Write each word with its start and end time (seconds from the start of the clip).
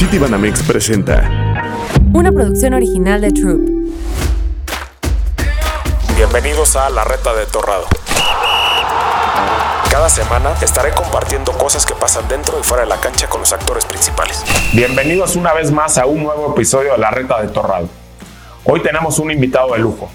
City 0.00 0.16
Banamex 0.16 0.62
presenta 0.62 1.28
Una 2.14 2.32
producción 2.32 2.72
original 2.72 3.20
de 3.20 3.32
Troop. 3.32 3.60
Bienvenidos 6.16 6.74
a 6.76 6.88
La 6.88 7.04
Reta 7.04 7.34
de 7.34 7.44
Torrado. 7.44 7.84
Cada 9.90 10.08
semana 10.08 10.54
estaré 10.62 10.92
compartiendo 10.92 11.52
cosas 11.52 11.84
que 11.84 11.92
pasan 11.92 12.26
dentro 12.28 12.58
y 12.58 12.62
fuera 12.62 12.84
de 12.84 12.88
la 12.88 12.96
cancha 12.96 13.28
con 13.28 13.40
los 13.40 13.52
actores 13.52 13.84
principales. 13.84 14.42
Bienvenidos 14.72 15.36
una 15.36 15.52
vez 15.52 15.70
más 15.70 15.98
a 15.98 16.06
un 16.06 16.22
nuevo 16.22 16.54
episodio 16.54 16.92
de 16.92 16.98
La 16.98 17.10
Reta 17.10 17.42
de 17.42 17.48
Torrado. 17.48 17.90
Hoy 18.64 18.80
tenemos 18.82 19.18
un 19.18 19.30
invitado 19.30 19.74
de 19.74 19.80
lujo. 19.80 20.10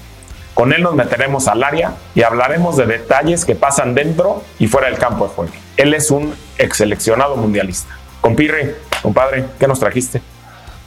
Con 0.54 0.72
él 0.72 0.82
nos 0.82 0.96
meteremos 0.96 1.46
al 1.46 1.62
área 1.62 1.92
y 2.12 2.22
hablaremos 2.22 2.76
de 2.76 2.86
detalles 2.86 3.44
que 3.44 3.54
pasan 3.54 3.94
dentro 3.94 4.42
y 4.58 4.66
fuera 4.66 4.88
del 4.88 4.98
campo 4.98 5.28
de 5.28 5.30
juego. 5.32 5.52
Él 5.76 5.94
es 5.94 6.10
un 6.10 6.34
ex 6.58 6.78
seleccionado 6.78 7.36
mundialista. 7.36 7.96
Compirre, 8.20 8.74
compadre, 9.06 9.44
¿qué 9.60 9.68
nos 9.68 9.78
trajiste? 9.78 10.20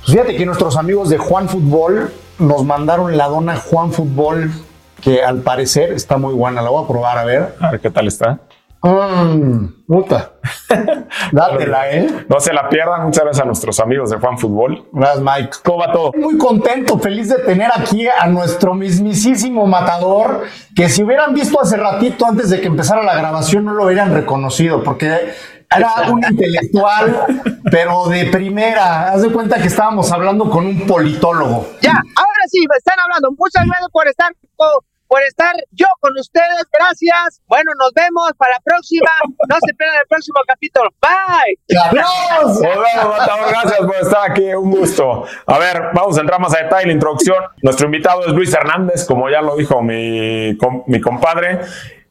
Pues 0.02 0.12
fíjate 0.12 0.36
que 0.36 0.46
nuestros 0.46 0.76
amigos 0.76 1.08
de 1.08 1.18
Juan 1.18 1.48
Fútbol 1.48 2.12
nos 2.38 2.66
mandaron 2.66 3.16
la 3.16 3.28
dona 3.30 3.56
Juan 3.56 3.94
Fútbol, 3.94 4.52
que 5.02 5.24
al 5.24 5.38
parecer 5.38 5.94
está 5.94 6.18
muy 6.18 6.34
buena. 6.34 6.62
La 6.62 6.70
voy 6.70 6.84
a 6.84 6.88
probar 6.88 7.18
a 7.18 7.24
ver. 7.24 7.56
A 7.62 7.72
ver 7.72 7.80
qué 7.80 7.90
tal 7.90 8.08
está. 8.08 8.40
Mmm, 8.84 9.86
puta. 9.88 10.34
Dátela, 11.32 11.90
¿eh? 11.92 12.26
No 12.28 12.42
se 12.42 12.52
la 12.52 12.68
pierdan. 12.68 13.06
Muchas 13.06 13.24
gracias 13.24 13.42
a 13.42 13.48
nuestros 13.48 13.80
amigos 13.80 14.10
de 14.10 14.18
Juan 14.18 14.38
Fútbol. 14.38 14.84
Gracias, 14.92 15.24
Mike. 15.24 15.58
¿Cómo 15.64 15.78
va 15.78 15.94
todo? 15.94 16.12
Muy 16.18 16.38
contento, 16.38 17.00
feliz 17.00 17.30
de 17.30 17.40
tener 17.40 17.72
aquí 17.74 18.06
a 18.06 18.28
nuestro 18.28 18.74
mismísimo 18.74 19.66
matador, 19.66 20.44
que 20.76 20.90
si 20.90 21.04
hubieran 21.04 21.34
visto 21.34 21.62
hace 21.62 21.78
ratito 21.78 22.26
antes 22.26 22.50
de 22.50 22.60
que 22.60 22.68
empezara 22.68 23.02
la 23.02 23.16
grabación 23.16 23.64
no 23.64 23.74
lo 23.74 23.86
hubieran 23.86 24.14
reconocido, 24.14 24.84
porque 24.84 25.34
era 25.76 26.12
un 26.12 26.24
intelectual, 26.24 27.26
pero 27.72 28.08
de 28.08 28.26
primera. 28.28 29.12
Haz 29.12 29.22
de 29.24 29.32
cuenta 29.32 29.58
que 29.62 29.68
estábamos 29.68 30.12
hablando 30.12 30.50
con 30.50 30.66
un 30.66 30.88
politólogo. 30.88 31.68
Ya, 31.82 31.92
ahora 31.92 32.44
sí, 32.48 32.60
me 32.70 32.78
están 32.78 33.00
hablando. 33.00 33.30
Muchas 33.38 33.66
gracias 33.66 33.90
por 33.92 34.08
estar 34.08 34.32
por 35.08 35.24
estar 35.24 35.56
yo 35.72 35.88
con 36.02 36.12
ustedes. 36.20 36.66
Gracias. 36.72 37.42
Bueno, 37.48 37.72
nos 37.80 37.92
vemos 37.94 38.32
para 38.38 38.54
la 38.54 38.60
próxima. 38.64 39.10
No 39.50 39.56
se 39.66 39.74
pierdan 39.74 39.98
el 40.02 40.08
próximo 40.08 40.40
capítulo. 40.48 40.90
Bye. 41.02 41.78
¡Adiós! 41.90 42.60
Gracias 42.62 43.80
por 43.80 43.96
estar 43.96 44.30
aquí. 44.32 44.54
Un 44.54 44.70
gusto. 44.72 45.26
A 45.48 45.58
ver, 45.58 45.82
vamos 45.94 46.16
a 46.18 46.22
entrar 46.22 46.40
más 46.40 46.54
a 46.56 46.60
detalle 46.64 46.84
en 46.84 46.88
la 46.90 46.94
introducción. 46.94 47.44
Nuestro 47.64 47.88
invitado 47.88 48.22
es 48.28 48.34
Luis 48.34 48.54
Hernández, 48.54 49.06
como 49.08 49.30
ya 49.32 49.42
lo 49.42 49.56
dijo 49.56 49.82
mi, 49.82 50.56
com- 50.58 50.84
mi 50.86 51.02
compadre. 51.02 51.60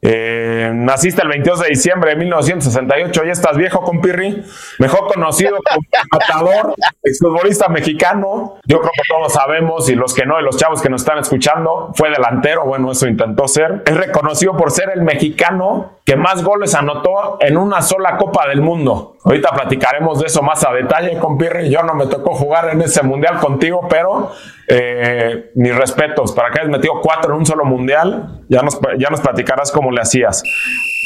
Eh, 0.01 0.71
naciste 0.73 1.21
el 1.21 1.27
22 1.27 1.59
de 1.59 1.67
diciembre 1.67 2.11
de 2.11 2.15
1968, 2.17 3.23
ya 3.25 3.31
estás 3.31 3.57
viejo, 3.57 3.81
compirri. 3.81 4.43
Mejor 4.77 5.07
conocido 5.07 5.57
como 5.69 5.81
Matador, 6.11 6.75
exfutbolista 7.03 7.67
mexicano. 7.67 8.59
Yo 8.65 8.79
creo 8.79 8.91
que 8.95 9.01
todos 9.07 9.33
sabemos, 9.33 9.89
y 9.89 9.95
los 9.95 10.13
que 10.13 10.25
no, 10.25 10.39
y 10.39 10.43
los 10.43 10.57
chavos 10.57 10.81
que 10.81 10.89
nos 10.89 11.01
están 11.01 11.17
escuchando, 11.17 11.91
fue 11.95 12.09
delantero, 12.09 12.65
bueno, 12.65 12.91
eso 12.91 13.07
intentó 13.07 13.47
ser. 13.47 13.83
Es 13.85 13.97
reconocido 13.97 14.55
por 14.55 14.71
ser 14.71 14.91
el 14.93 15.01
mexicano 15.01 15.99
que 16.05 16.15
más 16.15 16.43
goles 16.43 16.73
anotó 16.75 17.37
en 17.41 17.57
una 17.57 17.81
sola 17.81 18.17
Copa 18.17 18.47
del 18.47 18.61
Mundo. 18.61 19.17
Ahorita 19.23 19.51
platicaremos 19.51 20.19
de 20.19 20.27
eso 20.27 20.41
más 20.41 20.63
a 20.63 20.71
detalle, 20.71 21.19
compirri. 21.19 21.69
Yo 21.69 21.83
no 21.83 21.93
me 21.93 22.07
tocó 22.07 22.33
jugar 22.33 22.69
en 22.69 22.81
ese 22.81 23.03
mundial 23.03 23.37
contigo, 23.37 23.85
pero 23.89 24.31
eh, 24.69 25.51
mis 25.55 25.75
respetos 25.75 26.31
para 26.31 26.51
que 26.51 26.59
hayas 26.59 26.71
metido 26.71 27.01
cuatro 27.01 27.33
en 27.33 27.39
un 27.39 27.45
solo 27.45 27.65
mundial. 27.65 28.43
Ya 28.47 28.61
nos, 28.61 28.79
ya 28.97 29.09
nos 29.09 29.19
platicarás 29.19 29.71
cómo 29.71 29.91
le 29.91 30.01
hacías. 30.01 30.43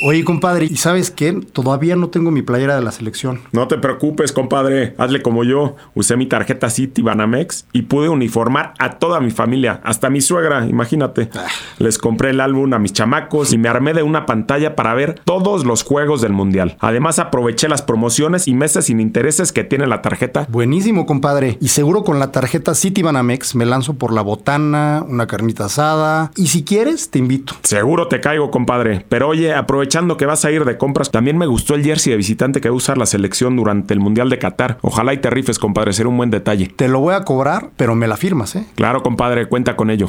Oye, 0.06 0.26
compadre, 0.26 0.66
¿y 0.66 0.76
sabes 0.76 1.12
qué? 1.12 1.32
Todavía 1.32 1.96
no 1.96 2.09
tengo 2.09 2.30
mi 2.30 2.42
playera 2.42 2.76
de 2.76 2.82
la 2.82 2.92
selección. 2.92 3.40
No 3.54 3.70
te 3.70 3.78
preocupes, 3.78 4.34
compadre. 4.34 4.95
Hazle 4.98 5.22
como 5.22 5.45
yo. 5.45 5.78
Usé 5.95 6.18
mi 6.18 6.26
tarjeta 6.26 6.70
City 6.70 7.02
Banamex 7.02 7.68
y 7.72 7.84
pude 7.84 8.10
uniformar 8.10 8.73
a 8.80 9.00
toda 9.00 9.22
mi 9.22 9.32
familia, 9.32 9.80
hasta 9.86 10.10
mi 10.10 10.20
suegra, 10.20 10.68
imagínate. 10.68 11.30
Les 11.78 11.98
compré 11.98 12.32
el 12.32 12.42
álbum 12.42 12.73
a 12.73 12.80
mis 12.80 12.92
chamacos 12.92 13.54
y 13.54 13.58
me 13.58 13.70
armé 13.70 13.94
de 13.94 14.04
una 14.04 14.26
pantalla 14.26 14.76
para 14.76 14.94
ver 14.94 15.22
todos 15.23 15.64
los 15.64 15.83
juegos 15.83 16.20
del 16.20 16.33
mundial. 16.33 16.76
Además, 16.82 17.20
aproveché 17.20 17.70
las 17.70 17.82
promociones 17.82 18.50
y 18.50 18.56
meses 18.56 18.88
sin 18.88 19.00
intereses 19.00 19.54
que 19.54 19.64
tiene 19.64 19.88
la 19.88 20.02
tarjeta. 20.02 20.48
Buenísimo, 20.50 21.06
compadre. 21.06 21.58
Y 21.61 21.70
seguro 21.70 22.04
con 22.04 22.20
la 22.20 22.33
tarjeta 22.33 22.76
City 22.76 23.04
Banamex 23.04 23.56
me 23.56 23.66
lanzo 23.66 23.94
por 23.94 24.11
la 24.11 24.22
botana, 24.22 25.06
una 25.08 25.27
carnita 25.27 25.67
asada. 25.67 26.32
Y 26.36 26.48
si 26.48 26.66
quieres, 26.66 27.10
te 27.10 27.20
invito. 27.20 27.54
Seguro 27.64 28.10
te 28.10 28.20
caigo, 28.20 28.52
compadre. 28.52 29.06
Pero 29.08 29.30
oye, 29.30 29.54
aprovechando 29.93 30.17
que 30.17 30.26
vas 30.26 30.43
a 30.43 30.49
ir 30.49 30.65
de 30.65 30.77
compras, 30.77 31.11
también 31.11 31.37
me 31.37 31.45
gustó 31.45 31.76
el 31.76 31.83
jersey 31.83 32.11
de 32.11 32.17
visitante 32.17 32.61
que 32.61 32.70
va 32.70 32.73
a 32.73 32.77
usar 32.77 32.98
la 32.98 33.05
selección 33.05 33.55
durante 33.55 33.93
el 33.93 33.99
Mundial 33.99 34.30
de 34.30 34.39
Qatar. 34.39 34.77
Ojalá 34.81 35.14
y 35.14 35.17
te 35.17 35.30
rifes, 35.30 35.59
compadre. 35.59 35.93
Será 35.93 36.09
un 36.09 36.17
buen 36.17 36.31
detalle. 36.31 36.67
Te 36.67 36.87
lo 36.87 36.99
voy 36.99 37.14
a 37.14 37.23
cobrar, 37.23 37.70
pero 37.77 37.93
me 37.93 38.08
la 38.08 38.17
firmas, 38.17 38.55
¿eh? 38.55 38.65
Claro, 38.76 39.03
compadre, 39.03 39.45
cuenta 39.45 39.76
con 39.76 39.92
ello. 39.92 40.08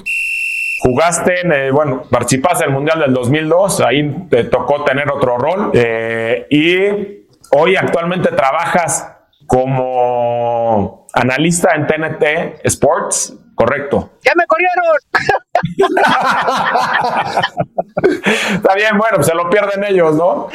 Jugaste, 0.81 1.41
en, 1.43 1.53
eh, 1.53 1.71
bueno, 1.71 2.03
participaste 2.11 2.65
en 2.65 2.71
el 2.71 2.75
Mundial 2.75 3.01
del 3.01 3.13
2002, 3.13 3.81
ahí 3.81 4.27
te 4.31 4.45
tocó 4.45 4.85
tener 4.85 5.11
otro 5.11 5.37
rol 5.37 5.71
eh, 5.75 6.47
y 6.51 6.77
hoy 7.57 7.77
actualmente 7.77 8.31
trabajas 8.31 9.11
como 9.47 11.07
analista 11.13 11.75
en 11.75 11.87
TNT 11.87 12.65
Sports, 12.65 13.35
correcto. 13.55 14.13
Ya 14.23 14.33
me 14.37 14.45
corrieron. 14.47 14.97
Está 18.55 18.75
bien, 18.75 18.99
bueno, 18.99 19.17
pues 19.17 19.27
se 19.27 19.35
lo 19.35 19.49
pierden 19.51 19.85
ellos, 19.85 20.15
¿no? 20.17 20.49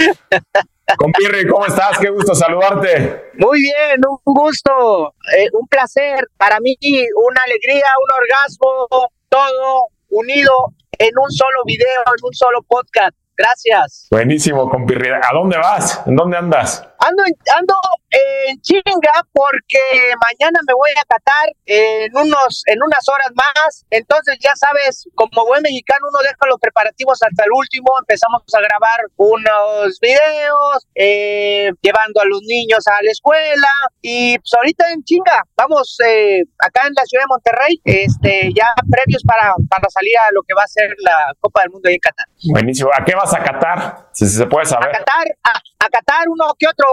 Compirri, 0.98 1.48
¿cómo 1.48 1.66
estás? 1.66 1.98
Qué 2.00 2.10
gusto 2.10 2.34
saludarte. 2.34 3.32
Muy 3.38 3.62
bien, 3.62 4.02
un 4.08 4.18
gusto, 4.34 5.14
eh, 5.38 5.48
un 5.54 5.68
placer. 5.68 6.28
Para 6.38 6.60
mí, 6.60 6.76
una 6.82 7.42
alegría, 7.44 7.86
un 8.04 8.12
orgasmo, 8.18 8.88
todo 9.30 9.88
unido 10.10 10.52
en 10.98 11.12
un 11.18 11.32
solo 11.32 11.64
video, 11.66 12.02
en 12.06 12.24
un 12.24 12.34
solo 12.34 12.62
podcast. 12.64 13.16
Gracias. 13.40 14.08
Buenísimo, 14.12 14.70
compirri. 14.70 15.12
¿A 15.12 15.32
dónde 15.32 15.58
vas? 15.58 16.02
¿En 16.06 16.18
dónde 16.18 16.36
andas? 16.36 16.84
Ando 17.00 17.24
en, 17.24 17.34
ando 17.58 17.74
en 18.12 18.60
chinga 18.60 19.24
porque 19.32 19.80
mañana 20.20 20.60
me 20.68 20.74
voy 20.74 20.92
a 21.00 21.08
Qatar 21.08 21.48
en 21.66 22.12
unos 22.18 22.64
en 22.66 22.84
unas 22.84 23.08
horas 23.08 23.32
más. 23.34 23.86
Entonces 23.90 24.36
ya 24.42 24.52
sabes, 24.58 25.08
como 25.16 25.46
buen 25.48 25.62
mexicano 25.62 26.08
uno 26.12 26.20
deja 26.20 26.36
los 26.50 26.60
preparativos 26.60 27.18
hasta 27.24 27.46
el 27.46 27.52
último. 27.56 27.88
Empezamos 28.00 28.44
a 28.52 28.60
grabar 28.60 29.00
unos 29.16 29.98
videos, 30.02 30.88
eh, 30.94 31.72
llevando 31.80 32.20
a 32.20 32.26
los 32.26 32.42
niños 32.44 32.84
a 32.88 33.02
la 33.02 33.12
escuela 33.12 33.72
y 34.02 34.38
pues 34.38 34.52
ahorita 34.58 34.92
en 34.92 35.02
chinga. 35.06 35.48
Vamos 35.56 35.96
eh, 36.06 36.44
acá 36.60 36.88
en 36.88 36.94
la 36.94 37.06
ciudad 37.06 37.24
de 37.24 37.32
Monterrey, 37.32 37.80
este 37.86 38.52
ya 38.54 38.76
previos 38.92 39.24
para 39.24 39.54
para 39.70 39.88
salir 39.88 40.18
a 40.28 40.28
lo 40.34 40.42
que 40.44 40.54
va 40.54 40.64
a 40.64 40.68
ser 40.68 40.92
la 41.00 41.32
Copa 41.40 41.62
del 41.62 41.72
Mundo 41.72 41.88
en 41.88 42.00
Qatar. 42.00 42.28
Buenísimo. 42.52 42.90
¿A 42.92 43.06
qué 43.06 43.16
vas 43.16 43.29
a 43.34 43.44
Qatar? 43.44 44.10
Si 44.14 44.28
se 44.28 44.46
puede 44.48 44.64
A 44.64 44.70
saber. 44.70 44.92
Qatar, 44.92 45.26
a, 45.44 45.52
a 45.86 45.90
Qatar 45.90 46.28
uno 46.30 46.54
que 46.58 46.68
otro 46.68 46.88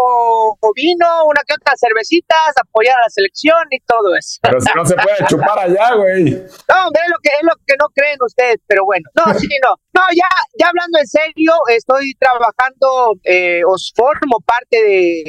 vino, 0.75 1.07
una 1.27 1.43
que 1.47 1.55
otra 1.55 1.75
cervecitas, 1.77 2.53
apoyar 2.61 2.97
a 2.97 3.03
la 3.03 3.11
selección 3.11 3.59
y 3.71 3.79
todo 3.81 4.15
eso. 4.17 4.39
Pero 4.43 4.61
si 4.61 4.69
no 4.75 4.85
se 4.85 4.95
puede 4.95 5.17
chupar 5.29 5.59
allá, 5.59 5.95
güey. 5.95 6.25
No, 6.69 6.87
hombre, 6.87 7.03
es 7.05 7.11
lo 7.11 7.19
que 7.23 7.31
es 7.31 7.43
lo 7.43 7.55
que 7.67 7.75
no 7.79 7.87
creen 7.95 8.19
ustedes, 8.21 8.57
pero 8.67 8.85
bueno. 8.85 9.05
No, 9.15 9.35
sí, 9.35 9.49
no. 9.63 9.75
No, 9.95 10.03
ya, 10.15 10.29
ya 10.59 10.69
hablando 10.69 10.99
en 10.99 11.07
serio, 11.07 11.53
estoy 11.69 12.13
trabajando, 12.19 13.15
eh, 13.25 13.63
os 13.67 13.93
formo 13.97 14.39
parte 14.45 14.77
de, 14.83 15.23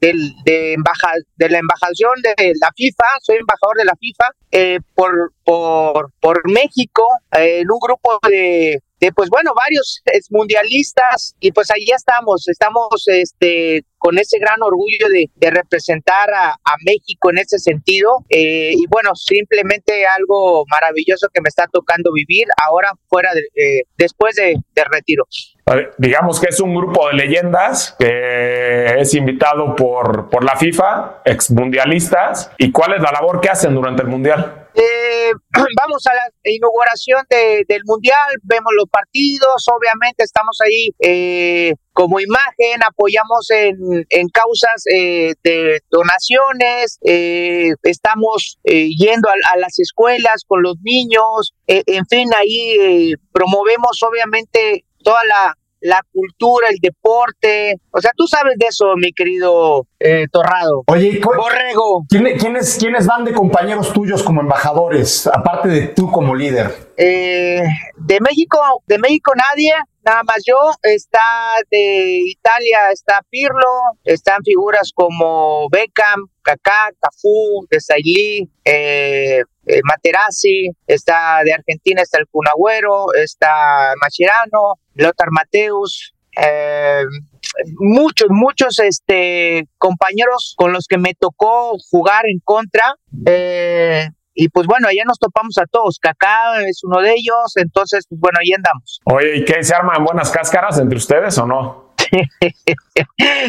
del- 0.00 0.32
de, 0.44 0.72
embaja, 0.72 1.12
de 1.36 1.48
la 1.50 1.58
embajador 1.58 2.16
de 2.22 2.52
la 2.60 2.70
FIFA, 2.74 3.04
soy 3.22 3.36
embajador 3.36 3.76
de 3.76 3.84
la 3.84 3.94
FIFA 3.98 4.24
eh, 4.50 4.78
por, 4.94 5.12
por, 5.44 6.10
por 6.20 6.50
México, 6.50 7.06
eh, 7.32 7.60
en 7.60 7.70
un 7.70 7.78
grupo 7.78 8.18
de, 8.26 8.80
pues 9.14 9.28
bueno, 9.28 9.52
varios 9.54 10.02
mundialistas, 10.30 11.34
y 11.40 11.52
pues 11.52 11.70
ahí 11.70 11.86
estamos, 11.94 12.48
estamos 12.48 12.88
este, 13.06 13.84
con 13.98 14.18
ese 14.18 14.38
gran 14.38 14.62
orgullo 14.62 15.08
de, 15.08 15.50
representar 15.50 16.30
a, 16.34 16.56
México 16.84 17.30
en 17.30 17.38
ese 17.38 17.58
sentido, 17.58 18.24
eh, 18.28 18.72
y 18.74 18.86
bueno, 18.88 19.14
simplemente 19.14 20.06
algo 20.06 20.64
maravilloso 20.68 21.28
que 21.32 21.40
me 21.40 21.48
está 21.48 21.66
tocando 21.66 22.12
vivir 22.12 22.46
ahora 22.66 22.92
fuera 23.08 23.30
de, 23.32 23.40
eh, 23.40 23.84
después 23.96 24.34
de, 24.36 24.60
retiro. 24.90 25.24
Digamos 25.96 26.40
que 26.40 26.48
es 26.48 26.60
un 26.60 26.74
grupo 26.74 27.08
de 27.08 27.14
leyendas 27.14 27.96
que 27.98 28.96
es 28.98 29.14
invitado 29.14 29.74
por, 29.74 30.28
por 30.28 30.44
la 30.44 30.56
FIFA, 30.56 31.22
ex 31.24 31.50
mundialistas. 31.50 32.50
¿Y 32.58 32.70
cuál 32.70 32.94
es 32.94 33.00
la 33.00 33.12
labor 33.12 33.40
que 33.40 33.48
hacen 33.48 33.74
durante 33.74 34.02
el 34.02 34.08
mundial? 34.08 34.63
Eh, 34.74 35.30
vamos 35.80 36.04
a 36.06 36.14
la 36.14 36.22
inauguración 36.44 37.22
de- 37.30 37.64
del 37.68 37.82
mundial, 37.84 38.28
vemos 38.42 38.72
los 38.76 38.88
partidos, 38.90 39.64
obviamente 39.72 40.24
estamos 40.24 40.58
ahí 40.64 40.90
eh, 41.00 41.74
como 41.92 42.18
imagen, 42.20 42.82
apoyamos 42.86 43.50
en, 43.50 43.76
en 44.10 44.28
causas 44.28 44.82
eh, 44.92 45.34
de 45.44 45.80
donaciones, 45.90 46.98
eh, 47.06 47.70
estamos 47.84 48.58
eh, 48.64 48.88
yendo 48.98 49.28
a, 49.28 49.34
a 49.54 49.58
las 49.58 49.78
escuelas 49.78 50.42
con 50.46 50.62
los 50.62 50.74
niños, 50.82 51.54
eh, 51.68 51.82
en 51.86 52.04
fin, 52.06 52.28
ahí 52.36 53.14
promovemos 53.32 54.02
obviamente 54.02 54.84
toda 55.04 55.22
la 55.24 55.56
la 55.84 56.00
cultura, 56.12 56.68
el 56.70 56.78
deporte. 56.80 57.76
O 57.90 58.00
sea, 58.00 58.10
tú 58.16 58.26
sabes 58.26 58.54
de 58.58 58.66
eso, 58.66 58.94
mi 58.96 59.12
querido 59.12 59.86
eh, 60.00 60.24
Torrado. 60.32 60.82
Oye, 60.86 61.20
Borrego. 61.22 62.04
¿quién- 62.08 62.38
¿quiénes, 62.38 62.76
¿quiénes 62.78 63.06
van 63.06 63.24
de 63.26 63.34
compañeros 63.34 63.92
tuyos 63.92 64.22
como 64.22 64.40
embajadores, 64.40 65.26
aparte 65.26 65.68
de 65.68 65.88
tú 65.88 66.10
como 66.10 66.34
líder? 66.34 66.74
Eh, 66.96 67.62
de 67.98 68.18
México, 68.20 68.58
de 68.86 68.98
México 68.98 69.32
nadie, 69.36 69.72
nada 70.04 70.22
más 70.22 70.38
yo. 70.46 70.56
Está 70.82 71.20
de 71.70 72.20
Italia, 72.30 72.90
está 72.90 73.20
Pirlo, 73.28 73.82
están 74.04 74.38
figuras 74.42 74.90
como 74.94 75.68
Beckham, 75.70 76.28
Kaká, 76.42 76.92
Cafú, 76.98 77.66
Desailly, 77.70 78.48
eh, 78.64 79.42
eh, 79.66 79.80
Materazzi, 79.84 80.70
está 80.86 81.40
de 81.44 81.52
Argentina, 81.52 82.00
está 82.02 82.18
el 82.18 82.26
Kun 82.30 82.46
Agüero, 82.48 83.12
está 83.14 83.92
Mascherano, 84.00 84.74
Lothar 84.94 85.28
Mateus, 85.30 86.14
eh, 86.40 87.04
muchos, 87.78 88.28
muchos 88.30 88.78
este, 88.80 89.68
compañeros 89.78 90.54
con 90.56 90.72
los 90.72 90.86
que 90.86 90.98
me 90.98 91.14
tocó 91.14 91.76
jugar 91.90 92.24
en 92.26 92.40
contra. 92.44 92.94
eh, 93.26 94.08
y 94.36 94.48
pues 94.48 94.66
bueno, 94.66 94.88
allá 94.88 95.02
nos 95.06 95.18
topamos 95.20 95.56
a 95.58 95.66
todos. 95.66 95.98
Kaká 96.00 96.60
es 96.66 96.82
uno 96.82 97.00
de 97.00 97.12
ellos, 97.12 97.56
entonces, 97.56 98.04
pues 98.08 98.20
bueno, 98.20 98.38
ahí 98.42 98.52
andamos. 98.52 99.00
Oye, 99.04 99.36
¿y 99.36 99.44
qué? 99.44 99.62
¿Se 99.62 99.74
arman 99.74 100.04
buenas 100.04 100.30
cáscaras 100.32 100.78
entre 100.80 100.98
ustedes 100.98 101.38
o 101.38 101.46
no? 101.46 101.94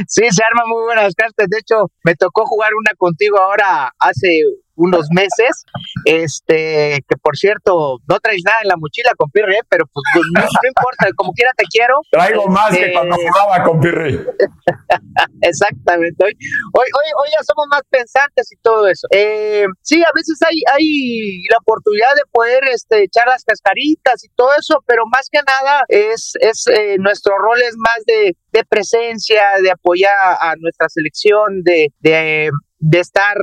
Sí, 0.08 0.24
se 0.30 0.44
arman 0.44 0.68
muy 0.68 0.84
buenas 0.84 1.14
cartas. 1.16 1.48
De 1.50 1.58
hecho, 1.60 1.92
me 2.04 2.16
tocó 2.16 2.46
jugar 2.46 2.72
una 2.74 2.92
contigo 2.98 3.40
ahora 3.40 3.94
hace 4.00 4.42
unos 4.76 5.08
meses. 5.12 5.66
Este, 6.06 7.04
que 7.08 7.18
por 7.18 7.38
cierto, 7.38 8.00
no 8.08 8.20
traes 8.20 8.42
nada 8.46 8.60
en 8.62 8.70
la 8.70 8.78
mochila 8.78 9.12
con 9.18 9.30
Pirre, 9.32 9.60
pero 9.70 9.86
pues 9.92 10.04
no, 10.34 10.42
no 10.42 10.68
importa, 10.68 11.08
como 11.16 11.32
quiera 11.34 11.52
te 11.58 11.66
quiero. 11.66 11.96
Traigo 12.12 12.48
más 12.48 12.70
que 12.70 12.82
Este, 12.82 12.94
cuando 12.94 13.16
jugaba 13.16 13.64
con 13.64 13.80
Pirri. 13.80 14.20
Exactamente. 15.42 16.24
Hoy, 16.24 16.34
hoy, 16.74 16.88
hoy, 16.94 17.10
hoy 17.22 17.30
ya 17.32 17.44
somos 17.44 17.66
más 17.70 17.82
pensantes 17.90 18.52
y 18.52 18.58
todo 18.62 18.88
eso. 18.88 19.08
Eh, 19.12 19.66
sí, 19.82 20.02
a 20.02 20.12
veces 20.14 20.38
hay, 20.48 20.62
hay 20.74 21.44
la 21.50 21.58
oportunidad 21.60 22.14
de 22.16 22.22
poder 22.32 22.64
este, 22.72 23.04
echar 23.04 23.28
las 23.28 23.44
cascaritas 23.44 24.24
y 24.24 24.30
todo 24.36 24.50
eso, 24.58 24.84
pero 24.86 25.04
más 25.12 25.30
que 25.32 25.40
nada 25.46 25.84
es, 25.88 26.34
es 26.40 26.66
eh, 26.68 26.98
nuestro 27.00 27.38
rol 27.38 27.62
es 27.62 27.76
más 27.78 28.04
de, 28.06 28.36
de 28.52 28.64
presencia, 28.66 29.44
de 29.62 29.72
apoyar 29.72 30.16
a 30.40 30.56
nuestra 30.58 30.88
selección, 30.90 31.62
de, 31.64 31.90
de, 32.00 32.52
de 32.80 33.00
estar 33.00 33.36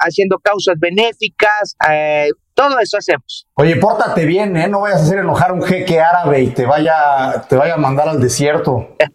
haciendo 0.00 0.38
causas 0.38 0.76
benéficas. 0.78 1.76
eh, 1.90 2.30
todo 2.52 2.78
eso 2.78 2.98
hacemos. 2.98 3.46
Oye, 3.54 3.76
pórtate 3.76 4.26
bien, 4.26 4.54
¿eh? 4.54 4.68
No 4.68 4.82
vayas 4.82 5.00
a 5.00 5.04
hacer 5.04 5.18
enojar 5.20 5.50
a 5.50 5.54
un 5.54 5.62
jeque 5.62 5.98
árabe 5.98 6.42
y 6.42 6.48
te 6.48 6.66
vaya, 6.66 7.46
te 7.48 7.56
vaya 7.56 7.74
a 7.74 7.78
mandar 7.78 8.08
al 8.08 8.20
desierto. 8.20 8.96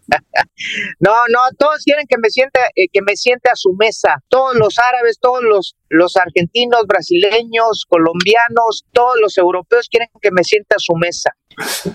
No, 1.00 1.12
no, 1.32 1.40
todos 1.58 1.82
quieren 1.84 2.06
que 2.08 2.16
me 2.18 2.28
siente, 2.28 2.60
eh, 2.74 2.86
que 2.92 3.00
me 3.02 3.16
siente 3.16 3.48
a 3.50 3.54
su 3.54 3.74
mesa. 3.78 4.16
Todos 4.28 4.54
los 4.56 4.76
árabes, 4.78 5.18
todos 5.20 5.42
los, 5.42 5.76
los 5.88 6.16
argentinos, 6.16 6.82
brasileños, 6.86 7.84
colombianos, 7.88 8.84
todos 8.92 9.16
los 9.20 9.36
europeos 9.38 9.88
quieren 9.90 10.08
que 10.20 10.30
me 10.30 10.44
siente 10.44 10.76
a 10.76 10.78
su 10.78 10.94
mesa. 10.94 11.30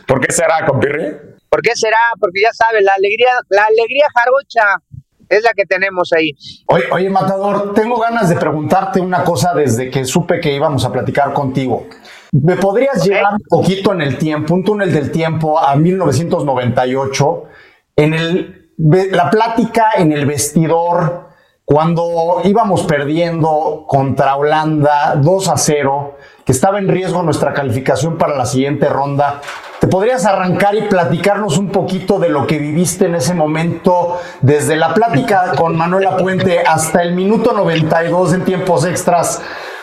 ¿Por 0.08 0.20
qué 0.22 0.32
será 0.32 0.66
con 0.66 0.80
Pirri? 0.80 1.18
¿Por 1.50 1.62
qué 1.62 1.76
será? 1.76 1.98
Porque 2.20 2.42
ya 2.42 2.54
sabes, 2.54 2.84
la 2.84 2.94
alegría, 2.94 3.32
la 3.50 3.66
alegría 3.66 4.08
jarocha 4.16 4.82
es 5.32 5.44
la 5.44 5.54
que 5.54 5.66
tenemos 5.66 6.12
ahí. 6.14 6.36
Oye, 6.68 6.84
oye, 6.92 7.10
Matador, 7.10 7.74
tengo 7.74 7.98
ganas 8.00 8.30
de 8.30 8.36
preguntarte 8.36 9.00
una 9.00 9.24
cosa 9.24 9.54
desde 9.54 9.90
que 9.90 10.04
supe 10.04 10.40
que 10.42 10.54
íbamos 10.54 10.84
a 10.84 10.92
platicar 10.92 11.32
contigo. 11.34 11.88
¿Me 12.34 12.58
podrías 12.58 13.04
llevar 13.04 13.34
un 13.34 13.44
poquito 13.50 13.94
en 13.94 14.02
el 14.02 14.18
tiempo, 14.18 14.54
un 14.54 14.64
túnel 14.64 14.94
del 14.94 15.12
tiempo 15.12 15.58
a 15.58 15.76
1998, 15.76 17.44
en 17.96 18.14
el, 18.14 18.72
la 18.78 19.30
plática 19.30 19.92
en 19.98 20.12
el 20.12 20.26
vestidor, 20.26 21.30
cuando 21.64 22.42
íbamos 22.44 22.84
perdiendo 22.84 23.86
contra 23.88 24.36
Holanda 24.36 25.16
2 25.16 25.48
a 25.48 25.58
0, 25.58 26.18
que 26.41 26.41
estaba 26.52 26.80
en 26.80 26.88
riesgo 26.88 27.24
nuestra 27.24 27.54
calificación 27.54 28.18
para 28.18 28.36
la 28.36 28.46
siguiente 28.46 28.88
ronda? 28.90 29.42
¿Te 29.80 29.88
podrías 29.88 30.26
arrancar 30.26 30.76
y 30.76 30.84
platicarnos 30.84 31.58
un 31.58 31.70
poquito 31.70 32.20
de 32.20 32.30
lo 32.30 32.46
que 32.46 32.60
viviste 32.60 33.06
en 33.06 33.16
ese 33.16 33.34
momento, 33.34 34.20
desde 34.42 34.76
la 34.76 34.94
plática 34.94 35.54
con 35.58 35.76
Manuela 35.76 36.18
Puente 36.18 36.60
hasta 36.60 37.02
el 37.02 37.14
minuto 37.14 37.54
92 37.54 38.34
en 38.34 38.46
tiempos 38.46 38.86
extras, 38.86 39.42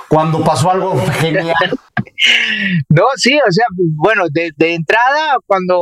cuando 0.09 0.45
pasó 0.45 0.71
algo 0.71 0.95
genial? 1.13 1.55
No, 2.89 3.05
sí, 3.15 3.37
o 3.37 3.53
sea, 3.53 3.67
bueno, 3.77 4.25
de, 4.31 4.51
de 4.57 4.75
entrada, 4.75 5.37
cuando 5.47 5.81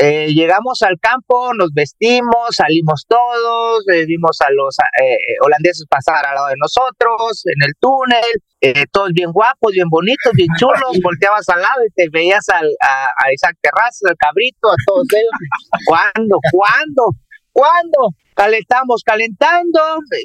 eh, 0.00 0.32
llegamos 0.32 0.82
al 0.82 0.96
campo, 1.00 1.52
nos 1.54 1.70
vestimos, 1.74 2.54
salimos 2.54 3.04
todos, 3.08 3.82
eh, 3.92 4.06
vimos 4.06 4.38
a 4.40 4.50
los 4.52 4.76
eh, 5.02 5.16
holandeses 5.44 5.86
pasar 5.90 6.24
al 6.24 6.36
lado 6.36 6.46
de 6.48 6.54
nosotros, 6.56 7.42
en 7.46 7.66
el 7.66 7.72
túnel, 7.80 8.24
eh, 8.60 8.84
todos 8.92 9.10
bien 9.12 9.32
guapos, 9.32 9.72
bien 9.72 9.88
bonitos, 9.90 10.32
bien 10.34 10.48
chulos, 10.58 10.98
volteabas 11.02 11.48
al 11.48 11.60
lado 11.62 11.80
y 11.84 11.90
te 11.94 12.08
veías 12.10 12.48
al, 12.48 12.66
a, 12.80 13.06
a 13.26 13.32
Isaac 13.32 13.56
Terrazas, 13.60 14.02
al 14.08 14.16
Cabrito, 14.16 14.68
a 14.70 14.76
todos 14.86 15.06
ellos. 15.12 15.84
¿Cuándo? 15.86 16.38
¿Cuándo? 16.52 17.02
¿Cuándo? 17.52 17.98
Calentamos, 18.34 19.02
calentando, 19.04 19.80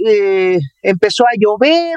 eh, 0.07 0.59
empezó 0.83 1.23
a 1.25 1.31
llover, 1.39 1.95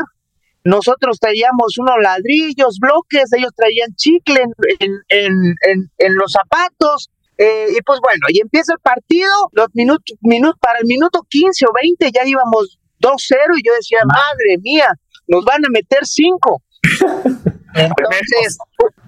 nosotros 0.65 1.19
traíamos 1.21 1.77
unos 1.79 1.97
ladrillos, 2.03 2.79
bloques, 2.81 3.31
ellos 3.37 3.53
traían 3.55 3.95
chicle 3.97 4.41
en, 4.81 4.93
en- 5.11 5.91
en 5.99 6.15
los 6.17 6.33
zapatos. 6.33 7.11
Eh, 7.39 7.67
y 7.77 7.83
pues 7.83 8.01
bueno, 8.01 8.27
y 8.29 8.41
empieza 8.41 8.73
el 8.73 8.81
partido, 8.81 9.31
los 9.53 9.69
minutos, 9.75 10.17
minutos, 10.23 10.59
para 10.61 10.79
el 10.79 10.87
minuto 10.87 11.27
15 11.29 11.67
o 11.69 11.73
20 11.75 12.11
ya 12.13 12.23
íbamos 12.25 12.79
2-0 13.01 13.59
y 13.59 13.67
yo 13.67 13.75
decía, 13.75 13.99
madre 14.07 14.59
mía, 14.63 14.89
nos 15.27 15.45
van 15.45 15.65
a 15.65 15.69
meter 15.71 16.01
5. 16.05 16.63
Entonces, 17.75 18.59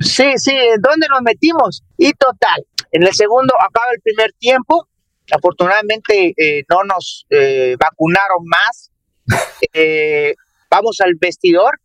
sí, 0.00 0.32
sí, 0.36 0.54
¿dónde 0.80 1.06
nos 1.08 1.22
metimos? 1.22 1.82
Y 1.96 2.12
total, 2.12 2.66
en 2.92 3.02
el 3.04 3.14
segundo 3.14 3.54
acaba 3.66 3.86
el 3.94 4.00
primer 4.02 4.32
tiempo, 4.38 4.86
afortunadamente 5.30 6.34
eh, 6.36 6.64
no 6.68 6.84
nos 6.84 7.26
eh, 7.30 7.76
vacunaron 7.80 8.44
más, 8.44 8.90
vamos 10.70 11.00
al 11.00 11.14
vestidor. 11.18 11.80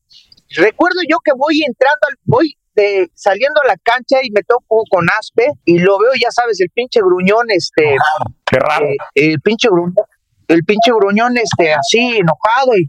Recuerdo 0.55 0.99
yo 1.09 1.17
que 1.23 1.31
voy 1.37 1.63
entrando, 1.63 1.99
al, 2.09 2.15
voy 2.25 2.57
de, 2.75 3.09
saliendo 3.13 3.61
a 3.63 3.67
la 3.67 3.77
cancha 3.77 4.17
y 4.23 4.31
me 4.31 4.41
topo 4.43 4.83
con 4.89 5.05
Aspe 5.19 5.47
y 5.65 5.79
lo 5.79 5.97
veo, 5.99 6.11
ya 6.21 6.31
sabes, 6.31 6.59
el 6.61 6.69
pinche 6.69 6.99
gruñón, 7.01 7.45
este, 7.49 7.95
Qué 8.45 8.59
raro. 8.59 8.85
eh, 8.87 8.95
el 9.15 9.39
pinche 9.41 9.67
gruñón, 9.69 9.95
el 10.47 10.63
pinche 10.63 10.91
gruñón, 10.91 11.37
este, 11.37 11.73
así 11.73 12.17
enojado 12.17 12.75
y 12.77 12.87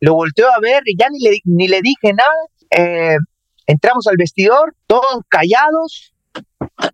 lo 0.00 0.14
volteo 0.14 0.48
a 0.54 0.60
ver 0.60 0.82
y 0.86 0.96
ya 0.98 1.08
ni 1.10 1.18
le, 1.20 1.38
ni 1.44 1.68
le 1.68 1.80
dije 1.82 2.12
nada. 2.12 2.34
Eh, 2.70 3.16
entramos 3.66 4.06
al 4.06 4.16
vestidor, 4.18 4.74
todos 4.86 5.22
callados. 5.28 6.12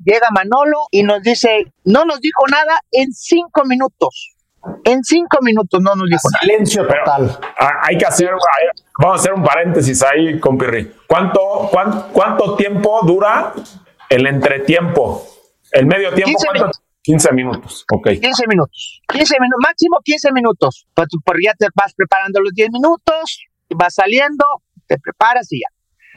Llega 0.04 0.28
Manolo 0.30 0.78
y 0.90 1.02
nos 1.02 1.22
dice, 1.22 1.72
no 1.84 2.04
nos 2.04 2.20
dijo 2.20 2.46
nada 2.50 2.80
en 2.92 3.12
cinco 3.12 3.64
minutos. 3.64 4.36
En 4.84 5.02
cinco 5.02 5.38
minutos 5.42 5.80
no 5.82 5.94
nos 5.94 6.06
dijo 6.08 6.28
nada. 6.32 6.40
Silencio 6.42 6.86
total. 6.86 7.38
Ah, 7.58 7.80
Hay 7.88 7.96
que 7.98 8.06
hacer, 8.06 8.30
vamos 8.98 9.18
a 9.18 9.20
hacer 9.20 9.32
un 9.32 9.42
paréntesis 9.42 10.02
ahí 10.02 10.38
con 10.38 10.58
Pirri. 10.58 10.92
¿Cuánto, 11.06 11.40
cuán- 11.70 12.08
cuánto 12.12 12.56
tiempo 12.56 13.00
dura 13.04 13.52
el 14.08 14.26
entretiempo? 14.26 15.24
El 15.72 15.86
medio 15.86 16.08
tiempo, 16.12 16.30
15 16.32 16.46
¿cuánto? 16.46 16.62
minutos. 16.64 16.82
15 17.02 17.32
minutos. 17.32 17.84
Ok. 17.92 18.08
15 18.20 18.46
minutos. 18.46 19.00
15 19.08 19.36
minutos, 19.40 19.58
máximo 19.62 19.98
15 20.04 20.32
minutos. 20.32 20.86
Pues, 20.94 21.08
porque 21.24 21.42
ya 21.46 21.54
te 21.54 21.66
vas 21.74 21.94
preparando 21.94 22.40
los 22.40 22.52
10 22.52 22.68
minutos, 22.70 23.40
vas 23.74 23.94
saliendo, 23.94 24.44
te 24.86 24.98
preparas 24.98 25.50
y 25.52 25.60
ya. 25.60 25.68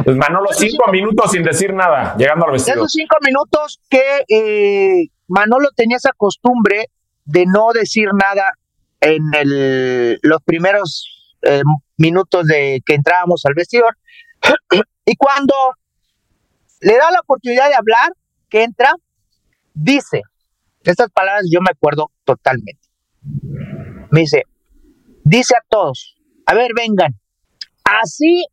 Pues 0.04 0.18
Manolo, 0.18 0.48
cinco 0.52 0.92
minutos 0.92 1.32
sin 1.32 1.44
decir 1.44 1.74
nada, 1.74 2.16
llegando 2.18 2.46
al 2.46 2.52
De 2.52 2.54
vestidor. 2.54 2.80
esos 2.80 2.92
cinco 2.92 3.16
minutos 3.24 3.80
que 3.90 4.26
eh, 4.28 5.08
Manolo 5.28 5.70
tenía 5.76 5.98
esa 5.98 6.12
costumbre 6.18 6.88
de 7.26 7.46
no 7.46 7.72
decir 7.74 8.10
nada 8.14 8.54
en 9.00 9.34
el, 9.34 10.20
los 10.22 10.42
primeros 10.44 11.38
eh, 11.42 11.62
minutos 11.98 12.46
de 12.48 12.82
que 12.86 12.96
entrábamos 12.96 13.46
al 13.46 13.54
vestidor. 13.54 13.98
y 15.06 15.16
cuando 15.16 15.54
le 16.82 16.94
da 16.98 17.12
la 17.12 17.20
oportunidad 17.20 17.70
de 17.70 17.76
hablar, 17.76 18.12
que 18.50 18.64
entra, 18.64 18.94
dice, 19.74 20.22
estas 20.84 21.10
palabras 21.10 21.46
yo 21.52 21.60
me 21.62 21.72
acuerdo 21.72 22.12
totalmente. 22.24 22.88
Me 24.12 24.22
dice, 24.22 24.44
dice 25.24 25.56
a 25.56 25.64
todos, 25.68 26.16
a 26.46 26.54
ver, 26.54 26.72
vengan, 26.76 27.20
así 27.84 28.46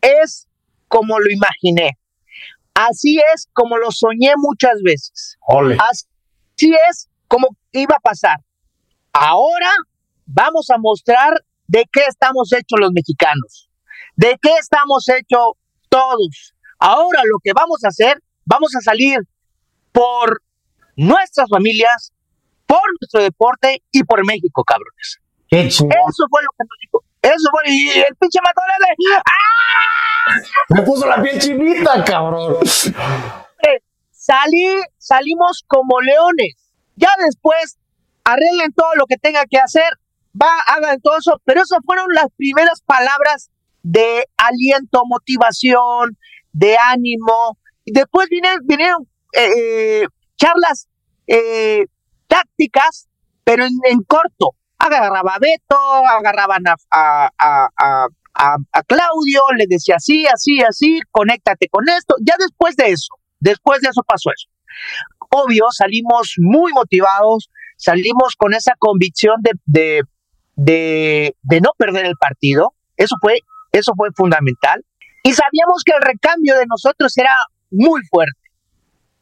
es 0.00 0.48
como 0.88 1.18
lo 1.18 1.30
imaginé. 1.30 1.96
Así 2.74 3.20
es 3.34 3.48
como 3.52 3.76
lo 3.76 3.90
soñé 3.90 4.32
muchas 4.36 4.80
veces. 4.82 5.36
Ole. 5.46 5.76
Así 5.90 6.74
es 6.88 7.09
como 7.30 7.56
iba 7.70 7.94
a 7.96 8.00
pasar. 8.00 8.38
Ahora 9.12 9.70
vamos 10.26 10.68
a 10.70 10.78
mostrar 10.78 11.32
de 11.68 11.84
qué 11.92 12.02
estamos 12.08 12.52
hechos 12.52 12.80
los 12.80 12.90
mexicanos. 12.92 13.70
De 14.16 14.36
qué 14.42 14.54
estamos 14.58 15.08
hechos 15.08 15.52
todos. 15.88 16.54
Ahora 16.80 17.20
lo 17.24 17.38
que 17.42 17.52
vamos 17.54 17.84
a 17.84 17.88
hacer, 17.88 18.20
vamos 18.44 18.74
a 18.74 18.80
salir 18.80 19.18
por 19.92 20.42
nuestras 20.96 21.48
familias, 21.48 22.12
por 22.66 22.82
nuestro 23.00 23.22
deporte 23.22 23.80
y 23.92 24.02
por 24.02 24.26
México, 24.26 24.64
cabrones. 24.64 25.20
Qué. 25.48 25.66
Eso 25.66 25.84
fue 25.84 26.42
lo 26.42 26.50
que 26.58 26.64
nos 26.64 26.78
dijo. 26.82 27.04
Eso 27.22 27.48
fue, 27.52 27.62
y 27.66 28.00
el 28.00 28.16
pinche 28.16 28.40
matón 28.42 28.64
de, 28.78 29.16
¡ah! 29.16 30.34
Me 30.70 30.82
puso 30.82 31.06
la 31.06 31.22
piel 31.22 31.38
chinita, 31.38 32.02
cabrón. 32.02 32.56
Eh, 32.62 33.82
Salí, 34.10 34.66
salimos 34.98 35.64
como 35.66 36.00
leones. 36.00 36.69
Ya 37.00 37.08
después, 37.24 37.78
arreglen 38.24 38.72
todo 38.74 38.94
lo 38.96 39.06
que 39.06 39.16
tenga 39.16 39.44
que 39.50 39.58
hacer, 39.58 39.90
va, 40.40 40.52
hagan 40.66 41.00
todo 41.00 41.16
eso, 41.18 41.40
pero 41.44 41.62
esas 41.62 41.78
fueron 41.84 42.06
las 42.14 42.26
primeras 42.36 42.82
palabras 42.82 43.50
de 43.82 44.24
aliento, 44.36 45.02
motivación, 45.06 46.16
de 46.52 46.76
ánimo. 46.76 47.56
Después 47.86 48.28
vinieron, 48.28 49.08
eh, 49.32 50.02
eh, 50.02 50.06
charlas 50.36 50.88
eh, 51.26 51.86
tácticas, 52.26 53.08
pero 53.44 53.64
en, 53.64 54.02
corto. 54.06 54.50
Agarraba 54.78 55.34
a 55.34 55.38
Beto, 55.38 55.76
agarraban 56.18 56.64
a, 56.66 57.30
a- 57.36 58.56
a 58.72 58.82
Claudio, 58.84 59.42
le 59.56 59.66
decía 59.68 59.96
así, 59.96 60.26
así, 60.26 60.60
así, 60.62 61.00
conéctate 61.10 61.68
con 61.68 61.88
esto. 61.88 62.14
Ya 62.22 62.34
después 62.38 62.76
de 62.76 62.90
eso, 62.90 63.14
después 63.38 63.80
de 63.82 63.88
eso 63.90 64.02
pasó 64.06 64.30
eso. 64.30 64.48
Obvio, 65.30 65.66
salimos 65.70 66.34
muy 66.38 66.72
motivados, 66.72 67.50
salimos 67.76 68.34
con 68.36 68.52
esa 68.54 68.74
convicción 68.78 69.36
de, 69.64 70.02
no 70.56 71.70
perder 71.78 72.06
el 72.06 72.16
partido. 72.16 72.74
Eso 72.96 73.16
fue, 73.20 73.40
eso 73.72 73.92
fue 73.96 74.08
fundamental. 74.14 74.84
Y 75.22 75.32
sabíamos 75.32 75.82
que 75.84 75.92
el 75.96 76.02
recambio 76.02 76.56
de 76.56 76.66
nosotros 76.66 77.16
era 77.16 77.34
muy 77.70 78.00
fuerte. 78.10 78.38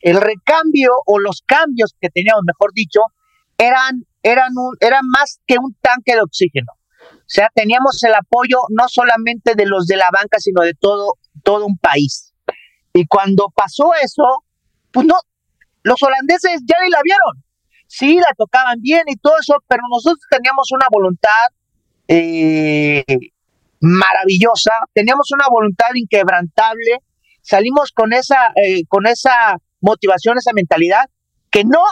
El 0.00 0.20
recambio 0.20 0.90
o 1.06 1.18
los 1.18 1.42
cambios 1.44 1.94
que 2.00 2.08
teníamos, 2.08 2.42
mejor 2.46 2.72
dicho, 2.72 3.00
eran 3.58 4.04
más 5.08 5.40
que 5.46 5.56
un 5.58 5.76
tanque 5.80 6.14
de 6.14 6.22
oxígeno. 6.22 6.72
O 7.28 7.30
sea, 7.30 7.50
teníamos 7.54 8.02
el 8.04 8.14
apoyo 8.14 8.58
no 8.70 8.88
solamente 8.88 9.54
de 9.54 9.66
los 9.66 9.86
de 9.86 9.96
la 9.96 10.08
banca, 10.10 10.38
sino 10.38 10.62
de 10.62 10.72
todo, 10.74 11.14
todo 11.42 11.66
un 11.66 11.76
país. 11.76 12.32
Y 12.94 13.06
cuando 13.06 13.52
pasó 13.54 13.92
eso, 14.02 14.44
pues 14.90 15.06
no, 15.06 15.14
los 15.88 16.02
holandeses 16.02 16.60
ya 16.64 16.76
ni 16.84 16.90
la 16.90 17.00
vieron. 17.02 17.44
Sí, 17.86 18.16
la 18.16 18.34
tocaban 18.36 18.80
bien 18.80 19.02
y 19.06 19.16
todo 19.16 19.34
eso, 19.40 19.56
pero 19.66 19.82
nosotros 19.90 20.20
teníamos 20.30 20.70
una 20.72 20.86
voluntad 20.90 21.46
eh, 22.06 23.04
maravillosa, 23.80 24.72
teníamos 24.92 25.30
una 25.32 25.46
voluntad 25.50 25.88
inquebrantable, 25.94 26.98
salimos 27.40 27.92
con 27.92 28.12
esa, 28.12 28.52
eh, 28.56 28.82
con 28.88 29.06
esa 29.06 29.56
motivación, 29.80 30.36
esa 30.36 30.52
mentalidad, 30.52 31.04
que 31.50 31.64
no, 31.64 31.82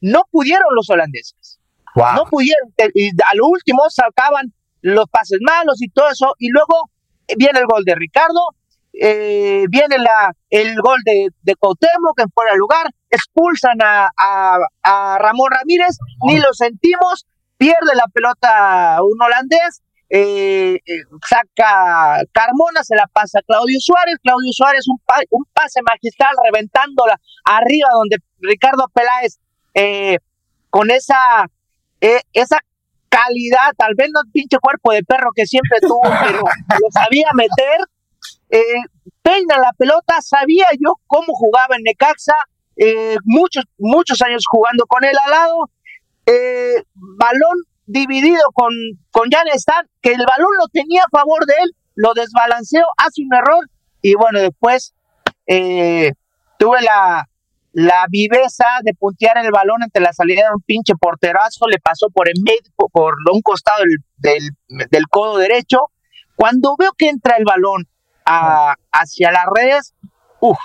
no 0.00 0.22
pudieron 0.30 0.68
los 0.74 0.88
holandeses. 0.88 1.58
Wow. 1.96 2.14
No 2.14 2.24
pudieron. 2.26 2.72
Y 2.94 3.08
a 3.08 3.34
lo 3.34 3.48
último 3.48 3.82
sacaban 3.90 4.54
los 4.82 5.06
pases 5.10 5.40
malos 5.42 5.82
y 5.82 5.88
todo 5.88 6.08
eso. 6.10 6.34
Y 6.38 6.50
luego 6.50 6.90
viene 7.36 7.58
el 7.58 7.66
gol 7.66 7.82
de 7.84 7.96
Ricardo, 7.96 8.54
eh, 9.02 9.64
viene 9.70 9.96
la, 9.98 10.32
el 10.50 10.76
gol 10.80 10.98
de, 11.06 11.28
de 11.42 11.54
Cuauhtémoc 11.56 12.18
en 12.20 12.28
fuera 12.30 12.54
lugar, 12.54 12.86
expulsan 13.08 13.78
a, 13.82 14.08
Ramón 15.18 15.50
Ramírez, 15.50 15.96
ni 16.26 16.38
lo 16.38 16.52
sentimos, 16.52 17.26
pierde 17.56 17.94
la 17.94 18.04
pelota 18.12 18.98
un 19.02 19.20
holandés, 19.22 19.80
eh, 20.10 20.80
eh, 20.84 21.02
saca 21.26 22.20
Carmona, 22.32 22.82
se 22.82 22.94
la 22.96 23.06
pasa 23.06 23.38
a 23.38 23.42
Claudio 23.42 23.78
Suárez, 23.80 24.16
Claudio 24.22 24.52
Suárez 24.52 24.84
un, 24.88 24.98
pa- 25.06 25.22
un 25.30 25.44
pase 25.52 25.80
magistral 25.82 26.34
reventándola 26.44 27.16
arriba 27.44 27.88
donde 27.94 28.16
Ricardo 28.40 28.84
Peláez 28.92 29.38
con 30.68 30.90
esa 30.90 31.46
esa 32.00 32.58
calidad, 33.08 33.72
tal 33.76 33.94
vez 33.96 34.08
no 34.12 34.20
el 34.24 34.30
pinche 34.32 34.58
cuerpo 34.60 34.92
de 34.92 35.02
perro 35.02 35.30
que 35.34 35.46
siempre 35.46 35.78
tuvo, 35.80 36.00
pero 36.24 36.40
lo 36.40 36.88
sabía 36.92 37.28
meter, 37.34 37.78
eh, 38.50 38.82
peina 39.22 39.58
la 39.58 39.72
pelota, 39.76 40.20
sabía 40.20 40.66
yo 40.78 40.94
cómo 41.06 41.32
jugaba 41.34 41.76
en 41.76 41.82
Necaxa, 41.82 42.34
eh, 42.76 43.16
muchos, 43.24 43.64
muchos 43.78 44.20
años 44.22 44.42
jugando 44.50 44.86
con 44.86 45.04
él 45.04 45.16
al 45.24 45.30
lado, 45.30 45.70
eh, 46.26 46.82
balón 47.18 47.64
dividido 47.86 48.42
con, 48.54 48.72
con 49.10 49.30
Jan 49.30 49.48
Stan, 49.54 49.86
que 50.00 50.12
el 50.12 50.24
balón 50.26 50.50
lo 50.58 50.66
tenía 50.72 51.02
a 51.02 51.18
favor 51.18 51.44
de 51.46 51.54
él, 51.62 51.70
lo 51.94 52.14
desbalanceó, 52.14 52.84
hace 52.96 53.22
un 53.22 53.34
error, 53.34 53.68
y 54.00 54.14
bueno, 54.14 54.40
después 54.40 54.94
eh, 55.46 56.12
tuve 56.58 56.80
la, 56.82 57.28
la 57.72 58.06
viveza 58.08 58.66
de 58.82 58.94
puntear 58.94 59.38
el 59.38 59.50
balón 59.50 59.82
entre 59.82 60.02
la 60.02 60.12
salida 60.12 60.42
de 60.42 60.54
un 60.54 60.62
pinche 60.62 60.94
porterazo, 60.94 61.66
le 61.68 61.78
pasó 61.78 62.08
por 62.14 62.28
en 62.28 62.42
medio, 62.42 62.60
por 62.92 63.14
un 63.32 63.42
costado 63.42 63.80
del, 63.80 64.50
del, 64.68 64.88
del 64.90 65.08
codo 65.08 65.38
derecho. 65.38 65.78
Cuando 66.36 66.74
veo 66.78 66.92
que 66.96 67.08
entra 67.08 67.36
el 67.36 67.44
balón 67.44 67.86
a- 68.30 68.74
hacia 68.92 69.32
las 69.32 69.44
redes, 69.54 69.94
uf, 70.40 70.58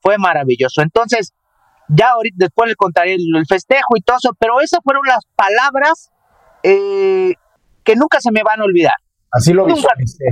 fue 0.00 0.18
maravilloso. 0.18 0.82
Entonces, 0.82 1.32
ya 1.88 2.10
ahorita 2.10 2.36
después 2.38 2.68
le 2.68 2.76
contaré 2.76 3.14
el, 3.14 3.22
el 3.36 3.46
festejo 3.46 3.96
y 3.96 4.02
todo 4.02 4.16
eso, 4.18 4.30
pero 4.38 4.60
esas 4.60 4.80
fueron 4.84 5.02
las 5.06 5.24
palabras 5.36 6.10
eh, 6.62 7.34
que 7.84 7.96
nunca 7.96 8.20
se 8.20 8.30
me 8.30 8.42
van 8.42 8.60
a 8.60 8.64
olvidar. 8.64 8.92
Así 9.30 9.52
lo 9.52 9.64
visualicé. 9.66 10.24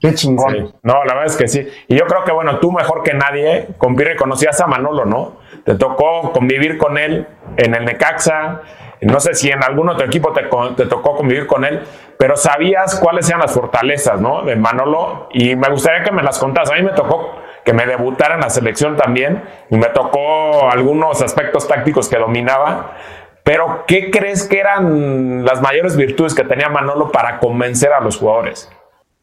Qué 0.00 0.14
chingón. 0.14 0.52
Sí, 0.54 0.74
no, 0.84 1.04
la 1.04 1.14
verdad 1.14 1.26
es 1.26 1.36
que 1.36 1.48
sí. 1.48 1.66
Y 1.88 1.96
yo 1.96 2.04
creo 2.06 2.22
que, 2.24 2.30
bueno, 2.32 2.60
tú 2.60 2.70
mejor 2.70 3.02
que 3.02 3.14
nadie, 3.14 3.68
compire, 3.78 4.14
conocías 4.16 4.60
a 4.60 4.66
Manolo, 4.68 5.04
¿no? 5.04 5.38
Te 5.64 5.74
tocó 5.74 6.30
convivir 6.32 6.78
con 6.78 6.98
él 6.98 7.26
en 7.56 7.74
el 7.74 7.84
Necaxa. 7.84 8.62
No 9.00 9.20
sé 9.20 9.34
si 9.34 9.50
en 9.50 9.62
algún 9.62 9.88
otro 9.88 10.06
equipo 10.06 10.32
te, 10.32 10.42
tocó 10.86 11.16
convivir 11.16 11.46
con 11.46 11.64
él, 11.64 11.82
pero 12.18 12.36
sabías 12.36 12.98
cuáles 12.98 13.28
eran 13.28 13.40
las 13.40 13.52
fortalezas, 13.52 14.20
¿no? 14.20 14.42
De 14.42 14.56
Manolo. 14.56 15.28
Y 15.32 15.54
me 15.56 15.68
gustaría 15.68 16.02
que 16.02 16.10
me 16.10 16.22
las 16.22 16.38
contas. 16.38 16.70
A 16.70 16.74
mí 16.74 16.82
me 16.82 16.92
tocó 16.92 17.36
que 17.64 17.72
me 17.72 17.86
debutara 17.86 18.34
en 18.34 18.40
la 18.40 18.50
selección 18.50 18.96
también. 18.96 19.42
Y 19.70 19.76
me 19.76 19.86
tocó 19.86 20.70
algunos 20.70 21.22
aspectos 21.22 21.68
tácticos 21.68 22.08
que 22.08 22.18
dominaba. 22.18 22.96
Pero, 23.44 23.84
¿qué 23.86 24.10
crees 24.10 24.46
que 24.46 24.58
eran 24.58 25.44
las 25.44 25.62
mayores 25.62 25.96
virtudes 25.96 26.34
que 26.34 26.44
tenía 26.44 26.68
Manolo 26.68 27.10
para 27.10 27.38
convencer 27.38 27.92
a 27.92 28.00
los 28.00 28.18
jugadores? 28.18 28.70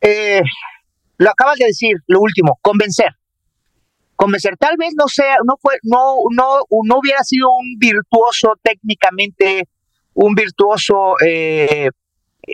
Eh, 0.01 0.41
lo 1.17 1.29
acabas 1.29 1.57
de 1.57 1.65
decir, 1.65 1.97
lo 2.07 2.21
último, 2.21 2.57
convencer. 2.61 3.09
Convencer, 4.15 4.55
tal 4.57 4.75
vez 4.77 4.93
no 4.95 5.07
sea, 5.07 5.37
no 5.45 5.55
fue, 5.61 5.75
no, 5.83 6.15
no, 6.31 6.59
no 6.69 6.99
hubiera 6.99 7.23
sido 7.23 7.49
un 7.49 7.77
virtuoso 7.77 8.53
técnicamente, 8.61 9.67
un 10.13 10.33
virtuoso 10.35 11.15
eh, 11.25 11.89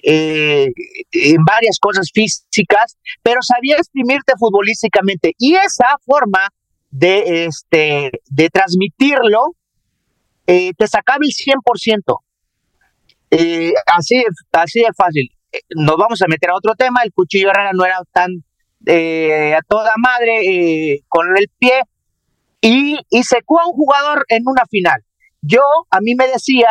eh, 0.03 0.72
en 1.12 1.44
varias 1.46 1.77
cosas 1.80 2.10
físicas, 2.13 2.98
pero 3.22 3.41
sabía 3.41 3.75
exprimirte 3.75 4.34
futbolísticamente. 4.39 5.34
Y 5.38 5.56
esa 5.56 5.98
forma 6.06 6.48
de, 6.89 7.46
este, 7.46 8.12
de 8.30 8.50
transmitirlo 8.50 9.56
eh, 10.48 10.74
te 10.77 10.88
sacaba 10.88 11.20
el 11.22 11.32
100%. 11.32 12.20
Eh, 13.32 13.74
así, 13.86 14.24
así 14.51 14.80
de 14.82 14.94
fácil. 14.96 15.30
Eh, 15.51 15.60
Nos 15.75 15.98
vamos 15.98 16.22
a 16.22 16.27
meter 16.27 16.50
a 16.50 16.56
otro 16.56 16.75
tema. 16.75 17.01
El 17.03 17.13
cuchillo 17.13 17.50
Herrera 17.50 17.72
no 17.74 17.86
era 17.86 18.00
tan 18.12 18.44
eh, 18.86 19.56
a 19.56 19.62
toda 19.62 19.92
madre 19.98 20.42
eh, 20.46 21.04
con 21.08 21.28
el 21.38 21.48
pie 21.60 21.82
y, 22.62 23.00
y 23.10 23.24
secó 23.24 23.60
a 23.60 23.68
un 23.68 23.74
jugador 23.74 24.26
en 24.30 24.44
una 24.46 24.64
final. 24.70 25.04
Yo, 25.42 25.62
a 25.90 26.00
mí 26.02 26.16
me 26.16 26.28
decía, 26.28 26.68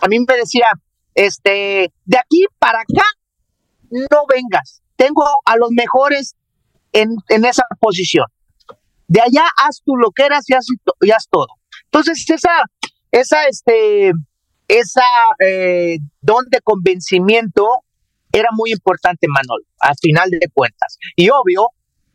a 0.00 0.08
mí 0.08 0.18
me 0.20 0.36
decía, 0.36 0.66
este, 1.14 1.92
de 2.04 2.18
aquí 2.18 2.46
para 2.58 2.80
acá, 2.80 3.06
no 3.90 4.24
vengas. 4.28 4.82
Tengo 4.96 5.24
a 5.44 5.56
los 5.56 5.70
mejores 5.70 6.36
en, 6.92 7.10
en 7.28 7.44
esa 7.44 7.64
posición. 7.80 8.26
De 9.06 9.20
allá 9.20 9.44
haz 9.62 9.82
tu 9.84 9.96
loqueras 9.96 10.48
y 10.48 10.54
haz, 10.54 10.66
y 11.00 11.10
haz 11.10 11.28
todo. 11.30 11.48
Entonces, 11.84 12.24
esa, 12.28 12.64
esa, 13.10 13.46
este, 13.46 14.12
esa 14.68 15.04
eh, 15.46 15.98
don 16.20 16.44
de 16.50 16.60
convencimiento 16.62 17.83
era 18.34 18.48
muy 18.52 18.72
importante 18.72 19.26
Manolo, 19.28 19.64
al 19.78 19.94
final 20.00 20.28
de 20.30 20.48
cuentas. 20.52 20.98
Y 21.14 21.28
obvio, 21.30 21.68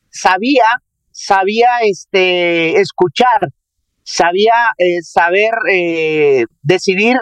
sabía, 0.09 0.65
sabía 1.11 1.67
este, 1.83 2.79
escuchar, 2.79 3.49
sabía 4.03 4.53
eh, 4.77 5.01
saber 5.01 5.51
eh, 5.71 6.43
decidir 6.61 7.17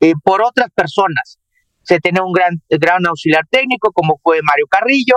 eh, 0.00 0.14
por 0.24 0.42
otras 0.42 0.68
personas. 0.74 1.38
Se 1.82 1.98
tenía 1.98 2.22
un 2.22 2.32
gran, 2.32 2.62
gran 2.70 3.06
auxiliar 3.06 3.44
técnico 3.50 3.92
como 3.92 4.18
fue 4.22 4.40
Mario 4.42 4.66
Carrillo, 4.70 5.16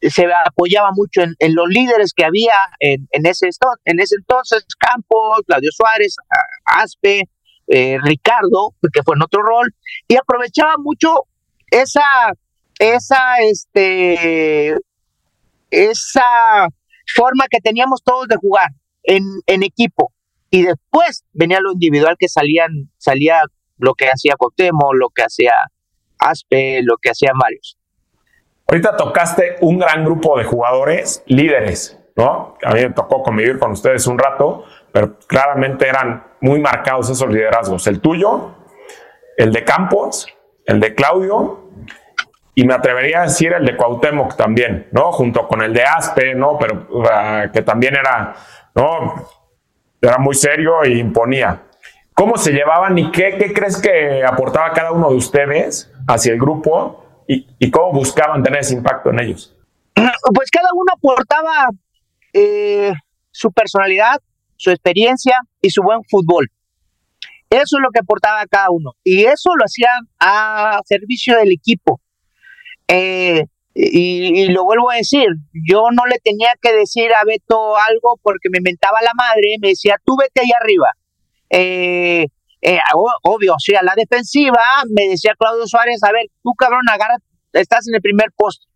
se 0.00 0.24
apoyaba 0.46 0.90
mucho 0.94 1.22
en, 1.22 1.54
los 1.54 1.66
líderes 1.68 2.12
que 2.14 2.24
había 2.24 2.54
en, 2.80 3.06
en, 3.10 3.26
ese, 3.26 3.48
en 3.84 4.00
ese 4.00 4.16
entonces, 4.16 4.64
Campos, 4.78 5.40
Claudio 5.46 5.70
Suárez, 5.72 6.16
Aspe, 6.64 7.24
Ricardo, 7.68 8.74
que 8.92 9.02
fue 9.04 9.14
en 9.16 9.22
otro 9.22 9.42
rol, 9.42 9.74
y 10.08 10.16
aprovechaba 10.16 10.74
mucho 10.78 11.27
esa, 11.70 12.32
esa, 12.78 13.38
este, 13.40 14.74
esa 15.70 16.68
forma 17.14 17.44
que 17.50 17.60
teníamos 17.60 18.02
todos 18.02 18.28
de 18.28 18.36
jugar 18.36 18.70
en, 19.02 19.62
equipo. 19.62 20.12
y 20.50 20.62
después 20.62 21.24
venía 21.32 21.60
lo 21.60 21.72
individual 21.72 22.16
que 22.18 22.28
salían, 22.28 22.90
salía 22.98 23.40
lo 23.78 23.94
que 23.94 24.06
hacía 24.06 24.34
Cotemo, 24.36 24.92
lo 24.92 25.08
que 25.10 25.22
hacía 25.22 25.52
Aspe, 26.18 26.80
lo 26.82 26.96
que 26.96 27.10
hacían 27.10 27.36
varios. 27.38 27.78
Ahorita 28.66 28.96
tocaste 28.96 29.56
un 29.60 29.78
gran 29.78 30.04
grupo 30.04 30.36
de 30.38 30.44
jugadores 30.44 31.22
líderes, 31.26 31.98
¿no? 32.16 32.56
A 32.62 32.74
mí 32.74 32.80
me 32.80 32.90
tocó 32.90 33.22
convivir 33.22 33.58
con 33.58 33.72
ustedes 33.72 34.06
un 34.06 34.18
rato, 34.18 34.64
pero 34.92 35.18
claramente 35.20 35.88
eran 35.88 36.26
muy 36.40 36.60
marcados 36.60 37.08
esos 37.08 37.28
liderazgos. 37.28 37.86
El 37.86 38.00
tuyo, 38.00 38.56
el 39.38 39.52
de 39.52 39.64
Campos, 39.64 40.26
el 40.68 40.80
de 40.80 40.94
Claudio 40.94 41.70
y 42.54 42.64
me 42.64 42.74
atrevería 42.74 43.20
a 43.20 43.22
decir 43.22 43.52
el 43.52 43.64
de 43.64 43.76
Cuauhtémoc 43.76 44.36
también, 44.36 44.88
¿no? 44.92 45.10
Junto 45.12 45.48
con 45.48 45.62
el 45.62 45.72
de 45.72 45.82
Aspe, 45.82 46.34
¿no? 46.34 46.58
Pero 46.58 46.86
que 47.52 47.62
también 47.62 47.96
era, 47.96 48.34
¿no? 48.74 49.14
Era 50.00 50.18
muy 50.18 50.34
serio 50.34 50.82
e 50.84 50.98
imponía. 50.98 51.62
¿Cómo 52.14 52.36
se 52.36 52.52
llevaban 52.52 52.98
y 52.98 53.10
qué, 53.10 53.36
qué 53.38 53.52
crees 53.52 53.80
que 53.80 54.22
aportaba 54.24 54.72
cada 54.72 54.92
uno 54.92 55.08
de 55.10 55.16
ustedes 55.16 55.90
hacia 56.06 56.32
el 56.32 56.38
grupo 56.38 57.24
y, 57.26 57.46
y, 57.58 57.70
cómo 57.70 57.92
buscaban 57.92 58.42
tener 58.42 58.60
ese 58.60 58.74
impacto 58.74 59.10
en 59.10 59.20
ellos? 59.20 59.56
Pues 60.34 60.50
cada 60.50 60.68
uno 60.74 60.92
aportaba 60.94 61.68
eh, 62.32 62.92
su 63.30 63.50
personalidad, 63.52 64.20
su 64.56 64.70
experiencia 64.70 65.36
y 65.62 65.70
su 65.70 65.82
buen 65.82 66.02
fútbol. 66.04 66.50
Eso 67.50 67.78
es 67.78 67.82
lo 67.82 67.90
que 67.90 68.00
aportaba 68.00 68.44
cada 68.46 68.70
uno. 68.70 68.92
Y 69.02 69.24
eso 69.24 69.50
lo 69.56 69.64
hacían 69.64 70.08
a 70.18 70.80
servicio 70.84 71.36
del 71.36 71.52
equipo. 71.52 72.00
Eh, 72.88 73.44
y, 73.74 74.48
lo 74.48 74.64
vuelvo 74.64 74.90
a 74.90 74.96
decir, 74.96 75.26
yo 75.52 75.84
no 75.92 76.04
le 76.06 76.18
tenía 76.18 76.52
que 76.60 76.72
decir 76.72 77.10
a 77.14 77.24
Beto 77.24 77.76
algo 77.76 78.18
porque 78.22 78.48
me 78.50 78.60
mentaba 78.60 79.00
la 79.02 79.12
madre, 79.14 79.56
me 79.60 79.68
decía, 79.68 79.96
tú 80.04 80.16
vete 80.18 80.40
ahí 80.40 80.50
arriba. 80.60 80.88
Eh, 81.50 82.26
eh, 82.60 82.78
obvio, 83.22 83.54
o 83.54 83.60
sea, 83.60 83.82
la 83.82 83.94
defensiva, 83.94 84.60
me 84.88 85.10
decía 85.10 85.34
Claudio 85.38 85.66
Suárez, 85.66 86.02
a 86.02 86.12
ver, 86.12 86.26
tú 86.42 86.54
cabrón, 86.58 86.82
agarra, 86.90 87.16
estás 87.52 87.86
en 87.88 87.94
el 87.94 88.02
primer 88.02 88.32
poste. 88.36 88.66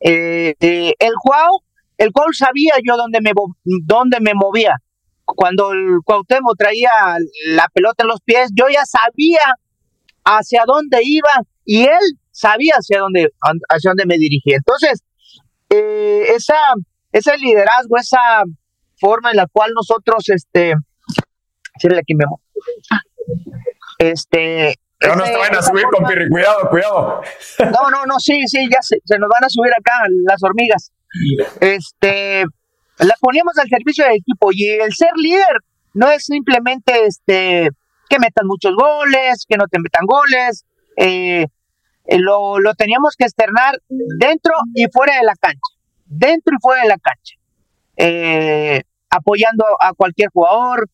el 0.00 1.14
Juau, 1.16 1.62
el 1.96 2.12
cual 2.12 2.28
sabía 2.34 2.74
yo 2.86 2.96
dónde 2.96 3.20
me, 3.22 3.32
dónde 3.64 4.18
me 4.20 4.32
movía. 4.34 4.76
Cuando 5.24 5.72
el 5.72 5.98
Cuauhtémoc 6.04 6.56
traía 6.58 6.90
la 7.46 7.66
pelota 7.72 8.04
en 8.04 8.08
los 8.08 8.20
pies, 8.20 8.50
yo 8.54 8.66
ya 8.68 8.84
sabía 8.84 9.40
hacia 10.24 10.64
dónde 10.66 11.00
iba 11.02 11.30
y 11.64 11.82
él 11.84 12.18
sabía 12.30 12.74
hacia 12.74 13.00
dónde, 13.00 13.28
hacia 13.68 13.90
dónde 13.90 14.06
me 14.06 14.18
dirigía. 14.18 14.56
Entonces, 14.56 15.02
eh, 15.70 16.24
esa, 16.34 16.56
ese 17.12 17.36
liderazgo, 17.38 17.96
esa 17.96 18.42
forma 18.98 19.30
en 19.30 19.36
la 19.36 19.46
cual 19.46 19.72
nosotros, 19.74 20.28
este, 20.28 20.74
aquí 21.98 22.14
Memo, 22.14 22.40
este, 23.98 24.74
no 25.00 25.16
nos 25.16 25.30
van 25.32 25.54
a 25.54 25.62
subir 25.62 25.84
con 25.92 26.04
Pirri, 26.04 26.28
cuidado, 26.28 26.68
cuidado. 26.70 27.22
No, 27.58 27.90
no, 27.90 28.06
no, 28.06 28.18
sí, 28.18 28.46
sí, 28.46 28.68
ya 28.70 28.80
se, 28.82 28.98
se, 29.04 29.18
nos 29.18 29.28
van 29.28 29.44
a 29.44 29.48
subir 29.48 29.72
acá 29.72 29.92
las 30.24 30.42
hormigas. 30.42 30.92
Este, 31.60 32.44
la 33.02 33.14
poníamos 33.20 33.56
al 33.58 33.68
servicio 33.68 34.04
del 34.04 34.14
equipo 34.14 34.50
y 34.52 34.68
el 34.68 34.92
ser 34.92 35.12
líder 35.16 35.58
no 35.94 36.10
es 36.10 36.24
simplemente 36.24 37.06
este 37.06 37.68
que 38.08 38.18
metan 38.18 38.46
muchos 38.46 38.74
goles, 38.74 39.46
que 39.48 39.56
no 39.56 39.66
te 39.68 39.78
metan 39.78 40.04
goles, 40.04 40.64
eh, 40.96 41.46
eh, 42.04 42.18
lo, 42.18 42.58
lo 42.58 42.74
teníamos 42.74 43.16
que 43.16 43.24
externar 43.24 43.80
dentro 43.88 44.52
y 44.74 44.84
fuera 44.92 45.16
de 45.16 45.24
la 45.24 45.34
cancha, 45.34 45.60
dentro 46.04 46.54
y 46.54 46.60
fuera 46.60 46.82
de 46.82 46.88
la 46.88 46.98
cancha, 46.98 47.34
eh, 47.96 48.82
apoyando 49.08 49.64
a 49.80 49.94
cualquier 49.94 50.28
jugador, 50.30 50.90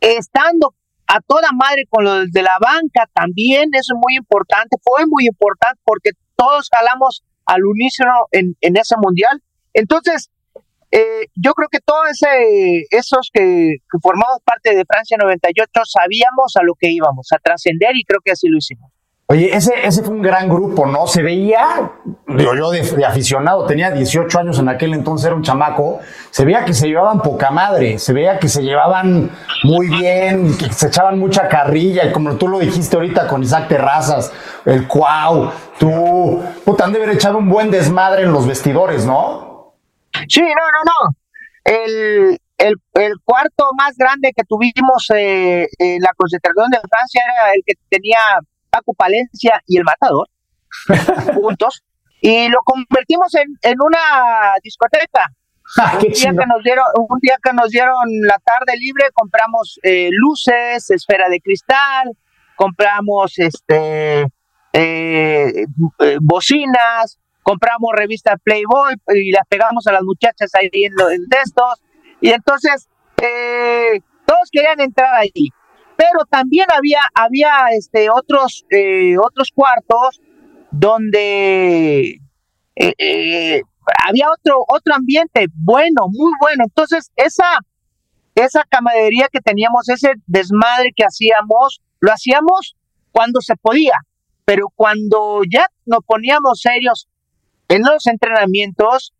estando 0.00 0.74
a 1.06 1.20
toda 1.20 1.48
madre 1.52 1.84
con 1.90 2.04
los 2.04 2.30
de 2.32 2.42
la 2.42 2.56
banca 2.58 3.08
también, 3.12 3.70
eso 3.74 3.94
es 3.94 4.00
muy 4.02 4.16
importante, 4.16 4.76
fue 4.82 5.06
muy 5.06 5.26
importante 5.26 5.78
porque 5.84 6.10
todos 6.36 6.68
jalamos 6.72 7.22
al 7.44 7.64
unísono 7.64 8.12
en, 8.32 8.56
en 8.60 8.76
ese 8.76 8.96
mundial. 8.96 9.42
Entonces, 9.72 10.30
eh, 10.96 11.26
yo 11.34 11.52
creo 11.52 11.68
que 11.68 11.80
todos 11.80 12.06
esos 12.90 13.28
que, 13.30 13.76
formamos 14.00 14.38
parte 14.42 14.74
de 14.74 14.82
Francia 14.86 15.18
98 15.20 15.70
sabíamos 15.84 16.56
a 16.56 16.62
lo 16.62 16.74
que 16.74 16.88
íbamos, 16.90 17.28
a 17.32 17.38
trascender 17.38 17.94
y 17.96 18.02
creo 18.04 18.20
que 18.24 18.30
así 18.30 18.48
lo 18.48 18.56
hicimos. 18.56 18.90
Oye, 19.26 19.54
ese, 19.54 19.74
ese 19.84 20.02
fue 20.02 20.14
un 20.14 20.22
gran 20.22 20.48
grupo, 20.48 20.86
¿no? 20.86 21.06
Se 21.06 21.22
veía, 21.22 21.92
digo 22.28 22.54
yo 22.54 22.70
de, 22.70 23.04
aficionado, 23.04 23.66
tenía 23.66 23.90
18 23.90 24.38
años 24.38 24.58
en 24.58 24.70
aquel 24.70 24.94
entonces, 24.94 25.26
era 25.26 25.34
un 25.34 25.42
chamaco, 25.42 25.98
se 26.30 26.46
veía 26.46 26.64
que 26.64 26.72
se 26.72 26.86
llevaban 26.86 27.20
poca 27.20 27.50
madre, 27.50 27.98
se 27.98 28.14
veía 28.14 28.38
que 28.38 28.48
se 28.48 28.62
llevaban 28.62 29.30
muy 29.64 29.88
bien, 29.88 30.56
que 30.56 30.72
se 30.72 30.86
echaban 30.86 31.18
mucha 31.18 31.48
carrilla, 31.48 32.06
y 32.06 32.12
como 32.12 32.36
tú 32.36 32.48
lo 32.48 32.58
dijiste 32.58 32.96
ahorita 32.96 33.26
con 33.26 33.42
Isaac 33.42 33.68
Terrazas, 33.68 34.32
el 34.64 34.86
Cuau, 34.86 35.50
tú, 35.78 36.42
puta, 36.64 36.84
han 36.84 36.92
de 36.92 37.02
haber 37.02 37.16
echado 37.16 37.36
un 37.36 37.50
buen 37.50 37.70
desmadre 37.70 38.22
en 38.22 38.32
los 38.32 38.46
vestidores, 38.46 39.04
¿no? 39.04 39.55
Sí, 40.28 40.40
no, 40.40 40.48
no, 40.48 40.82
no. 40.84 41.16
El, 41.64 42.38
el, 42.58 42.74
el 42.94 43.12
cuarto 43.24 43.70
más 43.76 43.96
grande 43.96 44.32
que 44.34 44.44
tuvimos 44.44 45.08
eh, 45.14 45.66
en 45.78 46.00
la 46.00 46.12
concentración 46.16 46.70
de 46.70 46.78
Francia 46.88 47.22
era 47.24 47.52
el 47.54 47.62
que 47.66 47.74
tenía 47.88 48.18
Paco 48.70 48.94
Palencia 48.94 49.62
y 49.66 49.78
el 49.78 49.84
Matador, 49.84 50.28
juntos, 51.34 51.82
y 52.20 52.48
lo 52.48 52.58
convertimos 52.64 53.34
en, 53.34 53.56
en 53.62 53.76
una 53.80 54.54
discoteca. 54.62 55.32
Ah, 55.78 55.98
un, 56.00 56.12
día 56.12 56.30
que 56.30 56.46
nos 56.46 56.62
dieron, 56.62 56.84
un 57.08 57.18
día 57.20 57.36
que 57.42 57.52
nos 57.52 57.70
dieron 57.70 57.96
la 58.22 58.38
tarde 58.38 58.78
libre, 58.78 59.06
compramos 59.12 59.80
eh, 59.82 60.08
luces, 60.12 60.88
esfera 60.90 61.28
de 61.28 61.40
cristal, 61.40 62.16
compramos 62.54 63.36
este 63.38 64.26
eh, 64.72 65.66
eh, 65.98 66.18
bocinas, 66.20 67.18
compramos 67.46 67.92
revista 67.94 68.36
Playboy 68.36 68.94
y 69.14 69.30
las 69.30 69.46
pegamos 69.48 69.86
a 69.86 69.92
las 69.92 70.02
muchachas 70.02 70.50
ahí 70.54 70.68
en 70.72 70.92
los 70.96 71.10
textos. 71.30 71.80
Y 72.20 72.30
entonces 72.30 72.88
todos 74.26 74.50
querían 74.50 74.80
entrar 74.80 75.14
ahí 75.14 75.52
pero 75.96 76.24
también 76.30 76.66
había, 76.72 77.00
había 77.14 77.74
este, 77.76 78.10
otros, 78.10 78.64
eh, 78.70 79.16
otros 79.18 79.50
cuartos 79.52 80.20
donde 80.70 82.20
eh, 82.76 82.92
eh, 82.98 83.62
había 84.06 84.26
otro, 84.30 84.64
otro 84.68 84.94
ambiente 84.94 85.46
bueno, 85.54 86.06
muy 86.08 86.32
bueno. 86.40 86.64
Entonces, 86.64 87.10
esa, 87.16 87.58
esa 88.34 88.62
camaradería 88.68 89.28
que 89.32 89.40
teníamos, 89.40 89.88
ese 89.88 90.12
desmadre 90.26 90.90
que 90.94 91.04
hacíamos, 91.04 91.80
lo 92.00 92.12
hacíamos 92.12 92.76
cuando 93.10 93.40
se 93.40 93.56
podía, 93.56 93.94
pero 94.44 94.66
cuando 94.74 95.40
ya 95.50 95.66
nos 95.86 96.00
poníamos 96.04 96.60
serios 96.60 97.08
en 97.68 97.82
los 97.82 98.06
entrenamientos, 98.06 99.12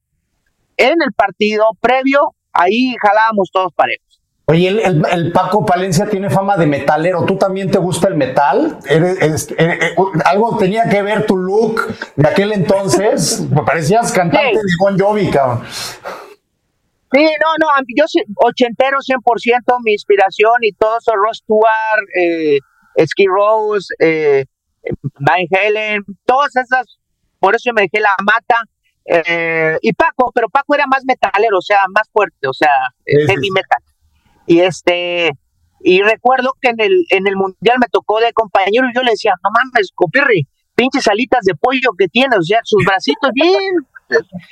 en 0.77 0.95
el 1.03 1.13
partido 1.13 1.65
previo, 1.81 2.35
ahí 2.53 2.95
jalábamos 3.01 3.51
todos 3.53 3.73
parejos. 3.75 4.07
Oye, 4.49 4.69
el, 4.69 5.33
Paco 5.33 5.67
Palencia 5.67 6.07
tiene 6.07 6.31
fama 6.31 6.57
de 6.57 6.67
metalero. 6.67 7.25
¿Tú 7.25 7.37
también 7.37 7.69
te 7.69 7.79
gusta 7.79 8.07
el 8.07 8.15
metal? 8.15 8.79
¿Eres, 8.89 9.51
eh, 9.51 9.57
eh, 9.59 9.95
algo 10.25 10.57
tenía 10.57 10.89
que 10.89 11.03
ver 11.03 11.27
tu 11.27 11.37
look 11.37 11.81
de 12.15 12.29
aquel 12.29 12.53
entonces. 12.53 13.41
Me 13.51 13.65
parecías 13.65 14.13
cantante 14.13 14.57
de 14.57 14.63
Bon 14.79 14.97
Jovi, 14.97 15.31
cabrón. 15.31 15.65
Sí, 17.13 17.23
no, 17.23 17.49
no, 17.59 17.67
yo 17.97 18.05
soy 18.07 18.23
ochentero 18.37 18.99
100%, 18.99 19.79
mi 19.83 19.93
inspiración 19.93 20.59
y 20.63 20.73
todo 20.73 20.99
eso, 20.99 21.13
Ross 21.17 21.39
Stewart, 21.39 22.05
eh, 22.15 22.59
Ski 23.05 23.27
Rose, 23.27 23.95
eh, 24.01 24.45
Van 25.19 25.47
Helen, 25.51 26.03
todas 26.25 26.55
esas, 26.57 26.99
por 27.39 27.55
eso 27.55 27.71
yo 27.71 27.75
me 27.75 27.83
dejé 27.83 28.01
la 28.01 28.15
mata. 28.23 28.63
Eh, 29.05 29.79
y 29.83 29.93
Paco, 29.93 30.33
pero 30.35 30.49
Paco 30.49 30.75
era 30.75 30.87
más 30.87 31.05
metalero, 31.05 31.59
o 31.59 31.63
sea, 31.63 31.85
más 31.95 32.09
fuerte, 32.13 32.49
o 32.49 32.53
sea, 32.53 32.71
heavy 33.05 33.51
metal. 33.51 33.83
Y 34.47 34.61
este, 34.61 35.31
y 35.81 36.03
recuerdo 36.03 36.53
que 36.61 36.71
en 36.71 36.81
el, 36.81 37.05
en 37.11 37.27
el 37.27 37.37
mundial 37.37 37.77
me 37.81 37.87
tocó 37.91 38.21
de 38.21 38.33
compañero 38.33 38.89
y 38.89 38.95
yo 38.95 39.03
le 39.03 39.13
decía, 39.13 39.35
no 39.43 39.51
mames, 39.51 39.91
copirri, 39.95 40.47
pinches 40.75 41.07
alitas 41.07 41.45
de 41.45 41.55
pollo 41.55 41.91
que 41.99 42.09
tiene, 42.09 42.37
o 42.37 42.43
sea, 42.43 42.61
sus 42.65 42.85
bracitos 42.85 43.31
bien. 43.33 43.87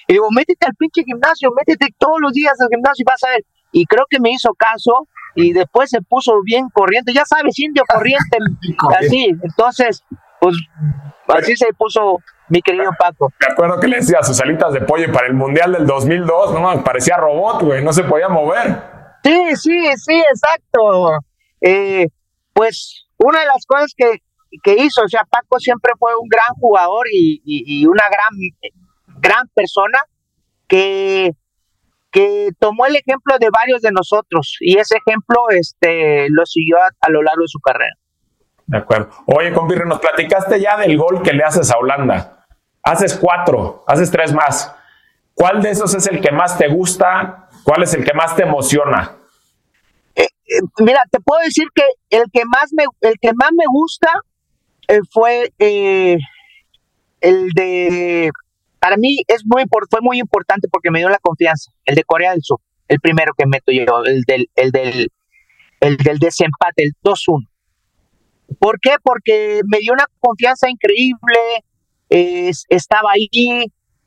Y 0.08 0.12
digo, 0.14 0.28
métete 0.30 0.66
al 0.66 0.74
pinche 0.74 1.02
gimnasio, 1.04 1.50
métete 1.56 1.94
todos 1.98 2.20
los 2.20 2.32
días 2.32 2.54
al 2.60 2.68
gimnasio 2.68 3.02
y 3.02 3.10
vas 3.10 3.22
a 3.24 3.30
ver. 3.30 3.44
Y 3.72 3.86
creo 3.86 4.04
que 4.08 4.20
me 4.20 4.30
hizo 4.30 4.52
caso 4.54 5.08
y 5.34 5.52
después 5.52 5.90
se 5.90 6.00
puso 6.02 6.40
bien 6.44 6.68
corriente, 6.72 7.12
ya 7.12 7.24
sabes, 7.24 7.58
indio 7.58 7.82
corriente, 7.88 8.38
así. 8.98 9.32
Entonces, 9.42 10.04
pues 10.40 10.56
así 11.28 11.56
se 11.56 11.72
puso 11.76 12.18
mi 12.48 12.60
querido 12.62 12.90
Paco. 12.98 13.32
Me 13.40 13.52
acuerdo 13.52 13.80
que 13.80 13.88
le 13.88 13.96
decía 13.96 14.22
sus 14.22 14.40
alitas 14.40 14.72
de 14.72 14.80
pollo 14.82 15.10
para 15.12 15.26
el 15.26 15.34
mundial 15.34 15.72
del 15.72 15.86
2002, 15.86 16.60
no 16.60 16.84
parecía 16.84 17.16
robot, 17.16 17.62
güey, 17.62 17.84
no 17.84 17.92
se 17.92 18.04
podía 18.04 18.28
mover. 18.28 18.94
Sí, 19.22 19.56
sí, 19.56 19.92
sí, 19.96 20.20
exacto. 20.20 21.18
Eh, 21.60 22.08
pues 22.52 23.06
una 23.16 23.40
de 23.40 23.46
las 23.46 23.64
cosas 23.66 23.92
que, 23.96 24.18
que, 24.62 24.74
hizo, 24.74 25.02
o 25.02 25.08
sea, 25.08 25.24
Paco 25.24 25.58
siempre 25.58 25.92
fue 25.98 26.12
un 26.14 26.28
gran 26.28 26.54
jugador 26.60 27.06
y, 27.10 27.40
y, 27.44 27.86
una 27.86 28.04
gran, 28.10 29.20
gran 29.20 29.48
persona 29.54 29.98
que, 30.68 31.32
que 32.10 32.50
tomó 32.58 32.86
el 32.86 32.96
ejemplo 32.96 33.36
de 33.38 33.48
varios 33.50 33.80
de 33.80 33.92
nosotros 33.92 34.56
y 34.60 34.78
ese 34.78 34.98
ejemplo 34.98 35.46
este, 35.50 36.26
lo 36.30 36.44
siguió 36.44 36.76
a, 36.76 36.88
a 37.00 37.10
lo 37.10 37.22
largo 37.22 37.42
de 37.42 37.48
su 37.48 37.60
carrera. 37.60 37.94
De 38.66 38.78
acuerdo. 38.78 39.10
Oye, 39.26 39.52
compirre, 39.52 39.84
nos 39.86 40.00
platicaste 40.00 40.60
ya 40.60 40.76
del 40.76 40.96
gol 40.96 41.22
que 41.22 41.32
le 41.32 41.44
haces 41.44 41.70
a 41.70 41.78
Holanda. 41.78 42.46
Haces 42.82 43.16
cuatro, 43.16 43.84
haces 43.86 44.10
tres 44.10 44.32
más. 44.32 44.74
¿Cuál 45.34 45.62
de 45.62 45.70
esos 45.70 45.94
es 45.94 46.06
el 46.06 46.20
que 46.20 46.30
más 46.30 46.56
te 46.56 46.68
gusta? 46.68 47.48
¿Cuál 47.64 47.82
es 47.82 47.94
el 47.94 48.04
que 48.04 48.14
más 48.14 48.36
te 48.36 48.42
emociona? 48.42 49.12
Eh, 50.14 50.22
eh, 50.22 50.60
mira, 50.78 51.00
te 51.10 51.18
puedo 51.20 51.40
decir 51.42 51.66
que 51.74 51.84
el 52.10 52.24
que 52.32 52.44
más 52.44 52.72
me, 52.72 52.84
el 53.00 53.14
que 53.20 53.32
más 53.34 53.50
me 53.52 53.64
gusta 53.66 54.08
eh, 54.88 55.00
fue 55.10 55.50
eh, 55.58 56.18
el 57.20 57.50
de, 57.50 58.30
para 58.78 58.96
mí 58.96 59.22
es 59.28 59.42
muy 59.46 59.64
fue 59.90 60.00
muy 60.02 60.20
importante 60.20 60.68
porque 60.70 60.90
me 60.90 60.98
dio 60.98 61.08
la 61.08 61.18
confianza, 61.18 61.72
el 61.86 61.94
de 61.94 62.04
Corea 62.04 62.32
del 62.32 62.42
Sur, 62.42 62.60
el 62.88 63.00
primero 63.00 63.32
que 63.36 63.46
meto 63.46 63.72
yo, 63.72 64.04
el 64.04 64.22
del, 64.22 64.50
el 64.56 64.70
del, 64.70 65.10
el 65.80 65.96
del 65.96 66.18
desempate, 66.18 66.84
el 66.84 66.92
2-1. 67.02 67.48
¿Por 68.58 68.78
qué? 68.80 68.96
Porque 69.02 69.60
me 69.66 69.78
dio 69.78 69.92
una 69.92 70.06
confianza 70.20 70.68
increíble, 70.70 71.38
es- 72.08 72.64
estaba 72.68 73.10
ahí 73.12 73.28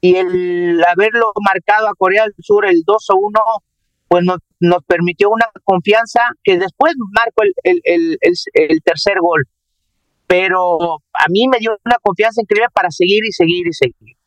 y 0.02 0.16
el 0.16 0.84
haberlo 0.88 1.32
marcado 1.44 1.88
a 1.88 1.94
Corea 1.98 2.24
del 2.24 2.34
Sur 2.40 2.66
el 2.66 2.84
2-1, 2.86 3.42
pues 4.08 4.24
nos, 4.24 4.40
permitió 4.86 5.30
una 5.30 5.48
confianza 5.64 6.22
que 6.44 6.58
después 6.58 6.94
marcó 7.12 7.44
el, 7.44 7.54
el, 7.64 7.82
el, 7.84 8.18
el, 8.22 8.34
el 8.70 8.82
tercer 8.84 9.20
gol. 9.20 9.46
Pero 10.28 10.78
a 11.14 11.26
mí 11.30 11.48
me 11.48 11.58
dio 11.60 11.78
una 11.86 11.98
confianza 12.02 12.42
increíble 12.42 12.68
para 12.74 12.92
seguir 12.92 13.24
y 13.26 13.32
seguir 13.32 13.68
y 13.68 13.74
seguir. 13.74 14.18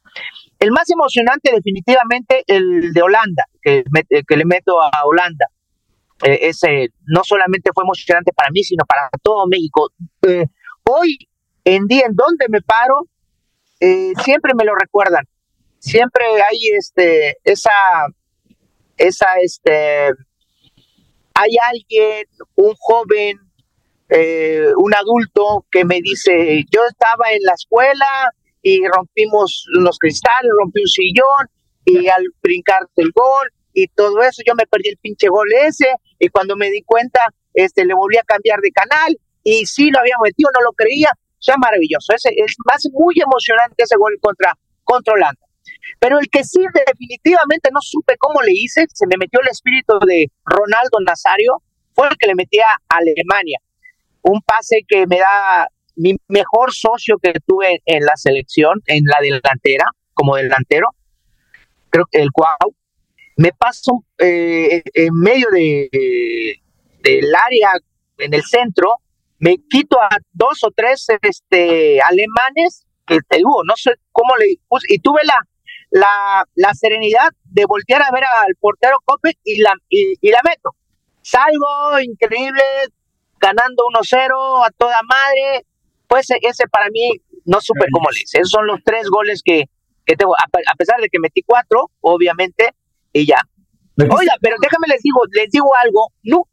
El 0.59 0.73
más 0.73 0.91
emocionante 0.91 1.53
definitivamente 1.55 2.43
el 2.47 2.93
de 2.93 3.03
Holanda, 3.03 3.45
que, 3.63 3.85
me- 3.91 4.05
que 4.27 4.37
le 4.37 4.45
meto 4.45 4.81
a 4.83 4.91
Holanda. 5.05 5.47
Eh, 6.23 6.49
ese 6.49 6.89
no 7.07 7.23
solamente 7.25 7.71
fue 7.75 7.85
emocionante 7.85 8.33
para 8.33 8.51
mí, 8.51 8.63
sino 8.63 8.85
para 8.85 9.09
todo 9.23 9.47
México. 9.47 9.91
Eh, 10.23 10.47
hoy 10.85 11.19
en 11.65 11.87
día, 11.87 12.05
en 12.07 12.15
donde 12.15 12.47
me 12.49 12.61
paro, 12.61 13.07
eh, 13.81 14.13
siempre 14.23 14.53
me 14.55 14.65
lo 14.65 14.75
recuerdan. 14.75 15.25
Siempre 15.79 16.25
hay 16.43 16.59
este, 16.79 17.39
esa, 17.45 17.71
esa, 18.99 19.37
este, 19.41 20.11
hay 21.35 21.51
alguien, 21.71 22.27
un 22.57 22.75
joven, 22.79 23.39
un 24.77 24.95
adulto 24.95 25.65
que 25.71 25.85
me 25.85 26.01
dice, 26.03 26.65
yo 26.71 26.81
estaba 26.85 27.31
en 27.31 27.43
la 27.45 27.55
escuela 27.55 28.35
y 28.61 28.81
rompimos 28.89 29.65
los 29.69 29.99
cristales, 29.99 30.51
rompí 30.61 30.81
un 30.81 30.89
sillón 30.89 31.47
y 31.85 32.09
al 32.09 32.25
brincar 32.43 32.89
el 32.97 33.11
gol 33.15 33.49
y 33.73 33.89
todo 33.89 34.23
eso, 34.23 34.43
yo 34.47 34.55
me 34.55 34.67
perdí 34.67 34.89
el 34.89 34.97
pinche 34.97 35.29
gol 35.29 35.49
ese 35.63 35.95
y 36.19 36.29
cuando 36.29 36.57
me 36.57 36.71
di 36.71 36.83
cuenta, 36.83 37.21
este, 37.55 37.85
le 37.85 37.95
volví 37.95 38.17
a 38.17 38.23
cambiar 38.23 38.61
de 38.61 38.71
canal 38.71 39.17
y 39.43 39.67
sí 39.67 39.91
lo 39.91 40.01
había 40.01 40.17
metido, 40.23 40.51
no 40.55 40.65
lo 40.65 40.73
creía, 40.73 41.11
o 41.15 41.43
sea, 41.43 41.57
maravilloso, 41.57 42.13
ese 42.15 42.31
es 42.37 42.57
más 42.65 42.83
muy 42.93 43.15
emocionante 43.21 43.83
ese 43.83 43.97
gol 43.97 44.17
contra, 44.21 44.55
contra 44.85 45.15
Holanda. 45.15 45.41
Pero 45.99 46.19
el 46.19 46.29
que 46.29 46.45
sí 46.45 46.61
definitivamente 46.87 47.71
no 47.73 47.81
supe 47.81 48.17
cómo 48.19 48.43
le 48.43 48.53
hice, 48.53 48.87
se 48.93 49.07
me 49.07 49.17
metió 49.19 49.41
el 49.41 49.49
espíritu 49.49 49.99
de 50.07 50.27
Ronaldo 50.45 50.99
Nazario, 51.05 51.63
fue 51.95 52.09
el 52.09 52.17
que 52.17 52.27
le 52.27 52.35
metía 52.35 52.65
a 52.89 52.97
Alemania. 52.97 53.59
Un 54.23 54.41
pase 54.43 54.81
que 54.87 55.07
me 55.07 55.19
da 55.19 55.69
mi 55.97 56.17
mejor 56.29 56.73
socio 56.73 57.17
que 57.23 57.33
tuve 57.47 57.83
en 57.85 58.05
la 58.05 58.17
selección, 58.17 58.81
en 58.87 59.05
la 59.05 59.19
delantera, 59.21 59.87
como 60.15 60.37
delantero, 60.37 60.89
creo 61.91 62.07
que 62.11 62.21
el 62.23 62.31
Cuau, 62.33 62.75
me 63.41 63.53
paso 63.53 64.05
eh, 64.19 64.83
en 64.93 65.15
medio 65.15 65.49
de, 65.51 65.89
del 67.03 67.35
área, 67.35 67.71
en 68.19 68.35
el 68.35 68.43
centro, 68.43 68.97
me 69.39 69.57
quito 69.71 69.99
a 69.99 70.11
dos 70.31 70.63
o 70.63 70.71
tres 70.77 71.07
este, 71.23 72.03
alemanes 72.03 72.85
que 73.07 73.21
te 73.27 73.39
hubo, 73.43 73.65
no 73.65 73.77
sé 73.77 73.93
cómo 74.13 74.37
le 74.37 74.57
puse, 74.69 74.87
y 74.91 74.99
tuve 74.99 75.23
la, 75.25 75.39
la, 75.91 76.45
la 76.55 76.75
serenidad 76.75 77.31
de 77.45 77.65
voltear 77.65 78.03
a 78.03 78.13
ver 78.13 78.25
al 78.25 78.55
portero 78.61 78.99
Cope 79.07 79.33
y 79.43 79.63
la, 79.63 79.73
y, 79.89 80.13
y 80.21 80.31
la 80.31 80.41
meto. 80.45 80.77
Salgo 81.23 81.99
increíble, 81.99 82.63
ganando 83.41 83.85
1-0 83.85 84.67
a 84.67 84.71
toda 84.73 85.01
madre. 85.03 85.65
Pues 86.07 86.27
ese 86.43 86.69
para 86.69 86.91
mí 86.91 87.23
no 87.47 87.59
supe 87.63 87.87
cómo 87.91 88.11
le 88.11 88.21
hice. 88.21 88.41
Esos 88.41 88.51
son 88.51 88.67
los 88.67 88.81
tres 88.85 89.09
goles 89.09 89.41
que, 89.43 89.65
que 90.05 90.17
tengo, 90.17 90.35
a, 90.35 90.45
a 90.45 90.75
pesar 90.75 91.01
de 91.01 91.09
que 91.09 91.19
metí 91.19 91.41
cuatro, 91.41 91.87
obviamente, 92.03 92.75
y 93.13 93.27
ya. 93.27 93.41
Oiga, 93.97 94.33
pero 94.41 94.57
déjame 94.61 94.87
les 94.89 95.03
digo, 95.03 95.21
les 95.33 95.51
digo 95.51 95.69
algo, 95.83 96.09
no, 96.23 96.45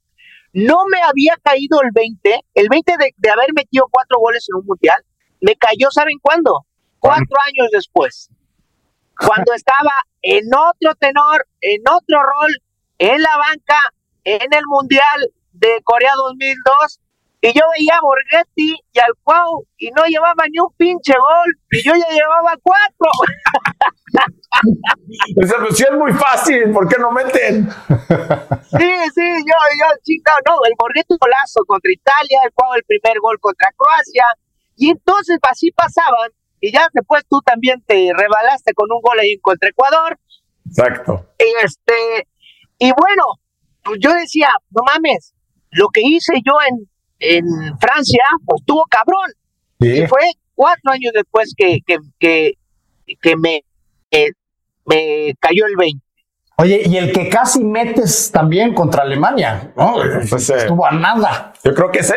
no 0.53 0.85
me 0.91 0.99
había 1.01 1.37
caído 1.41 1.81
el 1.81 1.91
20, 1.93 2.41
el 2.55 2.67
20 2.69 2.93
de, 2.99 3.13
de 3.15 3.29
haber 3.29 3.53
metido 3.55 3.85
cuatro 3.89 4.19
goles 4.19 4.45
en 4.49 4.59
un 4.59 4.65
mundial, 4.65 5.01
me 5.39 5.55
cayó, 5.55 5.89
¿saben 5.91 6.17
cuándo? 6.21 6.65
Cuatro 6.99 7.37
años 7.45 7.69
después, 7.71 8.29
cuando 9.17 9.53
estaba 9.55 9.93
en 10.21 10.43
otro 10.53 10.95
tenor, 10.95 11.47
en 11.61 11.81
otro 11.87 12.21
rol, 12.21 12.51
en 12.97 13.21
la 13.21 13.37
banca, 13.37 13.79
en 14.23 14.53
el 14.53 14.63
mundial 14.67 15.31
de 15.53 15.81
Corea 15.83 16.11
2002, 16.15 16.99
y 17.39 17.53
yo 17.53 17.61
veía 17.77 17.97
a 17.97 18.01
Borghetti 18.01 18.75
y 18.91 18.99
al 18.99 19.13
Cuau, 19.23 19.65
y 19.77 19.91
no 19.91 20.05
llevaba 20.05 20.43
ni 20.49 20.59
un 20.59 20.73
pinche 20.75 21.13
gol, 21.13 21.55
y 21.71 21.83
yo 21.83 21.93
ya 21.93 22.13
llevaba 22.13 22.57
cuatro. 22.61 23.11
Esa 25.36 25.56
pues 25.60 25.77
sí 25.77 25.84
es 25.84 25.97
muy 25.97 26.12
fácil, 26.13 26.71
¿por 26.71 26.88
qué 26.88 26.97
no 26.99 27.12
meten? 27.12 27.69
Sí, 27.69 28.91
sí, 29.13 29.27
yo, 29.45 29.58
yo, 29.80 29.86
chingado, 30.03 30.38
no, 30.47 30.56
el 30.65 30.73
Borghetti 30.77 31.15
golazo 31.19 31.62
contra 31.67 31.91
Italia, 31.91 32.39
el 32.43 32.51
Cuau 32.53 32.73
el 32.73 32.84
primer 32.84 33.19
gol 33.21 33.38
contra 33.39 33.69
Croacia, 33.75 34.25
y 34.75 34.89
entonces 34.91 35.38
así 35.43 35.71
pasaban, 35.71 36.32
y 36.60 36.71
ya 36.71 36.88
después 36.93 37.23
tú 37.30 37.41
también 37.41 37.82
te 37.86 38.10
rebalaste 38.15 38.73
con 38.73 38.88
un 38.91 39.01
gol 39.01 39.19
ahí 39.19 39.38
contra 39.39 39.69
Ecuador, 39.69 40.17
Exacto. 40.65 41.25
y 41.39 41.65
este, 41.65 42.27
y 42.80 42.91
bueno, 42.91 43.23
pues 43.84 43.99
yo 44.01 44.13
decía, 44.13 44.49
no 44.71 44.82
mames, 44.86 45.34
lo 45.71 45.89
que 45.89 46.01
hice 46.03 46.34
yo 46.45 46.53
en, 46.69 46.89
en 47.19 47.45
Francia, 47.80 48.23
pues 48.45 48.63
tuvo 48.65 48.84
cabrón, 48.89 49.32
Sí. 49.80 49.89
y 50.01 50.08
fue 50.08 50.23
cuatro 50.56 50.91
años 50.91 51.12
después 51.13 51.53
que, 51.56 51.77
que, 51.86 51.97
que, 52.17 52.53
que 53.21 53.36
me, 53.38 53.62
que 54.09 54.31
me 54.85 55.33
cayó 55.39 55.65
el 55.65 55.75
20. 55.75 56.05
Oye, 56.59 56.81
y 56.85 56.97
el 56.97 57.11
que 57.11 57.29
casi 57.29 57.63
metes 57.63 58.31
también 58.31 58.73
contra 58.73 59.03
Alemania, 59.03 59.71
¿no? 59.75 59.95
Pues, 60.29 60.49
eh, 60.49 60.57
Estuvo 60.57 60.85
a 60.85 60.91
nada. 60.91 61.53
Yo 61.63 61.73
creo 61.75 61.91
que 61.91 61.99
ese. 61.99 62.15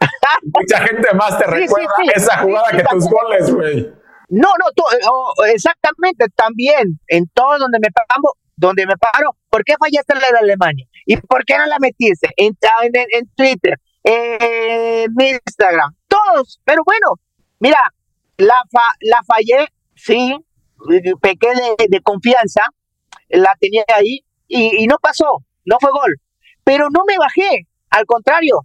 Mucha 0.44 0.78
gente 0.80 1.12
más 1.14 1.38
te 1.38 1.44
Sí, 1.44 1.50
sí, 1.50 1.58
recuerda 1.60 1.90
sí. 1.98 2.10
esa 2.14 2.38
jugada 2.38 2.70
que 2.70 2.84
tus 2.84 3.08
goles, 3.10 3.54
güey. 3.54 3.92
No, 4.30 4.48
no, 4.58 4.72
tú, 4.74 4.82
eh, 4.96 5.00
oh, 5.10 5.34
exactamente, 5.52 6.24
también, 6.34 6.98
en 7.08 7.26
todo 7.34 7.58
donde 7.58 7.78
me 7.80 7.88
paro, 7.90 8.32
donde 8.56 8.86
me 8.86 8.96
paro, 8.96 9.36
¿por 9.50 9.62
qué 9.62 9.74
fallaste 9.78 10.14
la 10.14 10.30
de 10.32 10.38
Alemania? 10.38 10.86
¿Y 11.04 11.18
por 11.18 11.44
qué 11.44 11.58
no 11.58 11.66
la 11.66 11.78
metiste? 11.78 12.30
En, 12.38 12.56
en, 12.82 12.92
en 13.10 13.28
Twitter, 13.36 13.78
en 14.04 15.12
Instagram, 15.18 15.94
todos, 16.08 16.60
pero 16.64 16.82
bueno, 16.84 17.20
mira, 17.60 17.78
la, 18.38 18.62
fa- 18.72 18.96
la 19.00 19.18
fallé, 19.26 19.68
sí, 19.94 20.34
pequé 21.20 21.48
de, 21.78 21.86
de 21.88 22.00
confianza, 22.00 22.62
la 23.28 23.56
tenía 23.60 23.84
ahí 23.94 24.24
y, 24.48 24.82
y 24.82 24.86
no 24.86 24.96
pasó, 25.00 25.38
no 25.64 25.76
fue 25.80 25.90
gol, 25.90 26.16
pero 26.64 26.88
no 26.90 27.04
me 27.06 27.16
bajé, 27.18 27.66
al 27.90 28.04
contrario, 28.06 28.60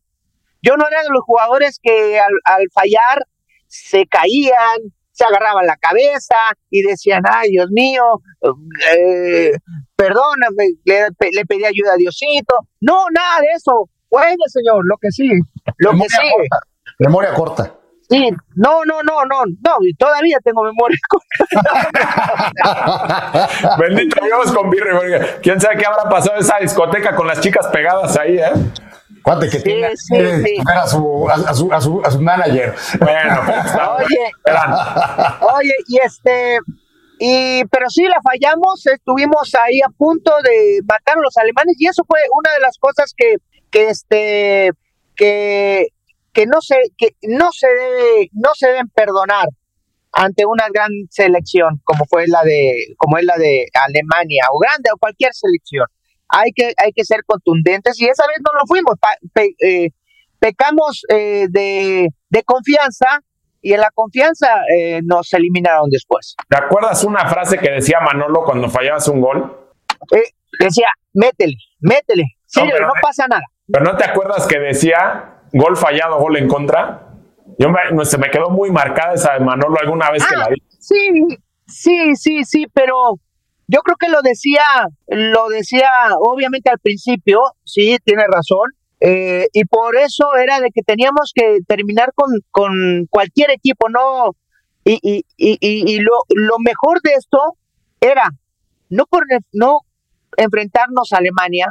yo 0.62 0.76
no 0.78 0.88
era 0.88 1.02
de 1.04 1.10
los 1.10 1.24
jugadores 1.24 1.80
que 1.82 2.20
al, 2.20 2.32
al 2.46 2.64
fallar 2.74 3.26
se 3.68 4.06
caían, 4.06 4.80
se 5.12 5.24
agarraban 5.26 5.66
la 5.66 5.78
cabeza 5.78 6.36
y 6.70 6.82
decían, 6.84 7.24
ay 7.32 7.50
Dios 7.52 7.70
mío, 7.72 8.04
eh, 8.96 9.52
perdóname, 9.96 10.66
le, 10.86 11.08
pe- 11.18 11.30
le 11.34 11.46
pedí 11.46 11.66
ayuda 11.66 11.94
a 11.94 11.98
Diosito. 11.98 12.56
No, 12.82 13.06
nada 13.12 13.42
de 13.42 13.48
eso. 13.56 13.90
Bueno, 14.10 14.44
señor, 14.48 14.84
lo 14.86 14.96
que 15.02 15.10
sigue, 15.12 15.40
lo 15.78 15.92
que 15.92 15.96
Memoria 15.98 16.18
sigue. 16.22 16.32
corta. 16.50 16.60
Memoria 17.00 17.34
corta. 17.34 17.76
Sí, 18.10 18.30
no, 18.56 18.86
no, 18.86 19.02
no, 19.04 19.26
no, 19.26 19.44
no, 19.46 19.76
y 19.82 19.94
todavía 19.96 20.38
tengo 20.44 20.64
memoria. 20.64 20.98
Bendito 23.80 24.24
Dios 24.24 24.52
con 24.54 24.70
Birri, 24.70 24.92
porque 24.94 25.40
quién 25.42 25.60
sabe 25.60 25.76
qué 25.78 25.86
habrá 25.86 26.10
pasado 26.10 26.36
en 26.38 26.42
esa 26.42 26.58
discoteca 26.60 27.16
con 27.16 27.28
las 27.28 27.42
chicas 27.42 27.68
pegadas 27.68 28.18
ahí, 28.18 28.38
¿eh? 28.38 28.52
Cuate 29.24 29.50
que 29.50 29.58
Sí, 29.58 29.64
tiene 29.64 29.98
sí, 29.98 30.16
que 30.16 30.38
sí. 30.38 30.56
ver 30.66 30.78
a 30.78 30.88
su, 30.88 31.28
a, 31.30 31.34
a 31.34 31.54
su, 31.54 31.74
a, 31.74 31.82
su, 31.82 32.02
a 32.06 32.12
su 32.12 32.22
manager. 32.22 32.74
Bueno, 33.00 33.42
pues. 33.46 33.66
Oye, 33.98 34.32
Oye, 35.58 35.74
y 35.88 35.98
este, 36.00 36.60
y 37.20 37.66
pero 37.66 37.90
sí 37.90 38.04
la 38.04 38.22
fallamos, 38.22 38.86
estuvimos 38.88 39.54
ahí 39.56 39.82
a 39.82 39.90
punto 39.98 40.32
de 40.44 40.80
matar 40.88 41.18
a 41.18 41.22
los 41.22 41.36
alemanes 41.38 41.76
y 41.78 41.88
eso 41.88 42.04
fue 42.08 42.20
una 42.32 42.54
de 42.54 42.60
las 42.62 42.78
cosas 42.78 43.14
que, 43.18 43.36
que 43.70 43.90
este, 43.90 44.72
que, 45.16 45.88
que 46.38 46.46
no 46.46 46.62
se, 46.62 46.76
que 46.96 47.16
no 47.24 47.50
se 47.52 47.68
debe, 47.68 48.30
no 48.34 48.52
se 48.54 48.68
deben 48.68 48.88
perdonar 48.90 49.48
ante 50.12 50.46
una 50.46 50.68
gran 50.72 50.92
selección 51.10 51.82
como 51.84 52.06
fue 52.06 52.28
la 52.28 52.44
de 52.44 52.94
como 52.98 53.18
es 53.18 53.26
la 53.26 53.38
de 53.38 53.66
Alemania 53.74 54.44
o 54.52 54.60
grande 54.60 54.92
o 54.94 54.98
cualquier 55.00 55.34
selección. 55.34 55.88
Hay 56.30 56.52
que 56.56 56.74
hay 56.78 56.92
que 56.94 57.06
ser 57.06 57.22
contundentes 57.26 58.00
y 58.00 58.06
esa 58.06 58.24
vez 58.28 58.38
no 58.46 58.52
lo 58.54 58.68
fuimos. 58.68 58.94
Eh, 59.66 59.90
pecamos 60.38 61.02
eh, 61.10 61.48
de, 61.50 62.10
de, 62.30 62.44
confianza 62.44 63.22
y 63.60 63.74
en 63.74 63.80
la 63.80 63.90
confianza 63.92 64.48
eh, 64.72 65.02
nos 65.04 65.34
eliminaron 65.34 65.90
después. 65.90 66.36
¿te 66.48 66.58
acuerdas 66.58 67.04
una 67.04 67.28
frase 67.28 67.58
que 67.58 67.72
decía 67.72 68.00
Manolo 68.00 68.44
cuando 68.46 68.70
fallabas 68.70 69.08
un 69.08 69.22
gol? 69.22 69.74
decía 70.60 70.88
métele 71.14 71.58
métele 71.80 72.26
sí, 72.46 72.62
no, 72.62 72.88
no 72.88 72.94
pasa 73.02 73.26
nada. 73.28 73.44
pero 73.72 73.84
no 73.84 73.98
te 73.98 74.06
acuerdas 74.06 74.46
que 74.48 74.60
decía 74.60 75.37
gol 75.54 75.78
fallado 75.78 76.20
gol 76.20 76.38
en 76.38 76.48
contra. 76.48 77.04
Yo 77.60 77.70
me, 77.70 78.06
se 78.06 78.18
me 78.18 78.30
quedó 78.30 78.50
muy 78.50 78.72
marcada 78.72 79.14
esa 79.14 79.34
de 79.34 79.40
Manolo 79.40 79.78
alguna 79.80 80.12
vez 80.12 80.26
que 80.26 80.36
la 80.36 80.48
vi. 80.50 80.62
Sí, 80.80 81.10
sí, 81.66 82.16
sí, 82.16 82.44
sí, 82.44 82.68
pero 82.74 83.20
yo 83.68 83.82
creo 83.82 83.98
que 84.00 84.10
lo 84.10 84.22
decía, 84.22 84.64
lo 85.08 85.50
decía 85.50 85.90
obviamente 86.20 86.70
al 86.70 86.80
principio, 86.80 87.42
sí, 87.64 87.98
tiene 88.04 88.24
razón, 88.32 88.72
eh, 89.00 89.48
y 89.54 89.66
por 89.66 89.98
eso 89.98 90.36
era 90.42 90.60
de 90.60 90.70
que 90.74 90.82
teníamos 90.84 91.32
que 91.36 91.60
terminar 91.68 92.14
con, 92.16 92.32
con 92.52 93.08
cualquier 93.10 93.52
equipo, 93.52 93.90
no, 93.90 94.32
y, 94.84 95.00
y, 95.02 95.26
y, 95.36 95.58
y 95.60 96.00
lo, 96.00 96.14
lo 96.30 96.56
mejor 96.60 97.02
de 97.02 97.12
esto 97.14 97.40
era 98.00 98.30
no, 98.90 99.06
por, 99.06 99.26
no 99.52 99.80
enfrentarnos 100.38 101.12
a 101.12 101.18
Alemania, 101.18 101.68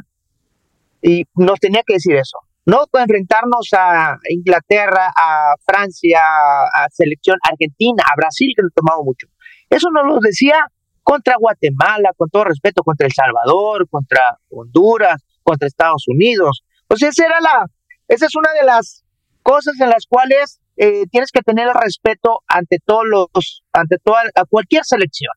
y 1.00 1.24
nos 1.34 1.58
tenía 1.60 1.82
que 1.86 1.94
decir 1.94 2.16
eso, 2.16 2.38
no 2.66 2.85
enfrentarnos 2.92 3.68
a 3.72 4.18
Inglaterra, 4.29 5.09
a 5.16 5.55
Francia, 5.64 6.20
a 6.20 6.88
selección 6.90 7.38
argentina, 7.42 8.02
a 8.05 8.16
Brasil, 8.16 8.52
que 8.57 8.62
nos 8.62 8.72
tomado 8.74 9.05
mucho. 9.05 9.29
Eso 9.70 9.88
nos 9.90 10.07
lo 10.07 10.18
decía 10.20 10.66
contra 11.02 11.37
Guatemala, 11.38 12.11
con 12.16 12.29
todo 12.29 12.44
respeto, 12.44 12.83
contra 12.83 13.07
El 13.07 13.12
Salvador, 13.12 13.88
contra 13.88 14.38
Honduras, 14.50 15.22
contra 15.44 15.68
Estados 15.68 16.05
Unidos. 16.09 16.64
O 16.88 16.96
sea, 16.96 17.11
esa, 17.11 17.26
era 17.26 17.40
la, 17.40 17.66
esa 18.09 18.26
es 18.26 18.35
una 18.35 18.52
de 18.61 18.66
las 18.66 19.05
cosas 19.42 19.74
en 19.81 19.88
las 19.88 20.07
cuales 20.09 20.61
eh, 20.76 21.07
tienes 21.12 21.31
que 21.31 21.42
tener 21.42 21.68
respeto 21.68 22.40
ante 22.48 22.79
todos 22.85 23.05
los, 23.07 23.62
ante 23.72 23.98
toda, 24.02 24.22
a 24.35 24.44
cualquier 24.44 24.85
selección. 24.85 25.33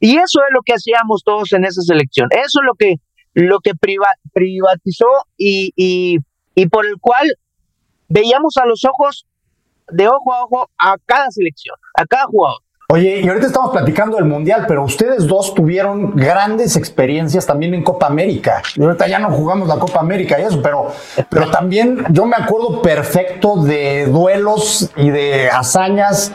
Y 0.00 0.16
eso 0.16 0.40
es 0.40 0.52
lo 0.52 0.62
que 0.62 0.72
hacíamos 0.72 1.22
todos 1.24 1.52
en 1.52 1.64
esa 1.64 1.80
selección. 1.82 2.26
Eso 2.32 2.58
es 2.60 2.66
lo 2.66 2.74
que, 2.74 2.96
lo 3.34 3.60
que 3.60 3.72
privatizó 3.76 5.06
y 5.36 5.72
y 5.76 6.18
por 6.70 6.86
el 6.86 6.98
cual 7.00 7.36
veíamos 8.08 8.56
a 8.56 8.66
los 8.66 8.84
ojos, 8.84 9.26
de 9.90 10.08
ojo 10.08 10.32
a 10.32 10.44
ojo, 10.44 10.70
a 10.78 10.96
cada 11.06 11.30
selección, 11.30 11.76
a 11.94 12.04
cada 12.06 12.26
jugador. 12.26 12.60
Oye, 12.88 13.22
y 13.22 13.28
ahorita 13.28 13.46
estamos 13.46 13.70
platicando 13.70 14.16
del 14.16 14.26
Mundial, 14.26 14.66
pero 14.68 14.84
ustedes 14.84 15.26
dos 15.26 15.54
tuvieron 15.54 16.14
grandes 16.14 16.76
experiencias 16.76 17.46
también 17.46 17.72
en 17.72 17.82
Copa 17.82 18.06
América. 18.06 18.62
Y 18.76 18.82
ahorita 18.82 19.08
ya 19.08 19.18
no 19.18 19.30
jugamos 19.30 19.66
la 19.66 19.78
Copa 19.78 20.00
América 20.00 20.38
y 20.38 20.42
eso, 20.42 20.60
pero, 20.60 20.92
pero 21.30 21.50
también 21.50 22.04
yo 22.10 22.26
me 22.26 22.36
acuerdo 22.36 22.82
perfecto 22.82 23.56
de 23.62 24.08
duelos 24.08 24.90
y 24.96 25.08
de 25.08 25.48
hazañas 25.48 26.32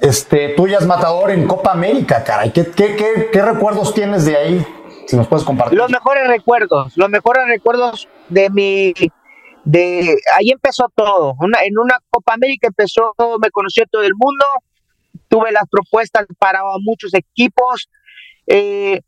este, 0.00 0.48
tuyas, 0.56 0.84
Matador, 0.84 1.30
en 1.30 1.46
Copa 1.46 1.70
América, 1.70 2.24
caray. 2.24 2.50
¿Qué, 2.50 2.66
qué, 2.66 2.96
qué, 2.96 3.28
qué 3.32 3.42
recuerdos 3.42 3.94
tienes 3.94 4.24
de 4.24 4.36
ahí? 4.36 4.66
Si 5.06 5.16
nos 5.16 5.28
puedes 5.28 5.44
compartir. 5.44 5.78
Los 5.78 5.90
mejores 5.90 6.26
recuerdos, 6.26 6.96
los 6.96 7.08
mejores 7.08 7.46
recuerdos 7.46 8.08
de 8.28 8.50
mi 8.50 8.94
de 9.70 10.16
ahí 10.36 10.50
empezó 10.50 10.86
todo. 10.94 11.36
en 11.64 11.78
una 11.78 11.98
Copa 12.10 12.34
América 12.34 12.68
empezó, 12.68 13.14
me 13.40 13.50
conoció 13.50 13.84
todo 13.90 14.02
el 14.02 14.14
mundo, 14.16 14.44
tuve 15.28 15.52
las 15.52 15.64
propuestas 15.70 16.26
para 16.38 16.62
muchos 16.80 17.14
equipos. 17.14 17.88
Eh, 18.46 19.00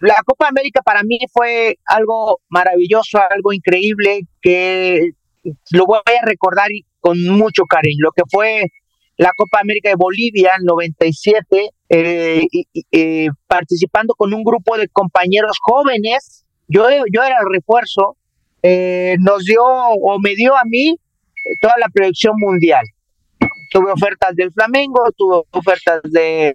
la 0.00 0.16
Copa 0.26 0.48
América 0.48 0.82
para 0.82 1.02
mí 1.04 1.18
fue 1.32 1.78
algo 1.86 2.40
maravilloso, 2.48 3.18
algo 3.30 3.54
increíble 3.54 4.26
que 4.42 5.12
lo 5.70 5.86
voy 5.86 6.00
a 6.20 6.26
recordar 6.26 6.68
con 7.00 7.22
mucho 7.24 7.64
cariño. 7.64 8.00
Lo 8.00 8.12
que 8.12 8.24
fue 8.30 8.64
la 9.16 9.32
Copa 9.34 9.60
América 9.60 9.88
de 9.88 9.96
Bolivia 9.96 10.52
en 10.58 10.66
97, 10.66 11.70
eh, 11.88 12.42
eh, 12.92 13.28
participando 13.46 14.14
con 14.14 14.34
un 14.34 14.42
grupo 14.44 14.76
de 14.76 14.88
compañeros 14.88 15.56
jóvenes. 15.62 16.44
Yo, 16.68 16.88
yo 16.90 17.22
era 17.22 17.36
el 17.40 17.46
refuerzo 17.50 18.18
eh, 18.66 19.16
nos 19.20 19.44
dio 19.44 19.62
o 19.62 20.18
me 20.20 20.34
dio 20.34 20.56
a 20.56 20.62
mí 20.64 20.96
toda 21.60 21.74
la 21.78 21.88
proyección 21.92 22.32
mundial. 22.38 22.82
Tuve 23.70 23.92
ofertas 23.92 24.34
del 24.34 24.50
Flamengo, 24.52 25.02
tuve 25.14 25.42
ofertas 25.50 26.00
de, 26.04 26.54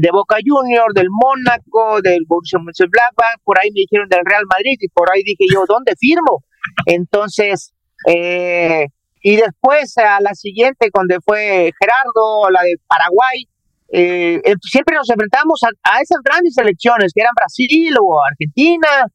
de 0.00 0.08
Boca 0.10 0.36
Junior, 0.44 0.92
del 0.92 1.06
Mónaco, 1.10 2.02
del 2.02 2.24
Borussia 2.26 2.58
Mönchengladbach, 2.58 3.38
por 3.44 3.56
ahí 3.60 3.70
me 3.70 3.82
dijeron 3.82 4.08
del 4.08 4.24
Real 4.24 4.42
Madrid 4.50 4.76
y 4.80 4.88
por 4.88 5.08
ahí 5.12 5.22
dije 5.22 5.44
yo, 5.52 5.64
¿dónde 5.68 5.94
firmo? 5.96 6.42
Entonces, 6.86 7.72
eh, 8.08 8.88
y 9.22 9.36
después 9.36 9.96
a 9.98 10.20
la 10.20 10.34
siguiente, 10.34 10.90
cuando 10.90 11.14
fue 11.24 11.70
Gerardo, 11.78 12.50
la 12.50 12.62
de 12.62 12.74
Paraguay, 12.88 13.46
eh, 13.92 14.42
siempre 14.60 14.96
nos 14.96 15.08
enfrentamos 15.08 15.60
a, 15.62 16.00
esas 16.00 16.18
grandes 16.24 16.54
selecciones 16.54 17.12
que 17.14 17.20
eran 17.20 17.32
Brasil 17.36 17.94
o 18.02 18.20
Argentina 18.24 19.06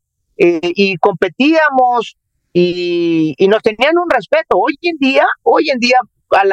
y 0.41 0.95
competíamos 0.99 2.15
y, 2.53 3.47
nos 3.47 3.62
tenían 3.62 3.97
un 3.97 4.09
respeto. 4.09 4.57
Hoy 4.57 4.75
en 4.81 4.97
día, 4.97 5.25
hoy 5.43 5.69
en 5.69 5.79
día, 5.79 5.97
al, 6.31 6.51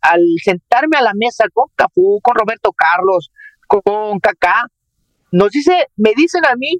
al, 0.00 0.22
sentarme 0.42 0.96
a 0.96 1.02
la 1.02 1.12
mesa 1.14 1.44
con 1.52 1.66
Cafú, 1.74 2.20
con 2.22 2.34
Roberto 2.34 2.72
Carlos, 2.72 3.30
con 3.66 4.18
Kaká, 4.20 4.64
nos 5.30 5.50
dice, 5.50 5.86
me 5.96 6.12
dicen 6.16 6.44
a 6.44 6.54
mí 6.56 6.78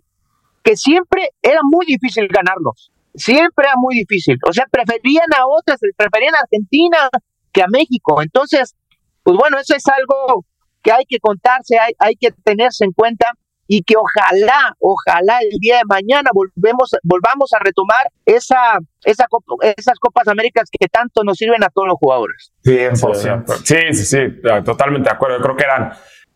que 0.63 0.77
siempre 0.77 1.31
era 1.41 1.61
muy 1.63 1.87
difícil 1.87 2.29
ganarlos, 2.29 2.93
siempre 3.15 3.67
era 3.67 3.75
muy 3.77 3.95
difícil. 3.95 4.37
O 4.47 4.53
sea, 4.53 4.67
preferían 4.71 5.33
a 5.35 5.47
otras, 5.47 5.79
preferían 5.97 6.35
a 6.35 6.41
Argentina 6.41 7.09
que 7.53 7.63
a 7.63 7.67
México. 7.69 8.23
Entonces, 8.23 8.75
pues 9.23 9.37
bueno, 9.37 9.59
eso 9.59 9.75
es 9.75 9.85
algo 9.89 10.45
que 10.83 10.93
hay 10.93 11.05
que 11.09 11.19
contarse, 11.19 11.79
hay, 11.79 11.93
hay 11.99 12.15
que 12.17 12.31
tenerse 12.45 12.85
en 12.85 12.93
cuenta 12.93 13.33
y 13.75 13.83
que 13.85 13.95
ojalá, 13.97 14.77
ojalá 14.81 15.39
el 15.41 15.59
día 15.59 15.79
de 15.79 15.85
mañana 15.87 16.31
volvemos, 16.35 16.91
volvamos 17.03 17.55
a 17.55 17.59
retomar 17.59 18.07
esa, 18.27 18.79
esa 19.03 19.25
esas 19.79 19.99
Copas 19.99 20.29
Américas 20.29 20.69
que 20.71 20.89
tanto 20.89 21.25
nos 21.25 21.39
sirven 21.39 21.65
a 21.65 21.71
todos 21.71 21.89
los 21.89 21.97
jugadores. 21.99 22.53
100%. 22.67 23.63
Sí, 23.65 23.95
sí, 23.95 24.05
sí, 24.05 24.43
totalmente 24.63 25.09
de 25.09 25.15
acuerdo. 25.15 25.39
Yo 25.39 25.43
creo 25.43 25.57
que 25.57 25.65
eran 25.65 25.95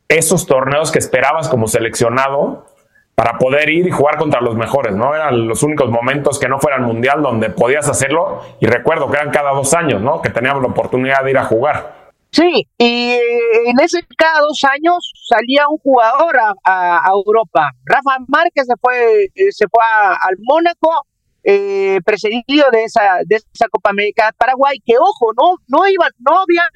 esos 0.09 0.46
torneos 0.46 0.90
que 0.90 0.99
esperabas 0.99 1.51
como 1.51 1.66
seleccionado 1.68 2.75
para 3.14 3.37
poder 3.37 3.68
ir 3.68 3.87
y 3.87 3.90
jugar 3.90 4.16
contra 4.16 4.40
los 4.40 4.57
mejores, 4.57 4.94
¿no? 4.94 5.14
Eran 5.14 5.46
los 5.46 5.62
únicos 5.62 5.90
momentos 5.90 6.38
que 6.38 6.49
no 6.49 6.59
fueran 6.59 6.85
mundial 6.85 7.20
donde 7.20 7.51
podías 7.51 7.87
hacerlo 7.87 8.40
y 8.61 8.66
recuerdo 8.66 9.11
que 9.11 9.18
eran 9.18 9.31
cada 9.31 9.51
dos 9.51 9.75
años, 9.75 10.01
¿no? 10.01 10.22
Que 10.22 10.31
teníamos 10.31 10.62
la 10.62 10.68
oportunidad 10.68 11.22
de 11.22 11.33
ir 11.33 11.38
a 11.38 11.44
jugar. 11.44 11.95
Sí, 12.30 12.66
y 12.76 13.12
en 13.12 13.80
ese 13.82 14.00
cada 14.16 14.40
dos 14.40 14.60
años 14.64 15.12
salía 15.28 15.68
un 15.68 15.78
jugador 15.78 16.36
a, 16.64 17.02
Europa. 17.08 17.70
Rafa 17.84 18.18
Márquez 18.28 18.66
se 18.66 18.74
fue, 18.80 19.24
eh, 19.34 19.50
se 19.50 19.66
fue 19.68 19.82
al 19.84 20.36
Mónaco, 20.40 21.06
eh, 21.44 22.00
precedido 22.04 22.66
de 22.72 22.84
esa, 22.84 23.20
de 23.24 23.36
esa 23.36 23.68
Copa 23.70 23.90
América 23.90 24.32
Paraguay, 24.36 24.78
que 24.84 24.94
ojo, 24.98 25.32
no, 25.36 25.56
no 25.68 25.88
iban, 25.88 26.10
no 26.18 26.40
habían, 26.40 26.68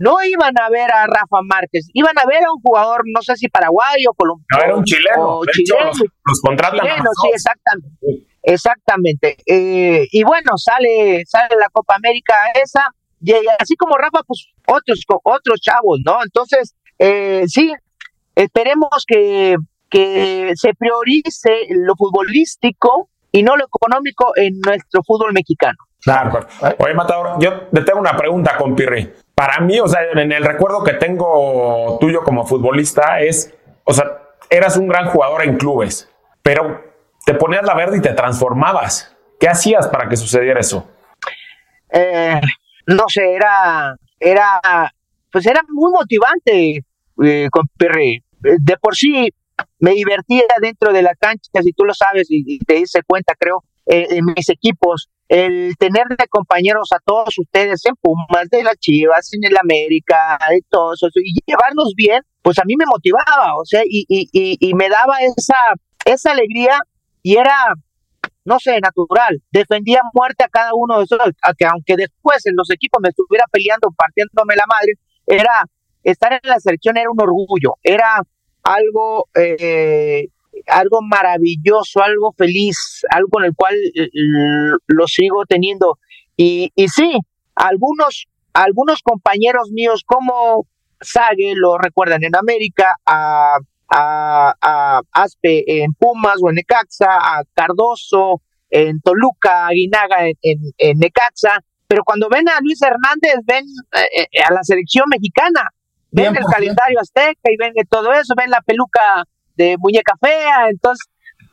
no 0.00 0.16
iban 0.24 0.52
a 0.60 0.68
ver 0.68 0.92
a 0.92 1.06
Rafa 1.06 1.40
Márquez, 1.44 1.88
iban 1.94 2.18
a 2.18 2.26
ver 2.26 2.44
a 2.44 2.52
un 2.52 2.60
jugador, 2.60 3.02
no 3.06 3.22
sé 3.22 3.36
si 3.36 3.48
paraguayo, 3.48 4.12
colombiano. 4.16 4.58
No, 4.58 4.64
era 4.64 4.76
un 4.76 4.84
chileno. 4.84 5.40
chileno, 5.52 5.90
los, 6.26 6.40
contratan. 6.42 6.86
sí, 7.22 7.30
exactamente. 7.32 8.26
Exactamente. 8.42 9.36
Eh, 9.44 10.06
y 10.10 10.22
bueno, 10.22 10.56
sale, 10.56 11.24
sale 11.26 11.56
la 11.58 11.68
Copa 11.68 11.96
América 11.96 12.34
esa 12.54 12.90
y 13.20 13.32
así 13.58 13.76
como 13.76 13.96
Rafa, 13.96 14.20
pues 14.26 14.48
otros, 14.66 15.00
otros 15.22 15.60
chavos, 15.60 16.00
¿no? 16.04 16.18
Entonces, 16.22 16.74
eh, 16.98 17.44
sí, 17.46 17.72
esperemos 18.34 19.04
que, 19.06 19.56
que 19.90 20.52
se 20.54 20.74
priorice 20.74 21.66
lo 21.70 21.94
futbolístico 21.96 23.08
y 23.32 23.42
no 23.42 23.56
lo 23.56 23.64
económico 23.66 24.32
en 24.36 24.60
nuestro 24.60 25.02
fútbol 25.02 25.32
mexicano. 25.32 25.76
Claro. 26.02 26.46
Oye, 26.78 26.94
Matador, 26.94 27.36
yo 27.40 27.62
te 27.72 27.82
tengo 27.82 27.98
una 27.98 28.16
pregunta 28.16 28.56
con 28.56 28.76
Pirri. 28.76 29.12
Para 29.34 29.60
mí, 29.60 29.80
o 29.80 29.88
sea, 29.88 30.00
en 30.12 30.32
el 30.32 30.44
recuerdo 30.44 30.84
que 30.84 30.94
tengo 30.94 31.98
tuyo 32.00 32.22
como 32.22 32.46
futbolista 32.46 33.20
es, 33.20 33.54
o 33.84 33.92
sea, 33.92 34.04
eras 34.48 34.76
un 34.76 34.88
gran 34.88 35.06
jugador 35.06 35.42
en 35.42 35.56
clubes, 35.56 36.08
pero 36.42 36.82
te 37.24 37.34
ponías 37.34 37.64
la 37.64 37.74
verde 37.74 37.98
y 37.98 38.00
te 38.00 38.12
transformabas. 38.12 39.14
¿Qué 39.40 39.48
hacías 39.48 39.88
para 39.88 40.08
que 40.08 40.16
sucediera 40.16 40.60
eso? 40.60 40.88
Eh, 41.90 42.40
no 42.86 43.04
sé, 43.08 43.34
era, 43.34 43.96
era, 44.18 44.60
pues 45.30 45.46
era 45.46 45.60
muy 45.68 45.92
motivante 45.92 46.84
eh, 47.22 47.48
con 47.50 47.66
Perry. 47.76 48.22
De 48.40 48.76
por 48.80 48.94
sí 48.96 49.30
me 49.78 49.92
divertía 49.92 50.44
dentro 50.60 50.92
de 50.92 51.02
la 51.02 51.14
cancha, 51.14 51.62
si 51.62 51.72
tú 51.72 51.84
lo 51.84 51.94
sabes 51.94 52.26
y, 52.30 52.58
te 52.60 52.74
diste 52.74 53.00
cuenta, 53.06 53.34
creo, 53.38 53.64
eh, 53.86 54.06
en 54.10 54.24
mis 54.24 54.48
equipos. 54.48 55.08
el 55.28 55.74
tener 55.76 56.06
de 56.08 56.28
compañeros 56.28 56.90
a 56.92 56.98
todos 57.04 57.36
ustedes 57.38 57.84
en 57.86 57.94
Pumas, 58.00 58.48
de 58.48 58.62
las 58.62 58.76
Chivas, 58.78 59.28
en 59.32 59.42
el 59.44 59.56
América, 59.60 60.38
y 60.56 60.62
todo 60.70 60.94
eso, 60.94 61.08
y 61.16 61.40
llevarnos 61.44 61.94
bien, 61.96 62.22
pues 62.42 62.58
a 62.60 62.64
mí 62.64 62.74
me 62.76 62.86
motivaba, 62.86 63.56
o 63.56 63.64
sea, 63.64 63.82
y, 63.84 64.04
y, 64.08 64.28
y, 64.32 64.74
me 64.74 64.88
daba 64.88 65.16
esa, 65.18 65.56
esa 66.04 66.30
alegría 66.30 66.78
y 67.24 67.38
era, 67.38 67.74
no 68.46 68.58
sé, 68.58 68.80
natural. 68.80 69.42
Defendía 69.50 70.00
muerte 70.14 70.44
a 70.44 70.48
cada 70.48 70.70
uno 70.74 70.98
de 70.98 71.04
esos, 71.04 71.18
que 71.58 71.66
aunque 71.66 71.96
después 71.96 72.46
en 72.46 72.54
los 72.56 72.70
equipos 72.70 73.00
me 73.02 73.10
estuviera 73.10 73.44
peleando, 73.50 73.90
partiéndome 73.90 74.56
la 74.56 74.64
madre, 74.66 74.94
era 75.26 75.64
estar 76.02 76.32
en 76.32 76.40
la 76.44 76.60
selección 76.60 76.96
era 76.96 77.10
un 77.10 77.20
orgullo, 77.20 77.74
era 77.82 78.22
algo 78.62 79.28
eh, 79.34 80.28
algo 80.68 81.02
maravilloso, 81.02 82.02
algo 82.02 82.32
feliz, 82.32 83.02
algo 83.10 83.28
con 83.30 83.44
el 83.44 83.54
cual 83.54 83.74
eh, 83.94 84.08
lo 84.86 85.06
sigo 85.06 85.44
teniendo. 85.46 85.98
Y, 86.36 86.70
y 86.74 86.88
sí, 86.88 87.18
algunos, 87.56 88.26
algunos 88.52 89.02
compañeros 89.02 89.70
míos 89.72 90.02
como 90.06 90.66
Sage 91.00 91.54
lo 91.56 91.78
recuerdan 91.78 92.24
en 92.24 92.36
América, 92.36 92.94
a, 93.04 93.58
a, 93.88 95.00
Aspe 95.12 95.64
en 95.82 95.92
Pumas 95.94 96.36
o 96.42 96.50
en 96.50 96.56
Necaxa, 96.56 97.06
a 97.08 97.42
Cardoso 97.54 98.42
en 98.70 99.00
Toluca, 99.00 99.66
a 99.66 99.70
Guinaga 99.70 100.26
en, 100.26 100.58
en, 100.76 100.98
Necaxa, 100.98 101.60
pero 101.86 102.02
cuando 102.04 102.28
ven 102.28 102.48
a 102.48 102.58
Luis 102.60 102.80
Hernández, 102.82 103.44
ven 103.44 103.64
eh, 103.92 104.26
eh, 104.32 104.42
a 104.42 104.52
la 104.52 104.62
selección 104.62 105.04
mexicana, 105.08 105.70
ven 106.10 106.36
el 106.36 106.44
calendario 106.44 107.00
azteca 107.00 107.50
y 107.50 107.56
ven 107.56 107.72
todo 107.88 108.12
eso, 108.12 108.34
ven 108.36 108.50
la 108.50 108.60
peluca 108.60 109.24
de 109.54 109.76
muñeca 109.78 110.14
fea, 110.20 110.68
entonces, 110.68 111.06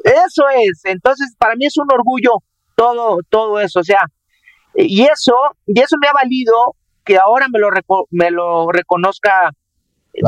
eso 0.03 0.43
es, 0.55 0.81
entonces 0.85 1.35
para 1.37 1.55
mí 1.55 1.65
es 1.65 1.77
un 1.77 1.87
orgullo 1.91 2.31
todo, 2.75 3.19
todo 3.29 3.59
eso, 3.59 3.79
o 3.79 3.83
sea, 3.83 4.05
y 4.75 5.03
eso, 5.03 5.35
y 5.67 5.79
eso 5.79 5.95
me 6.01 6.07
ha 6.07 6.13
valido 6.13 6.75
que 7.05 7.17
ahora 7.17 7.47
me 7.51 7.59
lo, 7.59 7.69
me 8.09 8.31
lo 8.31 8.71
reconozca 8.71 9.51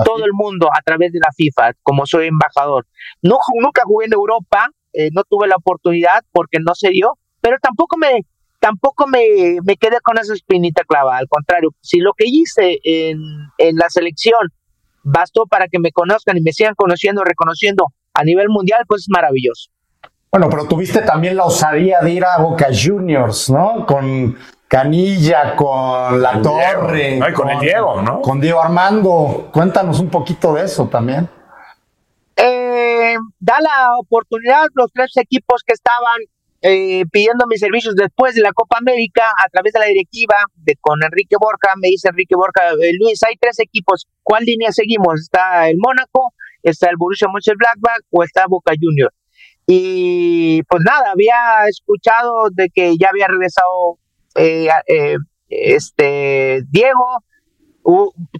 todo 0.03 0.25
el 0.25 0.33
mundo 0.33 0.69
a 0.73 0.81
través 0.83 1.11
de 1.11 1.19
la 1.19 1.31
FIFA, 1.35 1.73
como 1.83 2.05
soy 2.05 2.27
embajador. 2.27 2.87
No, 3.21 3.37
nunca 3.61 3.83
jugué 3.85 4.07
en 4.07 4.13
Europa, 4.13 4.69
eh, 4.93 5.09
no 5.11 5.23
tuve 5.23 5.47
la 5.47 5.55
oportunidad 5.57 6.23
porque 6.31 6.57
no 6.59 6.73
se 6.75 6.89
dio, 6.89 7.17
pero 7.41 7.57
tampoco 7.61 7.97
me, 7.97 8.25
tampoco 8.59 9.07
me, 9.07 9.59
me 9.63 9.75
quedé 9.77 9.99
con 10.01 10.17
esa 10.17 10.33
espinita 10.33 10.83
clava, 10.83 11.17
al 11.17 11.27
contrario, 11.27 11.69
si 11.81 11.99
lo 11.99 12.13
que 12.13 12.25
hice 12.27 12.79
en, 12.83 13.17
en 13.57 13.75
la 13.75 13.89
selección 13.89 14.39
bastó 15.03 15.45
para 15.45 15.67
que 15.67 15.79
me 15.79 15.91
conozcan 15.91 16.37
y 16.37 16.41
me 16.41 16.51
sigan 16.51 16.73
conociendo, 16.75 17.23
reconociendo 17.23 17.93
a 18.13 18.23
nivel 18.23 18.49
mundial, 18.49 18.83
pues 18.87 19.01
es 19.01 19.09
maravilloso. 19.09 19.69
Bueno, 20.31 20.49
pero 20.49 20.67
tuviste 20.67 21.01
también 21.01 21.37
la 21.37 21.45
osadía 21.45 22.01
de 22.01 22.11
ir 22.11 22.25
a 22.25 22.41
Boca 22.41 22.67
Juniors, 22.73 23.49
¿no? 23.49 23.85
Con 23.85 24.35
Canilla, 24.75 25.55
con 25.55 26.21
La 26.21 26.41
Torre. 26.41 27.17
con, 27.33 27.49
el 27.49 27.59
Diego, 27.61 28.01
¿no? 28.01 28.19
Con 28.19 28.41
Diego 28.41 28.61
Armando. 28.61 29.49
Cuéntanos 29.53 30.01
un 30.01 30.09
poquito 30.09 30.53
de 30.53 30.65
eso 30.65 30.89
también. 30.89 31.29
Eh, 32.35 33.15
da 33.39 33.61
la 33.61 33.97
oportunidad 33.97 34.67
los 34.73 34.91
tres 34.91 35.15
equipos 35.15 35.63
que 35.65 35.71
estaban 35.71 36.17
eh, 36.61 37.05
pidiendo 37.09 37.45
mis 37.47 37.61
servicios 37.61 37.95
después 37.95 38.35
de 38.35 38.41
la 38.41 38.51
Copa 38.51 38.77
América 38.77 39.23
a 39.41 39.47
través 39.47 39.71
de 39.71 39.79
la 39.79 39.85
directiva 39.85 40.35
de, 40.55 40.75
con 40.81 41.01
Enrique 41.01 41.37
Borja. 41.39 41.73
Me 41.77 41.87
dice 41.87 42.09
Enrique 42.09 42.35
Borja, 42.35 42.73
eh, 42.73 42.91
Luis, 42.99 43.23
hay 43.23 43.35
tres 43.39 43.59
equipos. 43.59 44.07
¿Cuál 44.23 44.43
línea 44.43 44.73
seguimos? 44.73 45.21
¿Está 45.21 45.69
el 45.69 45.77
Mónaco? 45.77 46.33
¿Está 46.61 46.89
el 46.89 46.97
Borussia 46.97 47.29
Mönchengladbach 47.31 48.01
o 48.11 48.23
está 48.23 48.45
Boca 48.49 48.73
Juniors? 48.77 49.15
Y 49.67 50.63
pues 50.63 50.83
nada, 50.83 51.11
había 51.13 51.65
escuchado 51.69 52.49
de 52.51 52.69
que 52.69 52.97
ya 52.97 53.07
había 53.09 53.27
regresado 53.29 53.99
eh, 54.35 55.17
este 55.49 56.63
Diego, 56.69 57.23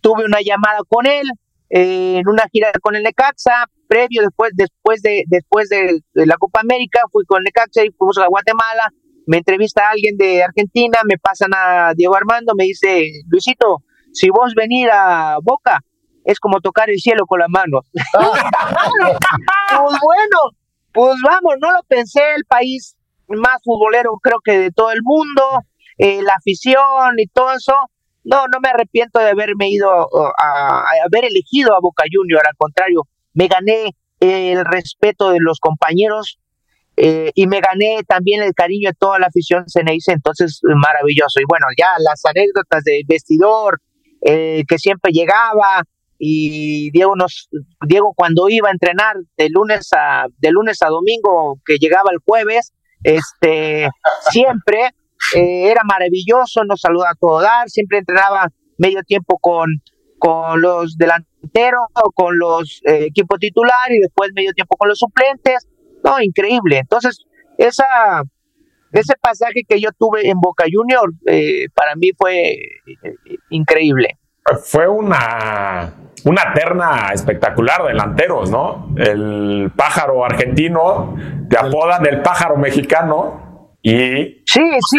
tuve 0.02 0.26
una 0.26 0.40
llamada 0.42 0.80
con 0.88 1.06
él 1.06 1.30
en 1.70 2.28
una 2.28 2.48
gira 2.52 2.72
con 2.82 2.96
el 2.96 3.04
Necaxa, 3.04 3.66
previo, 3.88 4.22
después, 4.22 4.52
después 4.56 5.02
de, 5.02 5.24
después 5.28 5.70
de, 5.70 6.02
la 6.14 6.38
Copa 6.38 6.62
América, 6.62 7.02
fui 7.12 7.26
con 7.26 7.44
Necaxa 7.44 7.84
y 7.84 7.92
fuimos 7.92 8.18
a 8.18 8.28
Guatemala, 8.28 8.92
me 9.28 9.38
entrevista 9.38 9.88
a 9.88 9.92
alguien 9.92 10.18
de 10.18 10.44
Argentina, 10.44 11.00
me 11.06 11.18
pasan 11.18 11.52
a 11.56 11.94
Diego 11.96 12.16
Armando, 12.16 12.54
me 12.56 12.66
dice, 12.66 13.10
Luisito, 13.28 13.84
si 14.14 14.30
vos 14.30 14.54
venir 14.56 14.90
a 14.92 15.38
Boca, 15.42 15.82
es 16.24 16.40
como 16.40 16.60
tocar 16.60 16.90
el 16.90 17.00
cielo 17.00 17.26
con 17.26 17.40
las 17.40 17.50
manos. 17.50 17.86
pues 17.94 18.20
bueno, 20.02 20.38
pues 20.92 21.16
vamos, 21.24 21.56
no 21.60 21.72
lo 21.72 21.84
pensé, 21.88 22.22
el 22.36 22.46
país 22.46 22.96
más 23.28 23.58
futbolero 23.64 24.14
creo 24.22 24.38
que 24.44 24.58
de 24.58 24.72
todo 24.72 24.92
el 24.92 25.02
mundo, 25.04 25.62
eh, 25.98 26.22
la 26.22 26.34
afición 26.38 27.18
y 27.18 27.28
todo 27.28 27.54
eso, 27.54 27.74
no, 28.24 28.48
no 28.48 28.60
me 28.62 28.70
arrepiento 28.70 29.20
de 29.20 29.30
haberme 29.30 29.70
ido 29.70 29.90
a, 29.90 30.84
haber 31.06 31.26
elegido 31.26 31.76
a 31.76 31.80
Boca 31.80 32.04
Junior, 32.12 32.42
al 32.46 32.56
contrario, 32.58 33.08
me 33.34 33.48
gané 33.48 33.96
el 34.20 34.64
respeto 34.66 35.30
de 35.30 35.40
los 35.40 35.60
compañeros 35.60 36.40
eh, 36.98 37.32
y 37.36 37.48
me 37.48 37.60
gané 37.60 38.04
también 38.08 38.42
el 38.42 38.54
cariño 38.54 38.90
de 38.90 38.96
toda 38.98 39.20
la 39.20 39.28
afición 39.28 39.66
Ceneice, 39.68 40.12
entonces 40.12 40.62
maravilloso. 40.64 41.40
Y 41.42 41.46
bueno, 41.48 41.68
ya 41.78 41.90
las 42.00 42.24
anécdotas 42.26 42.84
del 42.84 43.04
vestidor, 43.06 43.82
eh, 44.22 44.64
que 44.68 44.78
siempre 44.78 45.12
llegaba, 45.12 45.84
y 46.18 46.92
Diego 46.92 47.16
nos 47.16 47.50
Diego 47.86 48.14
cuando 48.16 48.48
iba 48.50 48.70
a 48.70 48.72
entrenar 48.72 49.18
de 49.38 49.50
lunes 49.50 49.90
a 49.92 50.28
de 50.38 50.52
lunes 50.52 50.82
a 50.82 50.88
domingo 50.88 51.60
que 51.66 51.76
llegaba 51.78 52.10
el 52.14 52.20
jueves 52.24 52.72
este 53.04 53.90
siempre 54.32 54.92
eh, 55.34 55.70
era 55.72 55.82
maravilloso, 55.84 56.64
nos 56.66 56.82
saludaba 56.82 57.12
a 57.12 57.20
todo 57.20 57.42
dar, 57.42 57.70
siempre 57.70 58.00
entrenaba 58.00 58.50
medio 58.78 59.02
tiempo 59.04 59.38
con, 59.40 59.82
con 60.20 60.62
los 60.62 60.98
delanteros, 60.98 61.86
con 62.14 62.38
los 62.38 62.82
eh, 62.86 63.06
equipos 63.06 63.40
titulares 63.40 63.98
y 63.98 64.02
después 64.02 64.32
medio 64.36 64.52
tiempo 64.54 64.76
con 64.78 64.90
los 64.90 65.00
suplentes. 65.00 65.68
No, 66.04 66.22
increíble. 66.22 66.80
Entonces, 66.80 67.26
esa, 67.58 68.24
ese 68.92 69.14
pasaje 69.20 69.62
que 69.68 69.80
yo 69.80 69.90
tuve 69.98 70.30
en 70.30 70.40
Boca 70.40 70.66
Junior 70.72 71.12
eh, 71.26 71.68
para 71.74 71.96
mí 71.96 72.12
fue 72.18 72.58
increíble. 73.50 74.18
Fue 74.64 74.88
una, 74.88 75.92
una 76.26 76.54
terna 76.54 77.10
espectacular 77.12 77.82
de 77.82 77.88
delanteros, 77.90 78.52
¿no? 78.52 78.94
El 78.96 79.72
pájaro 79.76 80.24
argentino, 80.24 81.16
te 81.50 81.58
apodan 81.58 82.06
el 82.06 82.22
pájaro 82.22 82.56
mexicano, 82.56 83.45
y 83.88 84.42
sí, 84.48 84.62
sí. 84.90 84.98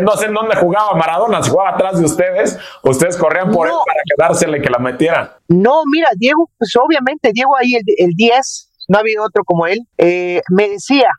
no 0.00 0.16
sé 0.16 0.24
en 0.24 0.32
dónde 0.32 0.56
jugaba 0.56 0.94
Maradona, 0.94 1.42
si 1.42 1.50
jugaba 1.50 1.74
atrás 1.74 1.98
de 1.98 2.06
ustedes, 2.06 2.58
ustedes 2.82 3.18
corrían 3.18 3.50
por 3.50 3.66
él 3.68 3.74
para 3.86 4.00
quedársele 4.08 4.62
que 4.62 4.70
la 4.70 4.78
metiera. 4.78 5.38
No, 5.48 5.82
mira, 5.84 6.08
Diego, 6.16 6.50
pues 6.56 6.74
obviamente, 6.82 7.32
Diego 7.34 7.54
ahí 7.58 7.74
el, 7.74 8.12
10, 8.14 8.70
no 8.88 9.00
había 9.00 9.20
otro 9.20 9.44
como 9.44 9.66
él, 9.66 9.80
eh, 9.98 10.40
me 10.48 10.70
decía, 10.70 11.10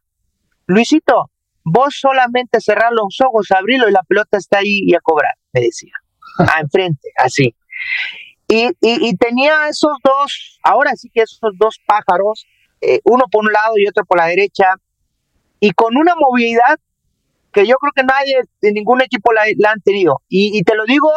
Luisito, 0.66 1.30
vos 1.64 1.96
solamente 2.02 2.60
cerrar 2.60 2.92
los 2.92 3.16
ojos, 3.24 3.52
abrirlo 3.52 3.88
y 3.88 3.92
la 3.92 4.02
pelota 4.08 4.40
está 4.40 4.58
ahí 4.58 4.80
y 4.84 4.96
a 4.96 5.00
cobrar, 5.00 5.36
me 5.54 5.62
decía. 5.62 5.94
Ah, 6.40 6.62
enfrente, 6.62 7.12
así. 7.16 7.56
Y, 8.48 8.72
y, 8.82 9.16
tenía 9.18 9.68
esos 9.70 9.92
dos, 10.04 10.60
ahora 10.64 10.96
sí 10.96 11.12
que 11.14 11.22
esos 11.22 11.52
dos 11.60 11.80
pájaros, 11.86 12.48
eh, 12.82 13.02
uno 13.04 13.26
por 13.32 13.46
un 13.46 13.54
lado 13.54 13.74
y 13.78 13.88
otro 13.88 14.04
por 14.04 14.18
la 14.18 14.26
derecha, 14.26 14.66
y 15.60 15.72
con 15.72 15.96
una 15.96 16.16
movilidad 16.16 16.80
que 17.54 17.68
yo 17.68 17.76
creo 17.76 17.92
que 17.96 18.04
nadie 18.04 18.42
de 18.62 18.72
ningún 18.72 19.02
equipo 19.02 19.32
la, 19.32 19.44
han 19.44 19.82
tenido. 19.82 20.22
Y, 20.28 20.62
te 20.64 20.76
lo 20.76 20.86
digo, 20.86 21.10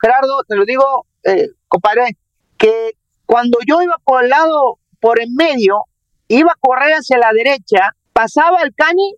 Gerardo, 0.00 0.42
te 0.48 0.56
lo 0.56 0.64
digo, 0.64 1.06
eh, 1.24 1.48
compadre, 1.68 2.16
que 2.56 2.92
cuando 3.26 3.58
yo 3.66 3.82
iba 3.82 3.96
por 4.02 4.24
el 4.24 4.30
lado, 4.30 4.78
por 5.00 5.20
en 5.20 5.34
medio, 5.34 5.82
iba 6.28 6.50
a 6.50 6.58
correr 6.58 6.94
hacia 6.94 7.18
la 7.18 7.30
derecha, 7.32 7.90
pasaba 8.12 8.62
el 8.62 8.74
cani, 8.74 9.14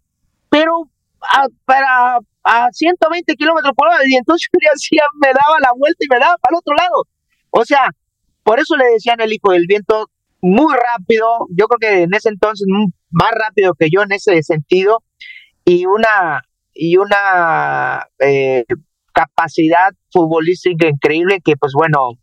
pero 0.51 0.91
para 1.65 2.19
a 2.43 2.69
120 2.71 3.35
kilómetros 3.35 3.73
por 3.75 3.89
hora, 3.89 3.99
y 4.07 4.17
entonces 4.17 4.49
yo 4.53 5.01
me 5.21 5.29
daba 5.29 5.59
la 5.61 5.73
vuelta 5.77 5.99
y 5.99 6.09
me 6.09 6.19
daba 6.19 6.37
para 6.39 6.55
el 6.55 6.59
otro 6.59 6.75
lado. 6.75 7.05
O 7.51 7.65
sea, 7.65 7.91
por 8.43 8.61
eso 8.61 8.77
le 8.77 8.87
decían 8.87 9.21
el 9.21 9.33
hijo 9.33 9.53
del 9.53 9.67
viento 9.67 10.09
muy 10.41 10.73
rápido, 10.75 11.27
yo 11.51 11.67
creo 11.67 11.79
que 11.81 12.03
en 12.03 12.15
ese 12.15 12.29
entonces 12.29 12.67
más 13.11 13.33
rápido 13.33 13.75
que 13.75 13.89
yo 13.91 14.03
en 14.03 14.13
ese 14.13 14.43
sentido, 14.43 15.03
y 15.65 15.87
una 15.87 16.43
y 16.77 16.97
una 16.97 18.09
eh, 18.19 18.65
capacidad 19.13 19.91
futbolística 20.11 20.87
increíble 20.89 21.41
que 21.43 21.57
pues 21.57 21.73
bueno, 21.75 22.19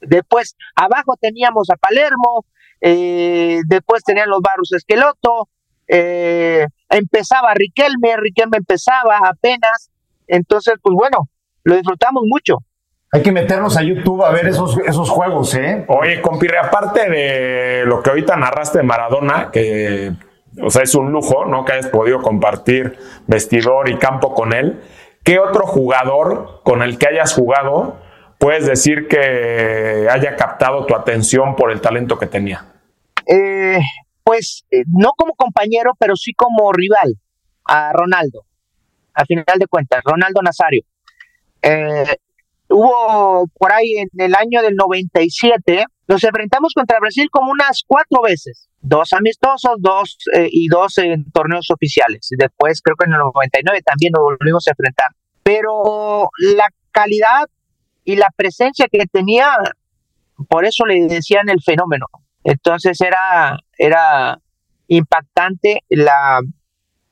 después 0.00 0.56
abajo 0.74 1.14
teníamos 1.20 1.70
a 1.70 1.76
Palermo, 1.76 2.44
eh, 2.80 3.60
después 3.66 4.02
tenían 4.02 4.28
los 4.28 4.40
Barros 4.40 4.72
Esqueloto, 4.72 5.48
eh, 5.86 6.66
empezaba 6.88 7.54
Riquelme, 7.54 8.16
Riquelme 8.16 8.58
empezaba 8.58 9.18
apenas, 9.24 9.90
entonces 10.26 10.74
pues 10.82 10.94
bueno, 10.94 11.28
lo 11.64 11.76
disfrutamos 11.76 12.24
mucho. 12.26 12.58
Hay 13.14 13.22
que 13.22 13.30
meternos 13.30 13.76
a 13.76 13.82
YouTube 13.82 14.24
a 14.24 14.30
ver 14.30 14.46
esos, 14.46 14.78
esos 14.86 15.10
juegos, 15.10 15.54
¿eh? 15.54 15.84
Oye, 15.88 16.22
compirre, 16.22 16.58
aparte 16.58 17.10
de 17.10 17.84
lo 17.84 18.02
que 18.02 18.08
ahorita 18.08 18.36
narraste 18.36 18.78
de 18.78 18.84
Maradona, 18.84 19.50
que 19.52 20.14
o 20.60 20.70
sea, 20.70 20.82
es 20.82 20.94
un 20.94 21.12
lujo, 21.12 21.44
¿no? 21.46 21.64
Que 21.64 21.72
hayas 21.72 21.88
podido 21.88 22.20
compartir 22.20 22.98
vestidor 23.26 23.88
y 23.88 23.96
campo 23.96 24.34
con 24.34 24.52
él. 24.52 24.82
¿Qué 25.22 25.38
otro 25.38 25.66
jugador 25.66 26.60
con 26.64 26.82
el 26.82 26.98
que 26.98 27.08
hayas 27.08 27.32
jugado 27.34 28.00
puedes 28.38 28.66
decir 28.66 29.06
que 29.06 30.08
haya 30.10 30.36
captado 30.36 30.84
tu 30.84 30.96
atención 30.96 31.54
por 31.54 31.70
el 31.70 31.80
talento 31.80 32.18
que 32.18 32.26
tenía? 32.26 32.66
Eh, 33.26 33.78
pues 34.24 34.64
eh, 34.70 34.82
no 34.88 35.12
como 35.16 35.34
compañero, 35.34 35.92
pero 35.98 36.16
sí 36.16 36.32
como 36.34 36.72
rival 36.72 37.14
a 37.64 37.92
Ronaldo. 37.92 38.44
A 39.14 39.24
final 39.24 39.44
de 39.58 39.66
cuentas, 39.66 40.02
Ronaldo 40.04 40.42
Nazario. 40.42 40.82
Eh, 41.62 42.16
hubo 42.72 43.46
por 43.58 43.72
ahí 43.72 43.98
en 43.98 44.08
el 44.18 44.34
año 44.34 44.62
del 44.62 44.74
97, 44.74 45.84
nos 46.08 46.24
enfrentamos 46.24 46.72
contra 46.74 46.98
Brasil 46.98 47.28
como 47.30 47.52
unas 47.52 47.82
cuatro 47.86 48.22
veces, 48.22 48.68
dos 48.80 49.12
amistosos, 49.12 49.76
dos 49.78 50.16
eh, 50.34 50.48
y 50.50 50.68
dos 50.68 50.98
en 50.98 51.30
torneos 51.30 51.70
oficiales. 51.70 52.28
Después 52.30 52.80
creo 52.82 52.96
que 52.96 53.06
en 53.06 53.12
el 53.12 53.18
99 53.18 53.82
también 53.82 54.12
nos 54.12 54.22
volvimos 54.22 54.66
a 54.66 54.72
enfrentar. 54.72 55.08
Pero 55.42 56.28
la 56.38 56.68
calidad 56.90 57.46
y 58.04 58.16
la 58.16 58.28
presencia 58.34 58.86
que 58.90 59.06
tenía, 59.06 59.56
por 60.48 60.64
eso 60.64 60.84
le 60.86 61.06
decían 61.06 61.48
el 61.48 61.62
fenómeno. 61.62 62.06
Entonces 62.44 63.00
era, 63.00 63.58
era 63.78 64.38
impactante 64.88 65.80
la, 65.88 66.40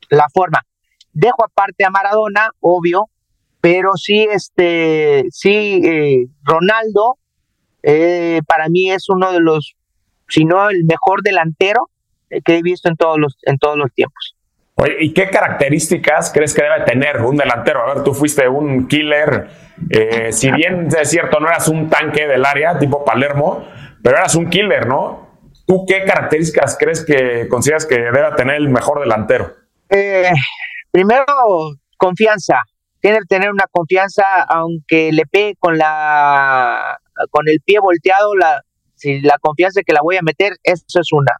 la 0.08 0.26
forma. 0.32 0.60
Dejo 1.12 1.44
aparte 1.44 1.84
a 1.84 1.90
Maradona, 1.90 2.50
obvio, 2.60 3.06
pero 3.60 3.92
sí, 3.96 4.26
este, 4.30 5.24
sí, 5.30 5.82
eh, 5.84 6.26
Ronaldo, 6.42 7.18
eh, 7.82 8.40
para 8.46 8.68
mí 8.68 8.90
es 8.90 9.08
uno 9.08 9.32
de 9.32 9.40
los, 9.40 9.76
si 10.28 10.44
no 10.44 10.70
el 10.70 10.84
mejor 10.84 11.22
delantero 11.22 11.88
que 12.44 12.58
he 12.58 12.62
visto 12.62 12.88
en 12.88 12.96
todos 12.96 13.18
los, 13.18 13.36
en 13.42 13.58
todos 13.58 13.76
los 13.76 13.92
tiempos. 13.92 14.36
Oye, 14.76 14.96
¿y 15.00 15.12
qué 15.12 15.28
características 15.28 16.32
crees 16.32 16.54
que 16.54 16.62
debe 16.62 16.84
tener 16.84 17.20
un 17.20 17.36
delantero? 17.36 17.82
A 17.82 17.94
ver, 17.94 18.04
tú 18.04 18.14
fuiste 18.14 18.48
un 18.48 18.88
killer, 18.88 19.48
eh, 19.90 20.32
si 20.32 20.50
bien 20.50 20.88
es 20.98 21.10
cierto, 21.10 21.38
no 21.40 21.48
eras 21.48 21.68
un 21.68 21.90
tanque 21.90 22.26
del 22.26 22.46
área 22.46 22.78
tipo 22.78 23.04
Palermo, 23.04 23.66
pero 24.02 24.16
eras 24.16 24.34
un 24.36 24.48
killer, 24.48 24.86
¿no? 24.86 25.28
¿Tú 25.66 25.84
qué 25.86 26.04
características 26.04 26.78
crees 26.78 27.04
que 27.04 27.46
consideras 27.48 27.84
que 27.84 27.96
debe 27.96 28.32
tener 28.36 28.56
el 28.56 28.68
mejor 28.70 29.00
delantero? 29.00 29.54
primero, 30.92 31.24
confianza 31.96 32.62
tiene 33.00 33.18
que 33.20 33.26
tener 33.26 33.50
una 33.50 33.64
confianza, 33.70 34.42
aunque 34.42 35.12
le 35.12 35.26
pegue 35.26 35.56
con 35.58 35.78
la 35.78 36.98
con 37.30 37.48
el 37.48 37.60
pie 37.60 37.78
volteado, 37.80 38.34
la, 38.34 38.62
si 38.94 39.20
la 39.20 39.36
confianza 39.40 39.82
que 39.82 39.92
la 39.92 40.00
voy 40.02 40.16
a 40.16 40.22
meter, 40.22 40.52
eso 40.62 41.00
es 41.00 41.12
una. 41.12 41.32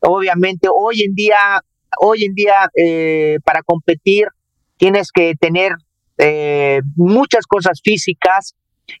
Obviamente, 0.00 0.68
hoy 0.72 1.02
en 1.02 1.14
día, 1.14 1.62
hoy 2.00 2.24
en 2.24 2.34
día, 2.34 2.70
eh, 2.74 3.38
para 3.44 3.62
competir, 3.62 4.28
tienes 4.76 5.12
que 5.12 5.34
tener 5.34 5.72
eh, 6.18 6.80
muchas 6.96 7.46
cosas 7.46 7.80
físicas 7.82 8.54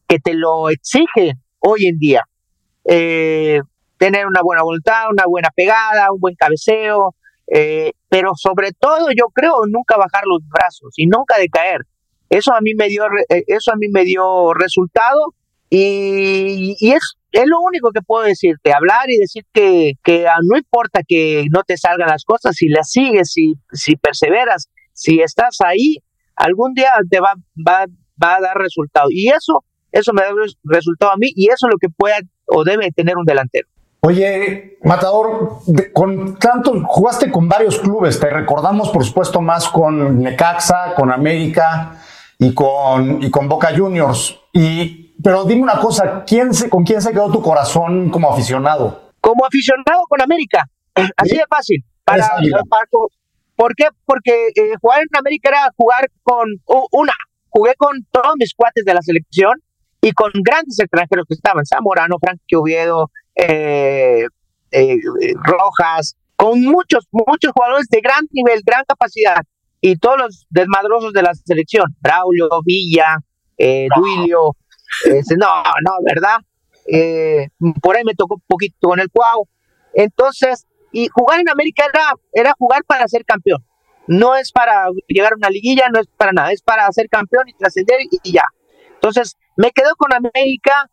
que 0.06 0.18
te 0.18 0.34
lo 0.34 0.68
exigen 0.68 1.40
hoy 1.58 1.86
en 1.86 1.98
día. 1.98 2.24
Eh, 2.84 3.60
tener 3.98 4.26
una 4.26 4.42
buena 4.42 4.62
voluntad, 4.62 5.10
una 5.10 5.24
buena 5.26 5.50
pegada, 5.54 6.12
un 6.12 6.20
buen 6.20 6.34
cabeceo, 6.34 7.14
pero 8.08 8.32
sobre 8.36 8.72
todo 8.72 9.08
yo 9.10 9.26
creo 9.32 9.54
nunca 9.68 9.96
bajar 9.96 10.22
los 10.26 10.40
brazos 10.48 10.94
y 10.96 11.06
nunca 11.06 11.38
decaer. 11.38 11.80
Eso 12.28 12.54
a 12.54 12.60
mí 12.60 12.74
me 12.74 12.88
dio, 12.88 13.04
eh, 13.28 13.42
eso 13.48 13.72
a 13.72 13.76
mí 13.76 13.88
me 13.88 14.04
dio 14.04 14.54
resultado 14.54 15.34
y, 15.68 16.76
es, 16.80 17.16
es 17.32 17.44
lo 17.46 17.60
único 17.60 17.90
que 17.90 18.02
puedo 18.02 18.24
decirte, 18.24 18.72
hablar 18.72 19.08
y 19.08 19.18
decir 19.18 19.44
que, 19.52 19.94
que 20.02 20.28
ah, 20.28 20.38
no 20.42 20.56
importa 20.56 21.02
que 21.06 21.46
no 21.50 21.62
te 21.64 21.76
salgan 21.76 22.08
las 22.08 22.24
cosas, 22.24 22.54
si 22.56 22.68
las 22.68 22.90
sigues, 22.90 23.32
si, 23.32 23.54
si 23.72 23.96
perseveras, 23.96 24.68
si 24.92 25.20
estás 25.20 25.58
ahí, 25.64 25.98
algún 26.36 26.74
día 26.74 26.90
te 27.08 27.20
va, 27.20 27.34
va, 27.56 27.86
va 28.22 28.36
a 28.36 28.40
dar 28.40 28.56
resultado. 28.56 29.08
Y 29.10 29.28
eso, 29.28 29.64
eso 29.92 30.12
me 30.12 30.22
da 30.22 30.30
resultado 30.64 31.12
a 31.12 31.16
mí 31.16 31.30
y 31.34 31.46
eso 31.46 31.66
es 31.66 31.72
lo 31.72 31.78
que 31.78 31.88
puede 31.88 32.14
o 32.46 32.64
debe 32.64 32.90
tener 32.92 33.16
un 33.16 33.24
delantero. 33.24 33.68
Oye, 34.02 34.78
Matador, 34.82 35.58
con 35.92 36.38
tanto, 36.38 36.82
jugaste 36.84 37.30
con 37.30 37.48
varios 37.48 37.78
clubes, 37.78 38.18
te 38.18 38.30
recordamos 38.30 38.88
por 38.88 39.04
supuesto 39.04 39.42
más 39.42 39.68
con 39.68 40.20
Necaxa, 40.20 40.94
con 40.94 41.12
América 41.12 42.00
y 42.38 42.54
con, 42.54 43.22
y 43.22 43.30
con 43.30 43.46
Boca 43.46 43.76
Juniors. 43.76 44.38
Y, 44.54 45.14
pero 45.22 45.44
dime 45.44 45.62
una 45.62 45.78
cosa, 45.78 46.24
¿quién 46.26 46.54
se, 46.54 46.70
¿con 46.70 46.84
quién 46.84 47.02
se 47.02 47.12
quedó 47.12 47.30
tu 47.30 47.42
corazón 47.42 48.08
como 48.08 48.32
aficionado? 48.32 49.12
Como 49.20 49.44
aficionado 49.44 50.04
con 50.08 50.22
América, 50.22 50.66
así 51.16 51.36
de 51.36 51.44
fácil. 51.48 51.84
Para, 52.04 52.26
¿Por 53.54 53.74
qué? 53.74 53.88
Porque 54.06 54.48
eh, 54.54 54.72
jugar 54.80 55.02
en 55.02 55.18
América 55.18 55.50
era 55.50 55.68
jugar 55.76 56.08
con 56.22 56.48
una, 56.92 57.12
jugué 57.50 57.74
con 57.76 58.02
todos 58.10 58.32
mis 58.38 58.54
cuates 58.54 58.86
de 58.86 58.94
la 58.94 59.02
selección 59.02 59.60
y 60.00 60.12
con 60.12 60.32
grandes 60.42 60.80
extranjeros 60.80 61.26
que 61.28 61.34
estaban, 61.34 61.66
Zamorano, 61.66 62.16
Frankie 62.18 62.56
Oviedo, 62.56 63.10
eh, 63.40 64.26
eh, 64.70 64.98
Rojas, 65.42 66.16
con 66.36 66.60
muchos, 66.62 67.06
muchos 67.10 67.52
jugadores 67.52 67.86
de 67.88 68.00
gran 68.00 68.26
nivel, 68.30 68.60
gran 68.64 68.84
capacidad, 68.86 69.42
y 69.80 69.96
todos 69.96 70.18
los 70.18 70.46
desmadrosos 70.50 71.12
de 71.12 71.22
la 71.22 71.34
selección, 71.34 71.84
Braulio, 72.00 72.48
Villa, 72.64 73.18
eh, 73.56 73.88
Duilio, 73.94 74.56
este, 75.04 75.36
no, 75.36 75.62
no, 75.62 75.92
¿verdad? 76.04 76.38
Eh, 76.86 77.48
por 77.82 77.96
ahí 77.96 78.04
me 78.04 78.14
tocó 78.14 78.34
un 78.34 78.42
poquito 78.46 78.88
con 78.88 79.00
el 79.00 79.10
Cuau. 79.10 79.48
Entonces, 79.94 80.66
y 80.92 81.08
jugar 81.08 81.40
en 81.40 81.48
América 81.48 81.84
era, 81.92 82.12
era 82.32 82.54
jugar 82.58 82.84
para 82.84 83.06
ser 83.08 83.24
campeón. 83.24 83.64
No 84.06 84.34
es 84.34 84.50
para 84.50 84.88
llegar 85.06 85.32
a 85.32 85.36
una 85.36 85.50
liguilla, 85.50 85.88
no 85.92 86.00
es 86.00 86.08
para 86.16 86.32
nada, 86.32 86.52
es 86.52 86.62
para 86.62 86.90
ser 86.92 87.08
campeón 87.08 87.48
y 87.48 87.54
trascender 87.54 88.00
y, 88.10 88.32
ya. 88.32 88.44
Entonces, 88.94 89.36
me 89.56 89.70
quedo 89.70 89.94
con 89.96 90.12
América, 90.12 90.90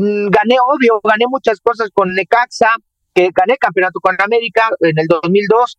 gané, 0.00 0.56
obvio, 0.64 1.00
gané 1.04 1.26
muchas 1.28 1.60
cosas 1.60 1.90
con 1.92 2.14
Necaxa, 2.14 2.76
que 3.14 3.30
gané 3.34 3.56
campeonato 3.58 4.00
con 4.00 4.16
América 4.18 4.70
en 4.80 4.98
el 4.98 5.06
2002, 5.06 5.78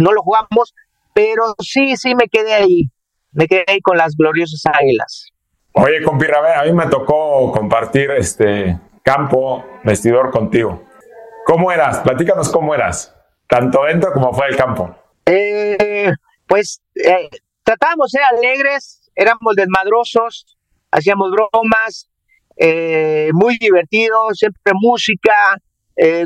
no 0.00 0.12
lo 0.12 0.22
jugamos, 0.22 0.74
pero 1.12 1.54
sí, 1.58 1.96
sí 1.96 2.14
me 2.14 2.28
quedé 2.28 2.54
ahí, 2.54 2.90
me 3.32 3.46
quedé 3.46 3.64
ahí 3.66 3.80
con 3.80 3.96
las 3.96 4.16
gloriosas 4.16 4.62
águilas. 4.72 5.28
Oye, 5.72 6.02
compirra, 6.02 6.60
a 6.60 6.64
mí 6.64 6.72
me 6.72 6.86
tocó 6.86 7.52
compartir 7.52 8.10
este 8.12 8.78
campo, 9.02 9.64
vestidor 9.84 10.30
contigo. 10.30 10.82
¿Cómo 11.46 11.70
eras? 11.72 12.00
Platícanos 12.00 12.50
cómo 12.50 12.74
eras, 12.74 13.14
tanto 13.48 13.84
dentro 13.84 14.12
como 14.12 14.32
fuera 14.32 14.48
del 14.48 14.56
campo. 14.56 14.94
Eh, 15.26 16.12
pues 16.46 16.82
eh, 16.94 17.28
tratábamos 17.62 18.10
de 18.10 18.18
ser 18.18 18.26
alegres, 18.36 19.10
éramos 19.14 19.54
desmadrosos, 19.54 20.58
hacíamos 20.90 21.30
bromas, 21.30 22.09
eh, 22.60 23.30
muy 23.32 23.58
divertidos, 23.58 24.38
siempre 24.38 24.72
música, 24.74 25.56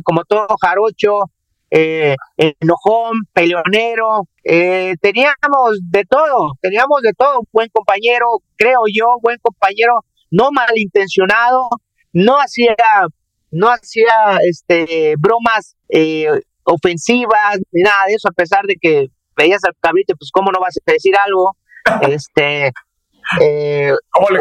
como 0.05 0.23
todo 0.25 0.47
jarocho, 0.61 1.31
eh, 1.77 2.15
enojón, 2.37 3.23
peleonero, 3.33 4.29
eh, 4.45 4.95
teníamos 5.01 5.81
de 5.91 6.05
todo, 6.05 6.53
teníamos 6.61 7.03
de 7.03 7.13
todo, 7.19 7.41
un 7.41 7.49
buen 7.53 7.69
compañero, 7.73 8.27
creo 8.57 8.83
yo, 8.93 9.07
buen 9.21 9.39
compañero, 9.43 10.05
no 10.31 10.51
malintencionado, 10.53 11.69
no 12.13 12.37
hacía, 12.37 12.77
no 13.51 13.71
hacía 13.71 14.39
este 14.49 15.15
bromas 15.19 15.75
eh, 15.89 16.29
ofensivas, 16.63 17.59
ni 17.73 17.83
nada 17.83 18.07
de 18.07 18.15
eso, 18.15 18.29
a 18.29 18.33
pesar 18.33 18.65
de 18.67 18.77
que 18.81 19.09
veías 19.37 19.65
al 19.65 19.73
cabrito, 19.81 20.15
pues 20.17 20.31
cómo 20.33 20.53
no 20.53 20.61
vas 20.61 20.77
a 20.77 20.93
decir 20.93 21.15
algo, 21.27 21.57
este 22.09 22.73
eh, 23.41 23.93
¿Cómo 24.11 24.29
le, 24.31 24.41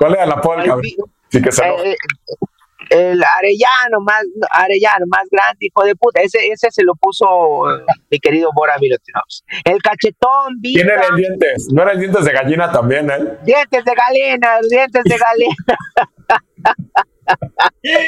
¿Cuál 0.00 0.14
es 0.14 0.26
la 0.26 0.34
apodo 0.34 0.64
cabrito? 0.64 1.04
Sí 1.28 1.42
que 1.42 1.52
se 1.52 1.62
eh, 1.62 1.94
el 2.88 3.22
Arellano 3.22 4.00
más 4.02 4.24
Arellano 4.50 5.04
más 5.08 5.28
grande 5.30 5.58
hijo 5.60 5.84
de 5.84 5.94
puta 5.94 6.22
ese 6.22 6.38
ese 6.48 6.70
se 6.70 6.82
lo 6.82 6.94
puso 6.94 7.64
mi 8.10 8.18
querido 8.18 8.50
Bora 8.54 8.78
Milotinovs 8.80 9.44
el 9.64 9.80
cachetón 9.82 10.54
Vita, 10.60 10.82
tiene 10.82 10.96
los 10.96 11.16
dientes 11.16 11.68
no 11.70 11.82
eran 11.82 12.00
dientes 12.00 12.24
de 12.24 12.32
gallina 12.32 12.72
también 12.72 13.10
eh 13.10 13.38
dientes 13.44 13.84
de 13.84 13.94
gallina 13.94 14.58
dientes 14.68 15.04
de 15.04 15.18
gallina. 15.18 15.54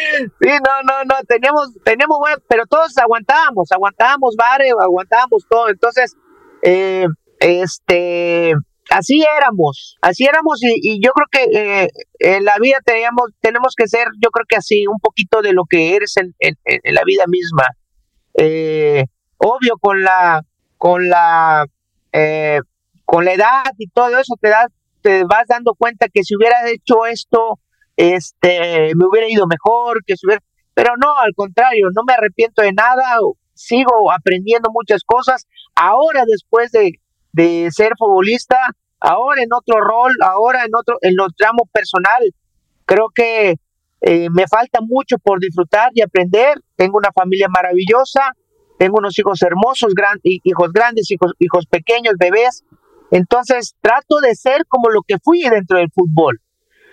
Sí 0.05 0.49
no 0.49 0.83
no 0.83 1.05
no 1.05 1.15
teníamos 1.29 1.69
teníamos 1.85 2.19
bueno 2.19 2.39
pero 2.49 2.65
todos 2.67 2.99
aguantábamos 2.99 3.71
aguantábamos 3.71 4.35
bare 4.35 4.71
aguantábamos 4.71 5.47
todo. 5.49 5.69
Entonces 5.69 6.17
eh, 6.63 7.07
este 7.39 8.55
así 8.91 9.23
éramos, 9.37 9.97
así 10.01 10.25
éramos 10.25 10.61
y, 10.63 11.01
yo 11.05 11.13
creo 11.13 11.27
que 11.31 11.59
eh, 11.85 11.89
en 12.19 12.45
la 12.45 12.57
vida 12.59 12.79
teníamos, 12.85 13.31
tenemos 13.41 13.75
que 13.77 13.87
ser, 13.87 14.09
yo 14.23 14.31
creo 14.31 14.47
que 14.49 14.57
así, 14.57 14.87
un 14.87 14.99
poquito 14.99 15.43
de 15.43 15.53
lo 15.53 15.65
que 15.69 15.97
eres 15.97 16.15
en, 16.17 16.35
la 16.85 17.03
vida 17.05 17.25
misma. 17.27 17.65
Eh, 18.35 19.05
obvio, 19.39 19.77
con 19.81 20.03
la, 20.03 20.43
con 20.79 21.09
la, 21.09 21.67
eh, 22.13 22.61
con 23.05 23.25
la 23.25 23.33
edad 23.33 23.73
y 23.79 23.89
todo 23.89 24.19
eso 24.19 24.35
te 24.41 24.49
das, 24.49 24.67
te 25.03 25.25
vas 25.25 25.47
dando 25.49 25.75
cuenta 25.75 26.09
que 26.13 26.23
si 26.23 26.37
hubiera 26.37 26.69
hecho 26.71 27.07
esto, 27.07 27.59
este, 27.97 28.95
me 28.95 29.07
hubiera 29.07 29.29
ido 29.29 29.47
mejor, 29.47 30.03
que 30.07 30.17
si 30.17 30.27
hubiera, 30.27 30.43
pero 30.75 30.95
no, 30.97 31.19
al 31.19 31.35
contrario, 31.35 31.89
no 31.95 32.03
me 32.07 32.15
arrepiento 32.15 32.63
de 32.63 32.73
nada, 32.73 33.19
sigo 33.55 34.11
aprendiendo 34.11 34.71
muchas 34.73 35.03
cosas. 35.05 35.47
Ahora, 35.75 36.25
después 36.27 36.73
de, 36.73 36.93
de 37.33 37.69
ser 37.71 37.93
futbolista, 37.99 38.59
ahora 39.01 39.43
en 39.43 39.53
otro 39.53 39.81
rol, 39.81 40.13
ahora 40.23 40.65
en 40.65 40.75
otro, 40.75 40.97
en 41.01 41.17
los 41.17 41.35
tramos 41.37 41.69
personal, 41.73 42.23
creo 42.85 43.09
que 43.15 43.57
eh, 44.01 44.29
me 44.31 44.47
falta 44.49 44.81
mucho 44.81 45.19
por 45.19 45.41
disfrutar 45.41 45.91
y 45.95 46.03
aprender. 46.03 46.61
Tengo 46.77 46.99
una 46.99 47.13
familia 47.13 47.49
maravillosa, 47.49 48.33
tengo 48.79 48.99
unos 48.99 49.19
hijos 49.19 49.43
hermosos, 49.43 49.95
gran, 49.95 50.19
hijos 50.23 50.73
grandes, 50.73 51.11
hijos, 51.11 51.33
hijos 51.39 51.67
pequeños, 51.67 52.15
bebés. 52.19 52.65
Entonces 53.11 53.75
trato 53.81 54.21
de 54.21 54.35
ser 54.35 54.67
como 54.67 54.91
lo 54.91 55.03
que 55.03 55.17
fui 55.23 55.43
dentro 55.43 55.79
del 55.79 55.91
fútbol. 55.93 56.41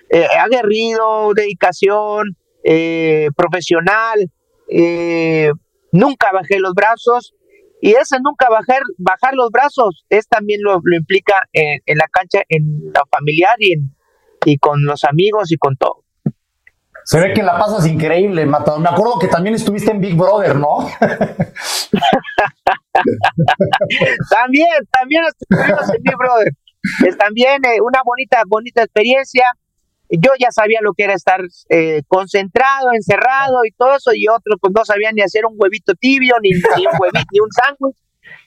Eh, 0.10 0.26
aguerrido, 0.40 1.34
dedicación, 1.36 2.36
eh, 2.64 3.30
profesional, 3.36 4.20
eh, 4.68 5.52
nunca 5.92 6.32
bajé 6.32 6.60
los 6.60 6.74
brazos 6.74 7.34
y 7.82 7.92
ese 7.92 8.18
nunca 8.24 8.50
bajar, 8.50 8.82
bajar 8.98 9.34
los 9.36 9.50
brazos 9.52 10.06
es 10.10 10.28
también 10.28 10.62
lo, 10.64 10.80
lo 10.84 10.96
implica 10.96 11.34
en, 11.54 11.82
en, 11.86 11.98
la 11.98 12.08
cancha, 12.12 12.42
en 12.50 12.92
la 12.94 13.02
familiar 13.10 13.56
y, 13.60 13.74
en, 13.74 13.96
y 14.46 14.58
con 14.58 14.84
los 14.84 15.04
amigos 15.04 15.52
y 15.52 15.58
con 15.58 15.76
todo. 15.78 16.04
Se 17.06 17.20
ve 17.20 17.34
que 17.34 17.42
la 17.42 17.58
pasas 17.58 17.88
increíble, 17.88 18.46
Matador. 18.46 18.82
Me 18.82 18.90
acuerdo 18.90 19.18
que 19.20 19.28
también 19.28 19.56
estuviste 19.56 19.90
en 19.92 20.00
Big 20.00 20.16
Brother, 20.16 20.56
¿no? 20.56 20.78
también, 24.30 24.68
también 24.92 25.24
estuvimos 25.26 25.90
en 25.94 26.04
Big 26.04 26.16
Brother. 26.18 26.54
Es 27.08 27.18
también 27.18 27.66
eh, 27.66 27.82
una 27.82 28.02
bonita, 28.06 28.44
bonita 28.48 28.84
experiencia. 28.84 29.44
Yo 30.10 30.32
ya 30.40 30.52
sabía 30.52 30.80
lo 30.82 30.94
que 30.94 31.04
era 31.04 31.14
estar 31.14 31.42
eh, 31.70 32.02
concentrado, 32.08 32.94
encerrado 32.94 33.64
y 33.66 33.72
todo 33.72 33.96
eso, 33.96 34.12
y 34.14 34.28
otros 34.28 34.58
pues 34.60 34.74
no 34.76 34.84
sabían 34.84 35.16
ni 35.16 35.22
hacer 35.22 35.46
un 35.46 35.56
huevito 35.58 35.94
tibio, 35.94 36.36
ni, 36.42 36.50
ni 36.50 36.86
un 36.86 36.94
huevito, 37.00 37.26
ni 37.32 37.40
un 37.40 37.52
sándwich. 37.52 37.98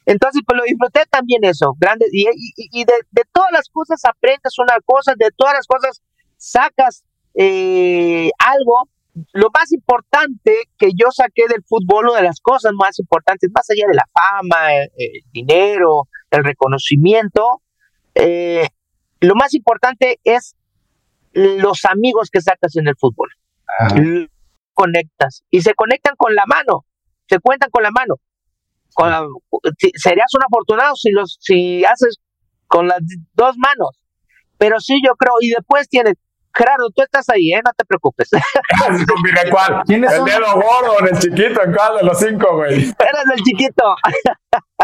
Entonces, 0.07 0.43
pues 0.47 0.59
lo 0.59 0.65
disfruté 0.65 1.05
también 1.09 1.45
eso, 1.45 1.75
grande, 1.79 2.07
y, 2.13 2.27
y, 2.57 2.85
de, 2.85 3.23
todas 3.33 3.51
las 3.53 3.69
cosas 3.69 4.01
aprendes 4.05 4.59
una 4.59 4.77
cosa, 4.85 5.15
de 5.17 5.31
todas 5.37 5.55
las 5.55 5.67
cosas 5.67 6.03
sacas 6.37 7.05
eh, 7.35 8.31
algo. 8.39 8.89
Lo 9.35 9.49
más 9.53 9.71
importante 9.73 10.69
que 10.79 10.91
yo 10.95 11.11
saqué 11.11 11.43
del 11.47 11.63
fútbol, 11.65 12.09
una 12.09 12.19
de 12.19 12.25
las 12.25 12.41
cosas 12.41 12.73
más 12.75 12.99
importantes, 12.99 13.51
más 13.55 13.69
allá 13.71 13.87
de 13.87 13.95
la 13.95 14.09
fama, 14.13 14.75
el, 14.75 14.91
el 14.97 15.23
dinero, 15.33 16.09
el 16.31 16.45
reconocimiento, 16.45 17.61
eh, 18.15 18.69
lo 19.21 19.35
más 19.35 19.55
importante 19.55 20.19
es 20.25 20.57
los 21.33 21.85
amigos 21.85 22.29
que 22.31 22.41
sacas 22.41 22.77
en 22.77 22.89
el 22.89 22.95
fútbol. 22.99 23.29
Ajá. 23.79 23.95
Conectas 24.75 25.45
y 25.51 25.61
se 25.61 25.75
conectan 25.75 26.15
con 26.17 26.35
la 26.35 26.45
mano, 26.47 26.87
se 27.29 27.39
cuentan 27.41 27.71
con 27.71 27.83
la 27.83 27.91
mano. 27.91 28.17
Con 28.95 29.11
la, 29.11 29.27
serías 29.95 30.31
un 30.35 30.45
afortunado 30.45 30.95
si 30.97 31.11
los 31.11 31.39
si 31.41 31.85
haces 31.85 32.19
con 32.67 32.89
las 32.89 33.01
dos 33.35 33.57
manos. 33.59 33.99
Pero 34.59 34.81
sí, 34.81 35.01
yo 35.05 35.15
creo, 35.17 35.35
y 35.41 35.51
después 35.51 35.89
tienes, 35.89 36.15
Gerardo, 36.55 36.91
tú 36.95 37.03
estás 37.03 37.29
ahí, 37.31 37.53
¿eh? 37.53 37.61
No 37.65 37.73
te 37.77 37.85
preocupes. 37.85 38.29
Mira 39.25 39.43
cuál. 39.51 39.83
¿El 39.89 40.09
son? 40.09 40.25
dedo 40.25 40.55
gordo 40.55 40.93
o 41.01 41.07
el 41.07 41.19
chiquito? 41.19 41.63
¿En 41.63 41.73
cuál 41.73 41.97
de 41.97 42.05
los 42.05 42.19
cinco, 42.19 42.57
güey? 42.57 42.75
Eres 42.75 43.25
el 43.35 43.43
chiquito. 43.43 43.95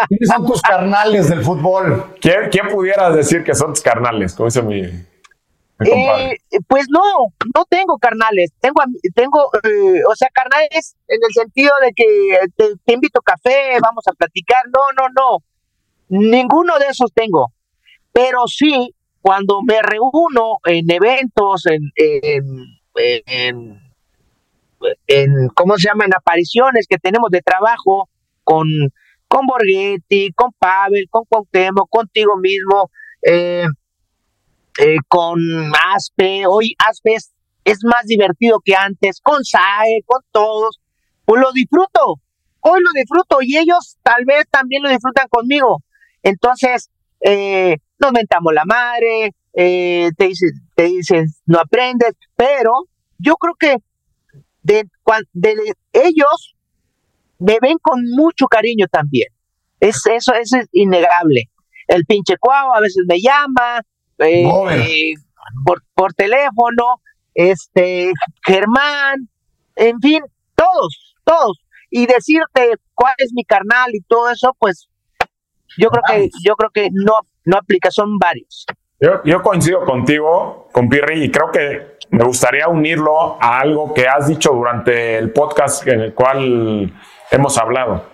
¿Quiénes 0.09 0.29
son 0.29 0.47
tus 0.47 0.63
carnales 0.63 1.29
del 1.29 1.43
fútbol? 1.43 2.15
¿Quién, 2.21 2.49
quién 2.51 2.69
pudiera 2.69 3.11
decir 3.11 3.45
que 3.45 3.55
son 3.55 3.75
tus 3.75 3.83
carnales? 3.83 4.35
Como 4.35 4.47
dice 4.47 4.63
mi, 4.63 4.83
eh, 5.81 6.37
pues 6.67 6.87
no, 6.91 7.01
no 7.55 7.65
tengo 7.69 7.99
carnales. 7.99 8.53
Tengo, 8.61 8.83
tengo, 9.15 9.51
eh, 9.63 10.03
o 10.11 10.15
sea, 10.17 10.29
carnales 10.33 10.97
en 11.07 11.21
el 11.23 11.33
sentido 11.33 11.71
de 11.83 11.93
que 11.95 12.39
te, 12.85 12.93
invito 12.93 13.21
a 13.21 13.33
café, 13.33 13.79
vamos 13.81 14.05
a 14.09 14.13
platicar. 14.13 14.65
No, 14.67 14.93
no, 14.97 15.09
no. 15.15 15.39
Ninguno 16.09 16.79
de 16.79 16.87
esos 16.87 17.13
tengo. 17.13 17.53
Pero 18.13 18.47
sí, 18.47 18.95
cuando 19.21 19.61
me 19.63 19.81
reúno 19.83 20.59
en 20.65 20.91
eventos, 20.91 21.67
en, 21.67 21.93
en, 21.95 22.65
en, 23.27 23.81
en 25.07 25.49
¿cómo 25.55 25.77
se 25.77 25.89
llama? 25.89 26.07
En 26.07 26.15
apariciones 26.15 26.87
que 26.89 26.99
tenemos 26.99 27.31
de 27.31 27.43
trabajo 27.43 28.09
con, 28.43 28.67
con 29.29 29.47
Borghetti, 29.47 30.33
con 30.33 30.51
Pavel, 30.59 31.07
con 31.11 31.25
Cuauhtémoc, 31.27 31.89
contigo 31.89 32.37
mismo. 32.37 32.91
Eh, 33.23 33.67
eh, 34.79 34.97
con 35.09 35.41
Aspe, 35.95 36.47
hoy 36.47 36.75
Aspe 36.79 37.15
es, 37.65 37.81
más 37.85 38.05
divertido 38.07 38.61
que 38.65 38.75
antes, 38.75 39.21
con 39.23 39.45
Sae, 39.45 40.03
con 40.07 40.23
todos, 40.31 40.81
pues 41.25 41.41
lo 41.43 41.53
disfruto, 41.53 42.21
hoy 42.61 42.81
lo 42.83 42.91
disfruto 42.95 43.39
y 43.43 43.57
ellos 43.59 43.99
tal 44.03 44.25
vez 44.25 44.45
también 44.51 44.83
lo 44.83 44.89
disfrutan 44.89 45.29
conmigo. 45.29 45.83
Entonces, 46.23 46.91
eh, 47.21 47.77
nos 47.99 48.13
mentamos 48.13 48.55
la 48.55 48.65
madre, 48.65 49.35
eh, 49.53 50.11
te, 50.17 50.29
dicen, 50.29 50.51
te 50.75 50.85
dicen, 50.85 51.27
no 51.47 51.59
aprendes, 51.59 52.13
pero 52.37 52.73
yo 53.19 53.35
creo 53.37 53.55
que 53.55 53.77
de, 54.63 54.85
de, 55.33 55.55
de 55.55 55.75
ellos 55.93 56.57
me 57.39 57.59
ven 57.61 57.79
con 57.81 58.03
mucho 58.05 58.47
cariño 58.47 58.87
también. 58.91 59.29
Es, 59.81 60.05
eso, 60.07 60.33
eso 60.35 60.57
es 60.59 60.69
innegable. 60.73 61.45
El 61.87 62.05
pinche 62.05 62.37
cuau 62.39 62.75
a 62.75 62.81
veces 62.81 63.05
me 63.09 63.21
llama, 63.21 63.81
eh, 64.19 64.45
eh, 64.71 65.15
por, 65.65 65.83
por, 65.95 66.13
teléfono, 66.15 67.01
este, 67.35 68.13
Germán, 68.45 69.29
en 69.77 69.99
fin, 70.01 70.23
todos, 70.55 71.17
todos. 71.25 71.59
Y 71.91 72.07
decirte 72.07 72.75
cuál 72.95 73.15
es 73.19 73.33
mi 73.33 73.45
carnal 73.45 73.91
y 73.95 74.01
todo 74.03 74.31
eso, 74.31 74.55
pues 74.59 74.89
yo 75.79 75.89
creo 75.91 76.03
que, 76.07 76.29
yo 76.45 76.55
creo 76.57 76.71
que 76.71 76.89
no, 76.93 77.15
no 77.45 77.57
aplica, 77.57 77.91
son 77.91 78.19
varios. 78.19 78.67
Yo, 79.01 79.23
yo 79.25 79.43
coincido 79.43 79.85
contigo, 79.85 80.69
con 80.73 80.89
Pirri, 80.89 81.25
y 81.25 81.31
creo 81.31 81.51
que 81.53 81.99
me 82.11 82.25
gustaría 82.25 82.69
unirlo 82.69 83.41
a 83.41 83.61
algo 83.61 83.95
que 83.95 84.09
has 84.09 84.29
dicho 84.29 84.51
durante 84.53 85.17
el 85.19 85.31
podcast 85.33 85.87
en 85.87 86.01
el 86.01 86.15
cual 86.15 86.93
hemos 87.31 87.59
hablado. 87.59 88.07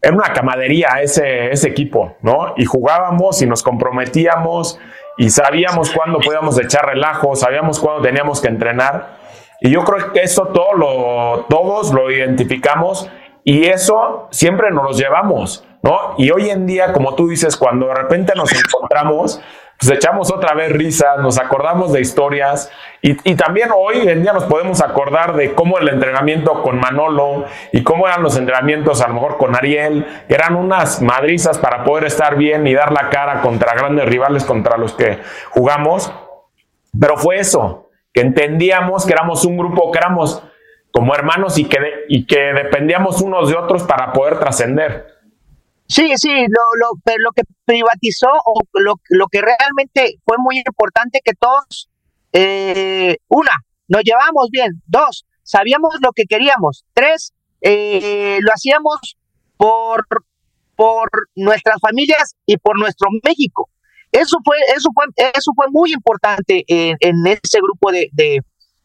Era 0.00 0.14
una 0.14 0.32
camadería 0.32 1.00
ese, 1.00 1.50
ese 1.50 1.68
equipo, 1.68 2.16
¿no? 2.22 2.54
Y 2.56 2.64
jugábamos 2.64 3.40
y 3.40 3.46
nos 3.46 3.62
comprometíamos 3.62 4.78
y 5.16 5.30
sabíamos 5.30 5.90
cuándo 5.90 6.18
podíamos 6.18 6.58
echar 6.58 6.86
relajo, 6.86 7.34
sabíamos 7.36 7.78
cuándo 7.78 8.02
teníamos 8.02 8.40
que 8.40 8.48
entrenar. 8.48 9.16
Y 9.60 9.70
yo 9.70 9.84
creo 9.84 10.12
que 10.12 10.20
eso 10.20 10.46
todo 10.48 10.74
lo, 10.74 11.46
todos 11.48 11.92
lo 11.92 12.10
identificamos 12.10 13.08
y 13.44 13.66
eso 13.66 14.28
siempre 14.30 14.70
nos 14.70 14.84
lo 14.84 14.90
llevamos, 14.92 15.64
¿no? 15.82 16.14
Y 16.18 16.30
hoy 16.30 16.50
en 16.50 16.66
día, 16.66 16.92
como 16.92 17.14
tú 17.14 17.28
dices, 17.28 17.56
cuando 17.56 17.86
de 17.86 17.94
repente 17.94 18.32
nos 18.34 18.50
encontramos, 18.52 19.40
pues 19.84 19.98
echamos 19.98 20.32
otra 20.32 20.54
vez 20.54 20.72
risas, 20.72 21.18
nos 21.18 21.38
acordamos 21.38 21.92
de 21.92 22.00
historias 22.00 22.70
y, 23.02 23.16
y, 23.30 23.34
también 23.34 23.68
hoy 23.76 24.08
en 24.08 24.22
día 24.22 24.32
nos 24.32 24.44
podemos 24.44 24.80
acordar 24.80 25.34
de 25.34 25.52
cómo 25.52 25.78
el 25.78 25.88
entrenamiento 25.88 26.62
con 26.62 26.78
Manolo 26.78 27.44
y 27.70 27.82
cómo 27.82 28.06
eran 28.06 28.22
los 28.22 28.38
entrenamientos 28.38 29.02
a 29.02 29.08
lo 29.08 29.14
mejor 29.14 29.36
con 29.36 29.54
Ariel, 29.54 30.06
que 30.26 30.34
eran 30.34 30.56
unas 30.56 31.02
madrizas 31.02 31.58
para 31.58 31.84
poder 31.84 32.04
estar 32.04 32.36
bien 32.36 32.66
y 32.66 32.72
dar 32.72 32.92
la 32.92 33.10
cara 33.10 33.42
contra 33.42 33.74
grandes 33.74 34.06
rivales 34.06 34.44
contra 34.44 34.78
los 34.78 34.94
que 34.94 35.18
jugamos. 35.50 36.10
Pero 36.98 37.18
fue 37.18 37.38
eso, 37.38 37.90
que 38.14 38.22
entendíamos 38.22 39.04
que 39.04 39.12
éramos 39.12 39.44
un 39.44 39.58
grupo, 39.58 39.92
que 39.92 39.98
éramos 39.98 40.42
como 40.92 41.14
hermanos 41.14 41.58
y 41.58 41.66
que, 41.66 41.78
y 42.08 42.26
que 42.26 42.54
dependíamos 42.54 43.20
unos 43.20 43.50
de 43.50 43.56
otros 43.56 43.82
para 43.82 44.14
poder 44.14 44.38
trascender. 44.38 45.13
Sí, 45.86 46.12
sí, 46.16 46.30
lo, 46.30 46.62
lo, 46.80 47.00
pero 47.04 47.18
lo 47.22 47.32
que 47.32 47.42
privatizó 47.64 48.28
o 48.46 48.60
lo, 48.80 48.94
lo 49.10 49.26
que 49.28 49.42
realmente 49.42 50.18
fue 50.24 50.36
muy 50.38 50.58
importante 50.58 51.20
que 51.22 51.34
todos, 51.34 51.90
eh, 52.32 53.18
una, 53.28 53.52
nos 53.88 54.02
llevamos 54.02 54.48
bien, 54.50 54.82
dos, 54.86 55.26
sabíamos 55.42 55.96
lo 56.02 56.12
que 56.12 56.24
queríamos, 56.24 56.84
tres, 56.94 57.34
eh, 57.60 58.38
lo 58.40 58.50
hacíamos 58.52 59.16
por, 59.56 60.06
por 60.74 61.08
nuestras 61.36 61.80
familias 61.80 62.34
y 62.46 62.56
por 62.56 62.78
nuestro 62.78 63.08
México. 63.22 63.68
Eso 64.10 64.38
fue, 64.44 64.56
eso 64.74 64.88
fue, 64.94 65.04
eso 65.16 65.52
fue 65.54 65.66
muy 65.70 65.92
importante 65.92 66.64
en, 66.66 66.96
en 67.00 67.26
ese 67.26 67.58
grupo 67.60 67.92
de, 67.92 68.08
de, 68.12 68.40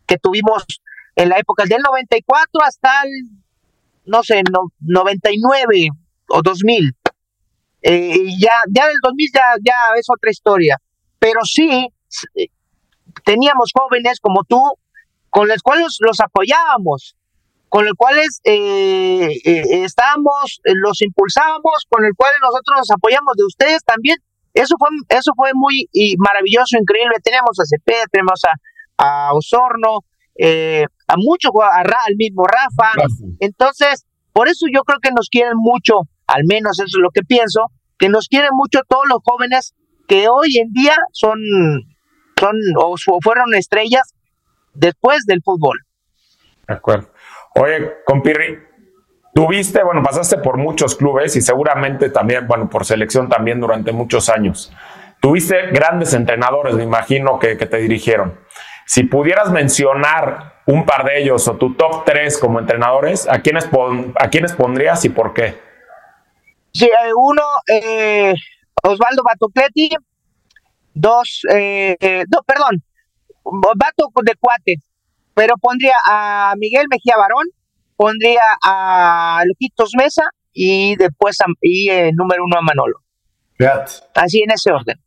que 0.06 0.18
tuvimos 0.18 0.66
en 1.16 1.30
la 1.30 1.38
época 1.38 1.64
del 1.66 1.82
94 1.82 2.62
hasta 2.66 3.04
el, 3.04 3.30
no 4.06 4.24
sé, 4.24 4.42
no, 4.52 4.72
99 4.80 5.90
o 6.30 6.42
2000. 6.42 6.96
Eh, 7.82 8.26
ya, 8.38 8.52
ya 8.70 8.88
del 8.88 8.98
2000 9.02 9.30
ya, 9.34 9.42
ya 9.64 9.74
es 9.98 10.08
otra 10.10 10.32
historia. 10.32 10.78
Pero 11.20 11.42
sí, 11.44 11.88
teníamos 13.24 13.72
jóvenes 13.74 14.20
como 14.20 14.44
tú, 14.44 14.62
con 15.30 15.48
los 15.48 15.62
cuales 15.62 15.98
los 16.00 16.20
apoyábamos, 16.20 17.16
con 17.68 17.86
los 17.86 17.94
cuales 17.94 18.42
eh, 18.44 19.30
eh, 19.46 19.84
estábamos, 19.84 20.60
los 20.64 21.02
impulsábamos, 21.02 21.86
con 21.90 22.06
el 22.06 22.14
cual 22.16 22.32
nosotros 22.42 22.78
nos 22.80 22.92
apoyamos 22.92 23.34
de 23.38 23.46
ustedes 23.46 23.84
también. 23.84 24.18
Eso 24.54 24.76
fue, 24.80 24.90
eso 25.10 25.32
fue 25.36 25.52
muy 25.54 25.88
y 25.92 26.16
maravilloso, 26.18 26.78
increíble. 26.80 27.16
Tenemos 27.24 27.60
a 27.60 27.66
Cepeda, 27.66 28.06
tenemos 28.12 28.42
a, 28.46 29.28
a 29.30 29.34
Osorno, 29.34 30.00
a 31.08 31.16
muchos, 31.18 31.52
a, 31.62 31.82
al 31.82 32.16
mismo 32.16 32.44
Rafa. 32.46 32.92
Gracias. 32.96 33.30
Entonces, 33.40 34.06
Por 34.34 34.48
eso 34.48 34.66
yo 34.72 34.84
creo 34.84 35.00
que 35.00 35.12
nos 35.12 35.30
quieren 35.30 35.58
mucho, 35.58 36.08
al 36.30 36.44
menos 36.46 36.80
eso 36.80 36.98
es 36.98 37.02
lo 37.02 37.10
que 37.12 37.22
pienso, 37.22 37.72
que 37.98 38.10
nos 38.10 38.28
quieren 38.28 38.52
mucho 38.54 38.82
todos 38.88 39.04
los 39.10 39.20
jóvenes 39.24 39.74
que 40.08 40.28
hoy 40.28 40.58
en 40.60 40.72
día 40.72 40.96
son, 41.12 41.40
son 42.40 42.56
o 42.78 42.96
fueron 43.22 43.54
estrellas 43.54 44.14
después 44.74 45.26
del 45.26 45.42
fútbol. 45.44 45.78
De 46.68 46.74
acuerdo. 46.76 47.10
Oye, 47.56 47.94
compirri, 48.06 48.60
tuviste, 49.34 49.84
bueno, 49.84 50.02
pasaste 50.04 50.38
por 50.38 50.58
muchos 50.58 50.96
clubes 50.96 51.36
y 51.36 51.42
seguramente 51.42 52.10
también, 52.10 52.48
bueno, 52.48 52.70
por 52.70 52.86
selección 52.86 53.28
también 53.28 53.60
durante 53.60 53.92
muchos 53.92 54.30
años. 54.30 54.72
Tuviste 55.20 55.68
grandes 55.72 56.14
entrenadores, 56.14 56.76
me 56.76 56.84
imagino, 56.84 57.40
que, 57.40 57.56
te 57.56 57.78
dirigieron. 57.78 58.40
Si 58.86 59.04
pudieras 59.04 59.52
mencionar 59.52 60.62
un 60.66 60.86
par 60.86 61.06
de 61.06 61.22
ellos 61.22 61.48
o 61.48 61.58
tu 61.58 61.74
top 61.76 62.06
tres 62.06 62.38
como 62.38 62.60
entrenadores, 62.60 63.28
¿a 63.28 63.40
quiénes, 63.40 63.70
a 64.16 64.30
quiénes 64.30 64.54
pondrías 64.54 65.04
y 65.06 65.10
por 65.10 65.34
qué? 65.34 65.69
Sí, 66.74 66.86
eh, 66.86 67.12
uno, 67.16 67.44
eh, 67.68 68.34
Osvaldo 68.84 69.24
Batocletti, 69.24 69.90
dos, 70.94 71.42
eh, 71.52 71.98
no, 72.32 72.42
perdón, 72.46 72.84
Bato 73.44 74.12
de 74.24 74.34
cuate, 74.40 74.76
pero 75.34 75.56
pondría 75.60 75.96
a 76.06 76.54
Miguel 76.58 76.88
Mejía 76.90 77.16
Barón, 77.18 77.48
pondría 77.96 78.42
a 78.64 79.42
Luquitos 79.46 79.92
Mesa 79.98 80.24
y 80.54 80.96
después 80.96 81.40
a, 81.42 81.46
y 81.62 81.90
número 82.14 82.44
uno 82.44 82.58
a 82.58 82.62
Manolo. 82.62 83.00
Así 84.16 84.42
en 84.42 84.52
ese 84.52 84.72
orden. 84.72 84.98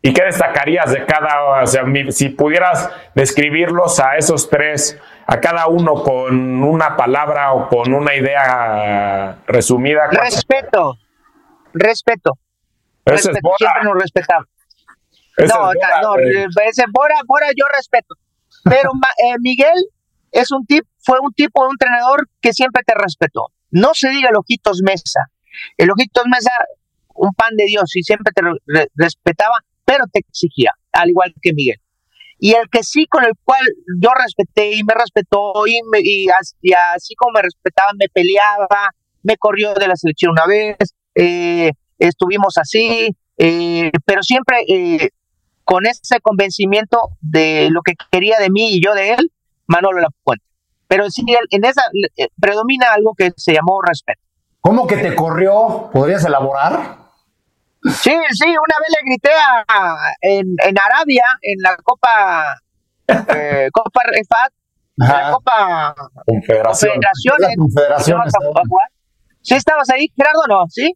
¿Y 0.00 0.12
qué 0.12 0.24
destacarías 0.24 0.92
de 0.92 1.06
cada, 1.06 1.62
o 1.62 1.66
sea, 1.66 1.82
si 2.10 2.28
pudieras 2.28 2.90
describirlos 3.14 3.98
a 4.00 4.16
esos 4.16 4.50
tres, 4.50 5.00
a 5.26 5.40
cada 5.40 5.66
uno 5.68 5.94
con 5.94 6.62
una 6.62 6.96
palabra 6.96 7.52
o 7.52 7.68
con 7.68 7.92
una 7.92 8.14
idea 8.14 9.42
resumida? 9.46 10.08
Respeto, 10.08 10.98
respeto. 11.72 12.32
respeto. 13.04 13.38
Siempre 13.58 13.84
nos 13.84 13.94
respetamos. 14.00 14.48
no, 15.38 15.72
no, 16.02 16.16
ese 16.64 16.84
Bora, 16.90 17.16
Bora 17.26 17.46
yo 17.56 17.64
respeto. 17.74 18.14
Pero 18.64 18.90
eh, 19.24 19.36
Miguel 19.40 19.88
es 20.32 20.50
un 20.50 20.64
tip, 20.66 20.84
fue 20.98 21.18
un 21.20 21.32
tipo 21.32 21.62
de 21.62 21.68
un 21.68 21.74
entrenador 21.74 22.28
que 22.40 22.52
siempre 22.52 22.82
te 22.86 22.94
respetó. 22.94 23.46
No 23.70 23.90
se 23.94 24.08
diga 24.10 24.30
el 24.30 24.36
Ojitos 24.36 24.80
Mesa. 24.84 25.20
El 25.76 25.90
Ojitos 25.90 26.24
Mesa, 26.26 26.50
un 27.14 27.32
pan 27.34 27.56
de 27.56 27.64
Dios 27.66 27.94
y 27.94 28.02
siempre 28.02 28.32
te 28.34 28.42
respetaba 28.94 29.58
pero 29.84 30.04
te 30.12 30.20
exigía, 30.20 30.72
al 30.92 31.10
igual 31.10 31.34
que 31.40 31.52
Miguel. 31.52 31.80
Y 32.44 32.52
el 32.52 32.68
que 32.70 32.82
sí 32.82 33.06
con 33.06 33.24
el 33.24 33.32
cual 33.42 33.62
yo 34.02 34.10
respeté 34.22 34.74
y 34.74 34.84
me 34.84 34.92
respetó 34.92 35.66
y, 35.66 35.80
y, 36.02 36.28
así, 36.94 37.14
como 37.14 37.32
me 37.32 37.40
respetaba, 37.40 37.92
me 37.98 38.10
peleaba, 38.12 38.90
me 39.22 39.38
corrió 39.38 39.72
de 39.72 39.88
la 39.88 39.96
selección 39.96 40.32
una 40.32 40.44
vez, 40.44 40.76
eh, 41.14 41.72
estuvimos 41.98 42.58
así, 42.58 43.16
eh, 43.38 43.90
pero 44.04 44.22
siempre 44.22 44.58
eh, 44.68 45.08
con 45.64 45.86
ese 45.86 46.20
convencimiento 46.20 47.12
de 47.22 47.70
lo 47.70 47.80
que 47.80 47.94
quería 48.10 48.36
de 48.38 48.50
mí 48.50 48.74
y 48.74 48.84
yo 48.84 48.92
de 48.92 49.14
él, 49.14 49.32
Manolo 49.66 50.02
la 50.02 50.10
Puente. 50.22 50.44
Pero 50.86 51.08
sí, 51.08 51.24
en 51.48 51.64
esa 51.64 51.84
predomina 52.38 52.92
algo 52.92 53.14
que 53.16 53.32
se 53.38 53.54
llamó 53.54 53.80
respeto. 53.80 54.20
¿Cómo 54.60 54.86
que 54.86 54.98
te 54.98 55.14
corrió? 55.14 55.88
¿Podrías 55.94 56.22
elaborar? 56.26 57.03
Sí, 57.84 58.16
sí, 58.32 58.46
una 58.46 58.78
vez 58.80 58.88
le 58.88 59.10
grité 59.10 59.30
a, 59.68 59.96
en, 60.22 60.46
en 60.64 60.78
Arabia, 60.78 61.24
en 61.42 61.60
la 61.60 61.76
Copa 61.76 62.58
eh, 63.06 63.68
Copa 63.70 64.00
Refat, 64.06 64.52
la 64.96 65.32
Copa 65.32 65.94
Confederaciones. 66.26 67.06
Confederaciones. 67.58 68.32
¿Sí 69.42 69.54
estabas 69.54 69.90
ahí, 69.90 70.06
Gerardo, 70.16 70.46
no? 70.48 70.64
¿Sí? 70.70 70.94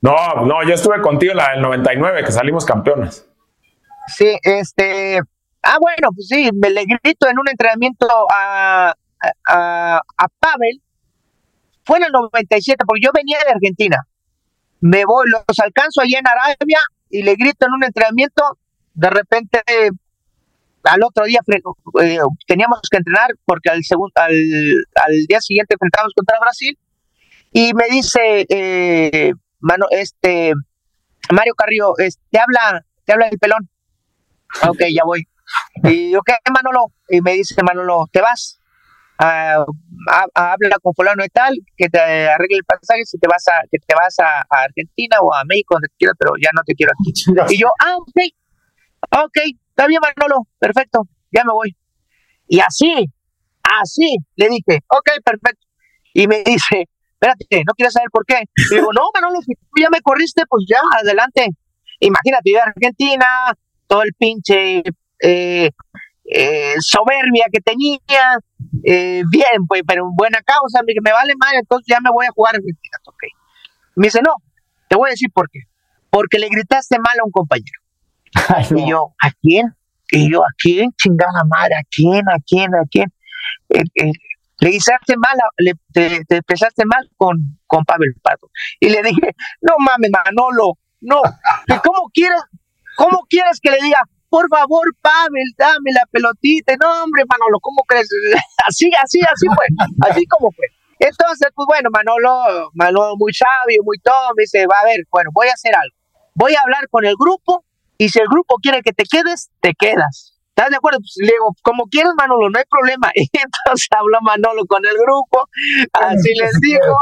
No, 0.00 0.46
no, 0.46 0.66
yo 0.66 0.74
estuve 0.74 1.02
contigo 1.02 1.32
en 1.32 1.36
la 1.38 1.50
del 1.50 1.60
99, 1.60 2.24
que 2.24 2.32
salimos 2.32 2.64
campeones. 2.64 3.28
Sí, 4.06 4.38
este... 4.42 5.20
Ah, 5.62 5.76
bueno, 5.80 6.08
pues 6.14 6.26
sí, 6.28 6.50
me 6.54 6.70
le 6.70 6.84
grito 6.84 7.28
en 7.28 7.38
un 7.38 7.48
entrenamiento 7.48 8.08
a, 8.34 8.94
a, 9.48 10.02
a 10.16 10.28
Pavel. 10.40 10.82
Fue 11.84 11.98
en 11.98 12.04
el 12.04 12.12
97, 12.12 12.84
porque 12.86 13.02
yo 13.04 13.10
venía 13.12 13.38
de 13.46 13.52
Argentina 13.52 13.98
me 14.82 15.04
voy, 15.04 15.24
los 15.30 15.58
alcanzo 15.60 16.02
allá 16.02 16.18
en 16.18 16.26
Arabia 16.26 16.80
y 17.08 17.22
le 17.22 17.34
grito 17.36 17.66
en 17.66 17.72
un 17.72 17.84
entrenamiento, 17.84 18.58
de 18.94 19.10
repente 19.10 19.62
al 20.82 21.02
otro 21.04 21.24
día 21.24 21.38
eh, 22.02 22.18
teníamos 22.46 22.80
que 22.90 22.96
entrenar 22.96 23.30
porque 23.44 23.70
al, 23.70 23.84
segundo, 23.84 24.12
al, 24.16 24.32
día 25.28 25.40
siguiente 25.40 25.74
enfrentamos 25.74 26.12
contra 26.14 26.40
Brasil 26.40 26.76
y 27.52 27.72
me 27.74 27.84
dice 27.90 28.44
eh, 28.48 29.32
mano, 29.60 29.86
este 29.90 30.52
Mario 31.30 31.54
Carrillo, 31.54 31.94
te 31.96 32.38
habla, 32.40 32.84
te 33.04 33.12
habla 33.12 33.28
el 33.28 33.38
pelón. 33.38 33.68
Ok, 34.68 34.80
ya 34.92 35.04
voy. 35.04 35.26
Y 35.84 36.10
yo, 36.10 36.20
¿qué, 36.22 36.34
Manolo? 36.52 36.92
Y 37.08 37.20
me 37.20 37.34
dice 37.34 37.62
Manolo, 37.62 38.08
¿te 38.12 38.20
vas? 38.20 38.58
Habla 39.22 40.76
con 40.82 40.94
fulano 40.94 41.24
y 41.24 41.28
tal, 41.28 41.54
que 41.76 41.88
te 41.88 41.98
arregle 41.98 42.58
el 42.58 42.64
pasaje 42.64 43.04
si 43.04 43.18
te 43.18 43.28
vas 43.28 43.46
a, 43.48 43.62
que 43.70 43.78
te 43.78 43.94
vas 43.94 44.18
a, 44.18 44.44
Argentina 44.48 45.18
o 45.20 45.32
a 45.34 45.44
México, 45.44 45.74
donde 45.74 45.88
quieras, 45.98 46.16
pero 46.18 46.32
ya 46.40 46.50
no 46.54 46.62
te 46.64 46.74
quiero 46.74 46.92
aquí. 46.92 47.12
Y 47.54 47.58
yo, 47.58 47.68
ah, 47.80 47.96
ok, 47.96 49.24
ok, 49.24 49.38
está 49.68 49.86
bien 49.86 50.00
Manolo, 50.00 50.46
perfecto, 50.58 51.08
ya 51.30 51.44
me 51.44 51.52
voy. 51.52 51.76
Y 52.48 52.60
así, 52.60 53.06
así, 53.62 54.16
le 54.36 54.48
dije, 54.48 54.80
ok, 54.88 55.10
perfecto. 55.24 55.66
Y 56.12 56.26
me 56.26 56.42
dice, 56.42 56.88
espérate, 57.14 57.64
¿no 57.66 57.72
quieres 57.74 57.94
saber 57.94 58.10
por 58.10 58.26
qué? 58.26 58.42
Y 58.70 58.74
digo, 58.74 58.92
no, 58.92 59.02
Manolo, 59.14 59.40
si 59.40 59.54
tú 59.54 59.80
ya 59.80 59.88
me 59.90 60.00
corriste, 60.00 60.42
pues 60.48 60.64
ya, 60.68 60.80
adelante. 61.00 61.48
Imagínate, 62.00 62.52
yo 62.52 62.58
Argentina, 62.62 63.54
todo 63.86 64.02
el 64.02 64.12
pinche 64.18 64.82
eh, 65.22 65.70
eh, 66.24 66.74
soberbia 66.80 67.44
que 67.52 67.60
tenía, 67.60 67.98
eh, 68.84 69.22
bien, 69.30 69.66
pues, 69.66 69.82
pero 69.86 70.04
en 70.06 70.14
buena 70.14 70.40
causa, 70.42 70.80
me, 70.86 70.94
me 71.02 71.12
vale 71.12 71.34
mal, 71.38 71.54
entonces 71.54 71.86
ya 71.88 72.00
me 72.00 72.10
voy 72.10 72.26
a 72.26 72.32
jugar. 72.32 72.56
Okay. 72.56 73.30
Me 73.96 74.06
dice, 74.06 74.20
no, 74.22 74.34
te 74.88 74.96
voy 74.96 75.08
a 75.08 75.10
decir 75.10 75.30
por 75.32 75.50
qué. 75.50 75.60
Porque 76.10 76.38
le 76.38 76.48
gritaste 76.48 76.98
mal 76.98 77.18
a 77.20 77.24
un 77.24 77.32
compañero. 77.32 77.80
Y 78.76 78.90
yo, 78.90 79.14
¿a 79.22 79.30
quién? 79.40 79.74
Y 80.10 80.30
yo, 80.30 80.42
¿a 80.42 80.48
quién? 80.56 80.90
Chingada 80.92 81.42
madre, 81.48 81.74
¿a 81.76 81.84
quién? 81.90 82.28
¿A 82.28 82.36
quién? 82.46 82.74
¿A 82.74 82.84
quién? 82.90 83.12
Eh, 83.70 83.82
eh, 83.94 84.12
le 84.60 84.70
gritaste 84.70 85.16
mal, 85.16 85.36
le, 85.58 85.72
te, 85.92 86.24
te, 86.24 86.36
empezaste 86.36 86.84
mal 86.86 87.10
con, 87.16 87.58
con 87.66 87.84
Pavel 87.84 88.14
Pato. 88.22 88.50
Y 88.78 88.90
le 88.90 89.02
dije, 89.02 89.34
no 89.60 89.74
mames, 89.78 90.10
Manolo, 90.12 90.78
no, 91.00 91.20
¿cómo 91.82 92.10
quieres, 92.12 92.40
cómo 92.96 93.26
quieres 93.28 93.58
que 93.60 93.70
le 93.70 93.78
diga, 93.82 94.02
por 94.32 94.48
favor, 94.48 94.86
Pavel, 95.02 95.44
dame 95.58 95.92
la 95.92 96.08
pelotita. 96.10 96.72
No, 96.80 97.04
hombre, 97.04 97.22
Manolo, 97.28 97.60
¿cómo 97.60 97.84
crees? 97.86 98.08
Así, 98.66 98.90
así, 99.02 99.20
así 99.20 99.46
fue, 99.46 99.66
así 100.08 100.24
como 100.26 100.50
fue. 100.52 100.64
Entonces, 100.98 101.48
pues 101.54 101.66
bueno, 101.66 101.90
Manolo, 101.90 102.70
Manolo 102.74 103.16
muy 103.18 103.34
sabio, 103.34 103.82
muy 103.84 103.98
todo, 103.98 104.30
me 104.36 104.44
dice, 104.44 104.66
va 104.66 104.80
a 104.80 104.84
ver, 104.84 105.04
bueno, 105.10 105.30
voy 105.34 105.48
a 105.48 105.52
hacer 105.52 105.74
algo. 105.74 105.96
Voy 106.34 106.54
a 106.54 106.62
hablar 106.62 106.88
con 106.88 107.04
el 107.04 107.16
grupo 107.18 107.64
y 107.98 108.08
si 108.08 108.20
el 108.20 108.28
grupo 108.28 108.56
quiere 108.62 108.80
que 108.82 108.92
te 108.92 109.02
quedes, 109.04 109.50
te 109.60 109.74
quedas. 109.78 110.32
¿Estás 110.54 110.70
de 110.70 110.76
acuerdo? 110.76 111.00
Pues 111.00 111.12
le 111.16 111.32
digo, 111.32 111.56
como 111.62 111.84
quieras, 111.88 112.12
Manolo, 112.16 112.48
no 112.48 112.58
hay 112.58 112.64
problema. 112.70 113.10
Y 113.14 113.28
entonces 113.36 113.88
habló 113.90 114.18
Manolo 114.22 114.64
con 114.66 114.84
el 114.86 114.94
grupo, 114.94 115.48
así 115.92 116.30
les 116.40 116.52
dijo, 116.60 116.96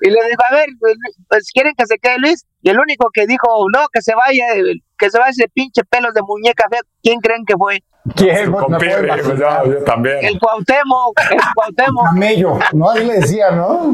y 0.00 0.10
le 0.10 0.20
dijo, 0.28 0.42
a 0.48 0.54
ver, 0.54 0.68
pues, 0.78 0.94
pues, 1.28 1.50
quieren 1.52 1.74
que 1.76 1.86
se 1.86 1.98
quede 1.98 2.18
Luis. 2.18 2.46
Y 2.62 2.70
el 2.70 2.78
único 2.78 3.10
que 3.12 3.26
dijo, 3.26 3.48
no, 3.74 3.88
que 3.92 4.00
se 4.00 4.14
vaya, 4.14 4.46
que 5.00 5.10
se 5.10 5.18
vaya 5.18 5.30
ese 5.30 5.48
pinche 5.48 5.82
pelos 5.84 6.12
de 6.12 6.20
muñeca 6.22 6.68
fea, 6.70 6.80
¿quién 7.02 7.20
creen 7.20 7.44
que 7.46 7.54
fue? 7.56 7.82
¿Quién? 8.14 8.52
Pues, 8.52 8.64
yo, 9.38 9.84
también. 9.84 10.18
El 10.22 10.38
Cuauhtémoc, 10.38 11.20
el 11.30 11.40
Cuauhtémoc. 11.54 12.04
El 12.04 12.10
camello, 12.10 12.58
no, 12.72 12.90
así 12.90 13.04
le 13.04 13.14
decía, 13.14 13.50
¿no? 13.50 13.92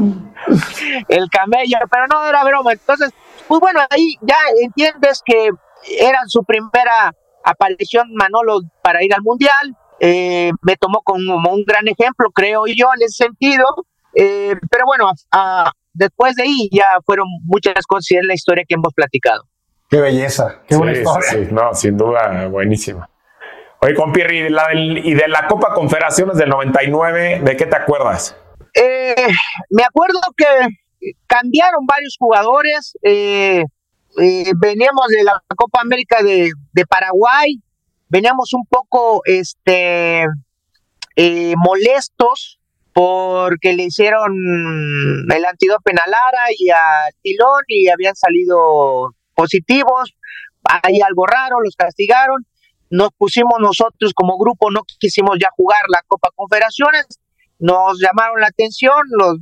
El 1.08 1.28
camello, 1.30 1.78
pero 1.90 2.06
no 2.08 2.26
era 2.28 2.44
broma. 2.44 2.72
Entonces, 2.72 3.12
pues 3.46 3.60
bueno, 3.60 3.80
ahí 3.90 4.14
ya 4.20 4.36
entiendes 4.62 5.22
que 5.24 5.50
era 5.98 6.18
su 6.26 6.44
primera 6.44 7.14
aparición 7.44 8.12
Manolo 8.14 8.60
para 8.82 9.04
ir 9.04 9.14
al 9.14 9.22
Mundial. 9.22 9.76
Eh, 10.00 10.52
me 10.62 10.76
tomó 10.76 11.02
como 11.02 11.50
un 11.50 11.64
gran 11.64 11.86
ejemplo, 11.88 12.30
creo 12.32 12.64
yo, 12.66 12.86
en 12.96 13.02
ese 13.02 13.24
sentido. 13.24 13.64
Eh, 14.14 14.56
pero 14.70 14.84
bueno, 14.86 15.10
después 15.92 16.34
de 16.36 16.44
ahí 16.44 16.68
ya 16.72 16.86
fueron 17.04 17.28
muchas 17.44 17.86
cosas 17.86 18.10
y 18.10 18.16
es 18.16 18.24
la 18.24 18.34
historia 18.34 18.64
que 18.66 18.74
hemos 18.74 18.92
platicado. 18.94 19.42
Qué 19.88 20.00
belleza, 20.00 20.62
qué 20.66 20.74
sí, 20.74 21.48
no, 21.52 21.74
sin 21.74 21.96
duda, 21.96 22.48
buenísima. 22.48 23.08
Oye, 23.80 23.94
compirri, 23.94 24.48
y 24.48 25.14
de 25.14 25.28
la 25.28 25.46
Copa 25.46 25.74
Confederaciones 25.74 26.36
del 26.36 26.48
99, 26.48 27.40
¿de 27.44 27.56
qué 27.56 27.66
te 27.66 27.76
acuerdas? 27.76 28.36
Eh, 28.74 29.14
me 29.70 29.84
acuerdo 29.84 30.20
que 30.36 30.44
cambiaron 31.26 31.86
varios 31.86 32.16
jugadores. 32.18 32.96
Eh, 33.02 33.64
eh, 34.18 34.52
veníamos 34.56 35.08
de 35.08 35.24
la 35.24 35.42
Copa 35.54 35.80
América 35.80 36.22
de, 36.22 36.50
Paraguay, 36.88 37.60
veníamos 38.08 38.52
un 38.54 38.64
poco 38.66 39.22
este, 39.24 40.24
eh, 41.16 41.54
molestos 41.56 42.58
porque 42.92 43.74
le 43.74 43.84
hicieron 43.84 44.32
el 45.30 45.44
antídoto 45.44 45.82
a 45.90 46.08
Lara 46.08 46.46
y 46.58 46.70
a 46.70 47.10
Tilón 47.20 47.62
y 47.68 47.88
habían 47.88 48.16
salido 48.16 49.14
positivos. 49.36 50.16
Hay 50.64 51.00
algo 51.00 51.26
raro, 51.26 51.60
los 51.62 51.76
castigaron. 51.76 52.46
Nos 52.90 53.10
pusimos 53.16 53.58
nosotros 53.60 54.12
como 54.14 54.38
grupo, 54.38 54.70
no 54.70 54.82
quisimos 54.98 55.38
ya 55.40 55.48
jugar 55.56 55.80
la 55.88 56.02
Copa 56.06 56.30
Confederaciones. 56.34 57.06
Nos 57.58 57.98
llamaron 58.00 58.40
la 58.40 58.48
atención 58.48 58.96
los 59.10 59.38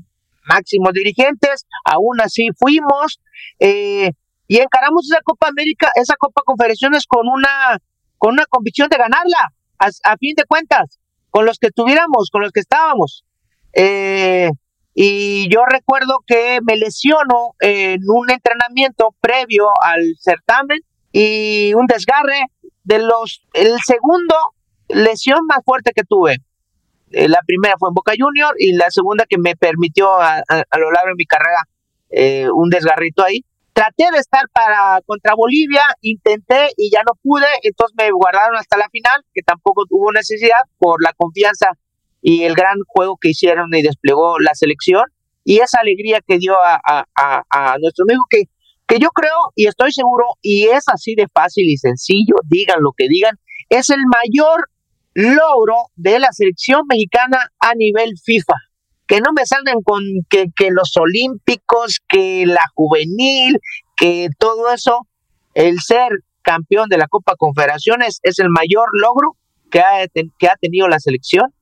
máximos 0.46 0.92
dirigentes, 0.92 1.66
aún 1.84 2.20
así 2.20 2.48
fuimos 2.58 3.20
eh, 3.58 4.10
y 4.46 4.58
encaramos 4.58 5.06
esa 5.10 5.20
Copa 5.24 5.48
América, 5.48 5.90
esa 5.94 6.16
Copa 6.18 6.42
Confederaciones 6.44 7.06
con 7.06 7.28
una, 7.28 7.78
con 8.18 8.34
una 8.34 8.44
convicción 8.46 8.88
de 8.88 8.98
ganarla, 8.98 9.54
a 9.78 10.16
fin 10.18 10.34
de 10.36 10.44
cuentas, 10.44 11.00
con 11.30 11.46
los 11.46 11.58
que 11.58 11.70
tuviéramos, 11.70 12.30
con 12.30 12.42
los 12.42 12.52
que 12.52 12.60
estábamos. 12.60 13.24
Eh, 13.72 14.50
y 14.94 15.48
yo 15.52 15.64
recuerdo 15.66 16.20
que 16.24 16.60
me 16.62 16.76
lesiono 16.76 17.56
en 17.58 18.00
un 18.06 18.30
entrenamiento 18.30 19.14
previo 19.20 19.66
al 19.82 20.14
certamen 20.20 20.78
y 21.10 21.74
un 21.74 21.86
desgarre 21.86 22.42
de 22.84 23.00
los, 23.00 23.44
el 23.54 23.76
segundo 23.84 24.36
lesión 24.88 25.40
más 25.46 25.58
fuerte 25.64 25.90
que 25.94 26.04
tuve. 26.04 26.36
Eh, 27.10 27.28
la 27.28 27.40
primera 27.44 27.74
fue 27.78 27.88
en 27.88 27.94
Boca 27.94 28.12
Junior 28.16 28.54
y 28.58 28.74
la 28.74 28.90
segunda 28.90 29.24
que 29.28 29.38
me 29.38 29.56
permitió 29.56 30.14
a, 30.14 30.42
lo 30.78 30.90
largo 30.92 31.08
de 31.08 31.14
mi 31.16 31.26
carrera 31.26 31.64
eh, 32.10 32.48
un 32.52 32.70
desgarrito 32.70 33.24
ahí. 33.24 33.44
Traté 33.72 34.04
de 34.12 34.18
estar 34.18 34.48
para 34.52 35.00
contra 35.04 35.34
Bolivia, 35.34 35.82
intenté 36.00 36.68
y 36.76 36.90
ya 36.92 37.02
no 37.02 37.18
pude, 37.20 37.46
entonces 37.62 37.96
me 37.98 38.12
guardaron 38.12 38.56
hasta 38.56 38.76
la 38.76 38.88
final, 38.88 39.24
que 39.34 39.42
tampoco 39.42 39.82
hubo 39.90 40.12
necesidad 40.12 40.62
por 40.78 41.02
la 41.02 41.12
confianza 41.16 41.70
y 42.26 42.44
el 42.44 42.54
gran 42.54 42.78
juego 42.86 43.18
que 43.20 43.28
hicieron 43.28 43.68
y 43.74 43.82
desplegó 43.82 44.38
la 44.38 44.54
selección 44.54 45.04
y 45.44 45.58
esa 45.58 45.80
alegría 45.82 46.20
que 46.26 46.38
dio 46.38 46.54
a, 46.54 46.80
a, 46.82 47.76
nuestro 47.78 48.04
amigo 48.08 48.24
que, 48.30 48.44
que 48.86 48.98
yo 48.98 49.10
creo 49.10 49.36
y 49.54 49.66
estoy 49.66 49.92
seguro 49.92 50.24
y 50.40 50.64
es 50.68 50.84
así 50.88 51.14
de 51.14 51.28
fácil 51.28 51.68
y 51.68 51.76
sencillo, 51.76 52.36
digan 52.48 52.78
lo 52.80 52.92
que 52.96 53.08
digan, 53.10 53.38
es 53.68 53.90
el 53.90 54.00
mayor 54.10 54.70
logro 55.12 55.74
de 55.96 56.18
la 56.18 56.28
selección 56.32 56.80
mexicana 56.88 57.38
a 57.60 57.74
nivel 57.74 58.12
FIFA. 58.24 58.54
Que 59.06 59.20
no 59.20 59.34
me 59.36 59.44
salgan 59.44 59.82
con 59.84 60.02
que, 60.30 60.46
que 60.56 60.70
los 60.70 60.96
olímpicos, 60.96 62.00
que 62.08 62.46
la 62.46 62.64
juvenil, 62.74 63.58
que 63.98 64.30
todo 64.38 64.72
eso, 64.72 65.06
el 65.52 65.78
ser 65.80 66.08
campeón 66.40 66.88
de 66.88 66.96
la 66.96 67.06
Copa 67.06 67.34
Confederaciones 67.36 68.20
es 68.22 68.38
el 68.38 68.48
mayor 68.48 68.88
logro 68.98 69.36
que 69.70 69.80
ha, 69.80 70.06
que 70.38 70.48
ha 70.48 70.56
tenido 70.56 70.88
la 70.88 71.00
selección 71.00 71.52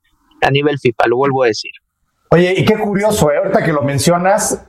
a 0.42 0.50
nivel 0.50 0.78
FIFA, 0.78 1.06
lo 1.08 1.16
vuelvo 1.16 1.44
a 1.44 1.46
decir. 1.46 1.72
Oye, 2.30 2.54
y 2.56 2.64
qué 2.64 2.78
curioso, 2.78 3.30
¿eh? 3.30 3.36
ahorita 3.36 3.62
que 3.62 3.72
lo 3.72 3.82
mencionas, 3.82 4.64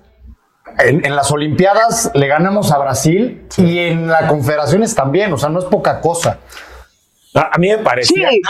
en, 0.80 1.16
las 1.16 1.32
Olimpiadas 1.32 2.12
le 2.14 2.28
ganamos 2.28 2.72
a 2.72 2.78
Brasil 2.78 3.48
y 3.58 3.80
en 3.80 4.08
las 4.08 4.30
Confederaciones 4.30 4.96
también, 4.96 5.32
o 5.34 5.38
sea, 5.38 5.50
no 5.50 5.60
es 5.60 5.66
poca 5.66 6.02
cosa. 6.02 6.40
A, 7.34 7.58
mí 7.58 7.70
me 7.70 7.78
parece. 7.80 8.14
Sí. 8.14 8.42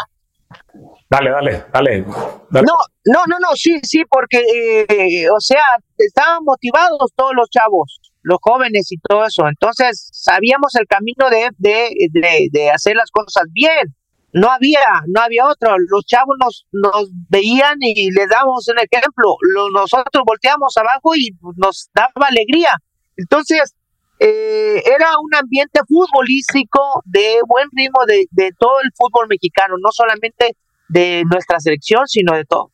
Dale, 1.09 1.29
dale, 1.29 1.63
dale, 1.71 2.01
No, 2.01 2.61
no, 3.05 3.19
no, 3.27 3.37
no, 3.39 3.55
sí, 3.55 3.79
sí, 3.83 4.03
porque, 4.09 4.41
eh, 4.89 5.29
o 5.29 5.39
sea, 5.39 5.63
estaban 5.97 6.43
motivados 6.43 7.11
todos 7.15 7.33
los 7.35 7.49
chavos, 7.49 7.99
los 8.23 8.39
jóvenes 8.41 8.91
y 8.91 8.97
todo 8.97 9.25
eso. 9.25 9.47
Entonces, 9.47 10.09
sabíamos 10.11 10.73
el 10.75 10.87
camino 10.87 11.29
de, 11.29 11.49
de, 11.59 12.47
de 12.51 12.71
hacer 12.71 12.95
las 12.95 13.11
cosas 13.11 13.43
bien 13.51 13.93
no 14.33 14.49
había, 14.49 14.79
no 15.07 15.21
había 15.21 15.47
otro. 15.47 15.75
Los 15.89 16.05
chavos 16.05 16.35
nos, 16.39 16.67
nos 16.71 17.09
veían 17.29 17.77
y 17.79 18.11
les 18.11 18.27
dábamos 18.29 18.67
un 18.67 18.77
ejemplo. 18.79 19.35
nosotros 19.73 20.23
volteamos 20.25 20.75
abajo 20.77 21.15
y 21.15 21.29
nos 21.55 21.89
daba 21.93 22.27
alegría. 22.27 22.71
Entonces, 23.15 23.75
eh, 24.19 24.81
era 24.85 25.07
un 25.21 25.35
ambiente 25.35 25.81
futbolístico 25.87 27.03
de 27.05 27.39
buen 27.47 27.67
ritmo 27.73 28.05
de, 28.07 28.25
de, 28.31 28.51
todo 28.57 28.81
el 28.83 28.89
fútbol 28.95 29.27
mexicano, 29.27 29.75
no 29.79 29.91
solamente 29.91 30.55
de 30.89 31.23
nuestra 31.29 31.59
selección, 31.59 32.07
sino 32.07 32.35
de 32.35 32.45
todo. 32.45 32.71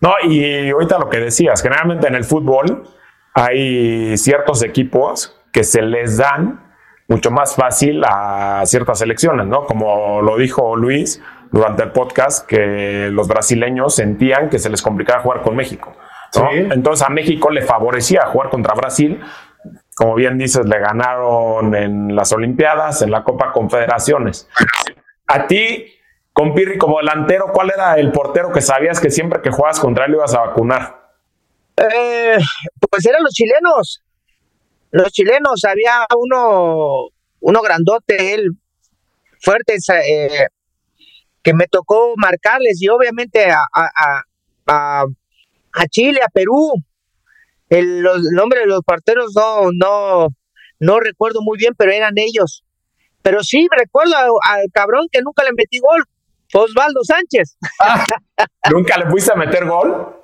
No, 0.00 0.14
y 0.24 0.70
ahorita 0.70 0.98
lo 0.98 1.10
que 1.10 1.18
decías, 1.18 1.62
generalmente 1.62 2.08
en 2.08 2.14
el 2.14 2.24
fútbol 2.24 2.88
hay 3.34 4.16
ciertos 4.16 4.62
equipos 4.62 5.38
que 5.52 5.64
se 5.64 5.82
les 5.82 6.16
dan 6.16 6.71
mucho 7.12 7.30
más 7.30 7.54
fácil 7.54 8.02
a 8.06 8.62
ciertas 8.64 8.98
selecciones, 8.98 9.46
¿no? 9.46 9.66
Como 9.66 10.22
lo 10.22 10.38
dijo 10.38 10.76
Luis 10.76 11.22
durante 11.50 11.82
el 11.82 11.92
podcast, 11.92 12.46
que 12.46 13.10
los 13.12 13.28
brasileños 13.28 13.94
sentían 13.94 14.48
que 14.48 14.58
se 14.58 14.70
les 14.70 14.80
complicaba 14.80 15.20
jugar 15.22 15.42
con 15.42 15.54
México. 15.54 15.94
Entonces 16.50 17.06
a 17.06 17.10
México 17.10 17.50
le 17.50 17.60
favorecía 17.60 18.22
jugar 18.26 18.48
contra 18.48 18.74
Brasil. 18.74 19.20
Como 19.94 20.14
bien 20.14 20.38
dices, 20.38 20.64
le 20.64 20.78
ganaron 20.78 21.74
en 21.74 22.16
las 22.16 22.32
Olimpiadas, 22.32 23.02
en 23.02 23.10
la 23.10 23.22
Copa 23.22 23.52
Confederaciones. 23.52 24.48
A 25.26 25.46
ti, 25.46 25.92
con 26.32 26.54
Pirri 26.54 26.78
como 26.78 26.96
delantero, 26.96 27.48
¿cuál 27.52 27.70
era 27.74 27.94
el 27.96 28.10
portero 28.10 28.50
que 28.52 28.62
sabías 28.62 29.00
que 29.00 29.10
siempre 29.10 29.42
que 29.42 29.50
jugabas 29.50 29.78
contra 29.78 30.06
él 30.06 30.14
ibas 30.14 30.34
a 30.34 30.40
vacunar? 30.40 31.12
Eh, 31.76 32.38
pues 32.90 33.04
eran 33.04 33.22
los 33.22 33.32
chilenos 33.34 34.02
los 34.92 35.10
chilenos, 35.10 35.64
había 35.64 36.06
uno, 36.16 37.08
uno 37.40 37.62
grandote, 37.62 38.34
él, 38.34 38.50
fuerte, 39.40 39.76
eh, 40.06 40.46
que 41.42 41.54
me 41.54 41.66
tocó 41.66 42.12
marcarles 42.16 42.80
y 42.80 42.88
obviamente 42.88 43.50
a, 43.50 43.64
a, 43.74 44.22
a, 44.66 45.04
a 45.72 45.86
Chile, 45.88 46.20
a 46.22 46.28
Perú. 46.28 46.72
El, 47.70 48.00
los, 48.00 48.20
nombre 48.32 48.60
de 48.60 48.66
los 48.66 48.82
parteros 48.84 49.32
no, 49.34 49.70
no, 49.72 50.28
no 50.78 51.00
recuerdo 51.00 51.40
muy 51.40 51.56
bien, 51.56 51.72
pero 51.76 51.90
eran 51.90 52.12
ellos. 52.16 52.62
Pero 53.22 53.42
sí 53.42 53.66
recuerdo 53.74 54.14
al 54.46 54.66
cabrón 54.72 55.06
que 55.10 55.22
nunca 55.22 55.42
le 55.42 55.52
metí 55.56 55.78
gol, 55.78 56.04
Osvaldo 56.52 57.00
Sánchez. 57.02 57.56
¿Nunca 58.70 58.98
le 58.98 59.06
fuiste 59.08 59.32
a 59.32 59.36
meter 59.36 59.64
gol? 59.64 60.18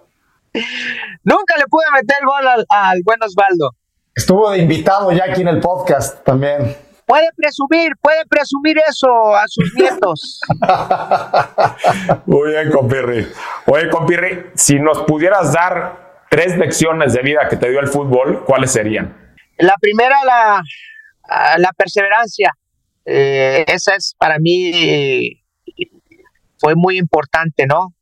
nunca 1.23 1.57
le 1.57 1.65
pude 1.69 1.85
meter 1.93 2.19
gol 2.25 2.47
al, 2.47 2.67
al 2.69 3.01
buen 3.03 3.23
Osvaldo. 3.23 3.71
Estuvo 4.19 4.51
de 4.51 4.59
invitado 4.59 5.13
ya 5.13 5.27
aquí 5.27 5.43
en 5.43 5.47
el 5.49 5.61
podcast 5.61 6.25
también. 6.25 6.77
Puede 7.07 7.29
presumir, 7.37 7.93
puede 8.03 8.27
presumir 8.27 8.77
eso 8.79 9.33
a 9.33 9.45
sus 9.47 9.73
nietos. 9.77 10.41
Muy 12.27 12.51
bien, 12.51 12.73
compirri. 12.73 13.29
Oye, 13.67 13.89
compirri, 13.89 14.47
si 14.55 14.81
nos 14.81 15.05
pudieras 15.05 15.53
dar 15.53 16.25
tres 16.29 16.59
lecciones 16.59 17.13
de 17.13 17.23
vida 17.23 17.47
que 17.49 17.57
te 17.57 17.71
dio 17.71 17.79
el 17.79 17.87
fútbol, 17.87 18.43
¿cuáles 18.45 18.73
serían? 18.73 19.37
La 19.57 19.77
primera, 19.81 20.17
la, 20.25 20.65
la 21.59 21.73
perseverancia. 21.75 22.53
Eh, 23.05 23.67
esa 23.69 23.95
es 23.95 24.17
para 24.19 24.41
mí, 24.41 25.45
fue 26.59 26.75
muy 26.75 26.99
importante, 26.99 27.67
¿no? 27.69 27.95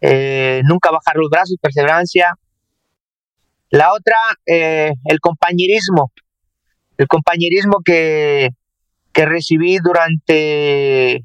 Eh, 0.00 0.62
nunca 0.66 0.92
bajar 0.92 1.16
los 1.16 1.28
brazos, 1.28 1.56
perseverancia. 1.60 2.32
La 3.72 3.90
otra, 3.94 4.16
eh, 4.44 4.92
el 5.06 5.18
compañerismo. 5.18 6.12
El 6.98 7.06
compañerismo 7.08 7.78
que, 7.82 8.50
que 9.14 9.24
recibí 9.24 9.78
durante 9.78 11.24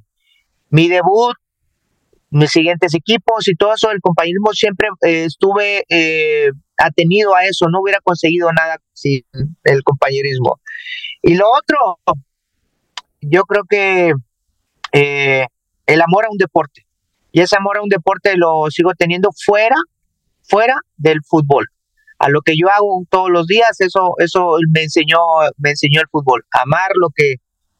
mi 0.69 0.87
debut, 0.87 1.35
mis 2.29 2.49
siguientes 2.49 2.95
equipos 2.95 3.49
y 3.49 3.55
todo 3.55 3.73
eso, 3.73 3.91
el 3.91 3.99
compañerismo 3.99 4.53
siempre 4.53 4.87
eh, 5.05 5.25
estuve 5.25 5.83
eh, 5.89 6.51
atenido 6.77 7.35
a 7.35 7.43
eso, 7.43 7.65
no 7.69 7.81
hubiera 7.81 7.99
conseguido 7.99 8.49
nada 8.53 8.77
sin 8.93 9.23
el 9.65 9.83
compañerismo. 9.83 10.61
Y 11.21 11.35
lo 11.35 11.47
otro, 11.51 11.99
yo 13.19 13.41
creo 13.41 13.63
que 13.69 14.13
el 14.93 16.01
amor 16.01 16.25
a 16.25 16.31
un 16.31 16.37
deporte. 16.37 16.87
Y 17.33 17.41
ese 17.41 17.57
amor 17.57 17.77
a 17.77 17.81
un 17.81 17.89
deporte 17.89 18.37
lo 18.37 18.71
sigo 18.71 18.93
teniendo 18.97 19.31
fuera, 19.35 19.75
fuera 20.43 20.75
del 20.95 21.19
fútbol 21.25 21.67
a 22.19 22.29
lo 22.29 22.41
que 22.41 22.57
yo 22.57 22.67
hago 22.69 23.03
todos 23.09 23.29
los 23.29 23.45
días, 23.47 23.79
eso, 23.79 24.13
eso 24.19 24.57
me 24.71 24.83
enseñó, 24.83 25.19
me 25.57 25.71
enseñó 25.71 26.01
el 26.01 26.07
fútbol. 26.11 26.45
Amar 26.51 26.89
lo 26.95 27.09
que, 27.15 27.35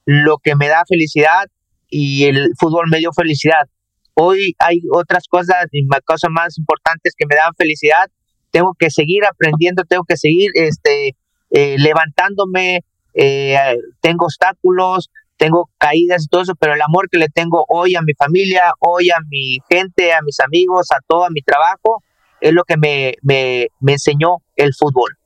lo 0.06 0.38
que 0.38 0.56
me 0.56 0.68
da 0.68 0.84
felicidad 0.88 1.46
y 1.90 2.26
el 2.26 2.52
fútbol 2.60 2.88
me 2.90 3.00
dio 3.00 3.12
felicidad. 3.14 3.68
Hoy 4.14 4.56
hay 4.60 4.82
otras 4.92 5.28
cosas, 5.28 5.66
cosas 6.06 6.30
más 6.32 6.58
importantes 6.58 7.14
que 7.18 7.26
me 7.28 7.36
dan 7.36 7.54
felicidad. 7.58 8.10
Tengo 8.52 8.74
que 8.78 8.90
seguir 8.90 9.26
aprendiendo, 9.26 9.84
tengo 9.84 10.04
que 10.04 10.18
seguir 10.18 10.52
este, 10.56 11.16
eh, 11.52 11.76
levantándome, 11.78 12.82
eh, 13.14 13.58
tengo 14.02 14.26
obstáculos, 14.26 15.10
tengo 15.38 15.70
caídas 15.78 16.24
y 16.24 16.28
todo 16.28 16.42
eso, 16.42 16.56
pero 16.56 16.74
el 16.74 16.82
amor 16.82 17.10
que 17.10 17.18
le 17.18 17.30
tengo 17.30 17.66
hoy 17.70 17.96
a 17.96 18.02
mi 18.02 18.14
familia, 18.14 18.74
hoy 18.80 19.12
a 19.12 19.18
mi 19.30 19.60
gente, 19.70 20.14
a 20.14 20.22
mis 20.22 20.40
amigos, 20.40 20.88
a 20.92 21.00
todo 21.08 21.28
mi 21.30 21.42
trabajo, 21.42 22.04
es 22.42 22.54
lo 22.54 22.64
que 22.64 22.78
me, 22.78 23.16
me, 23.22 23.68
me 23.80 23.94
enseñó 23.94 24.38
el 24.56 24.74
fútbol. 24.74 25.18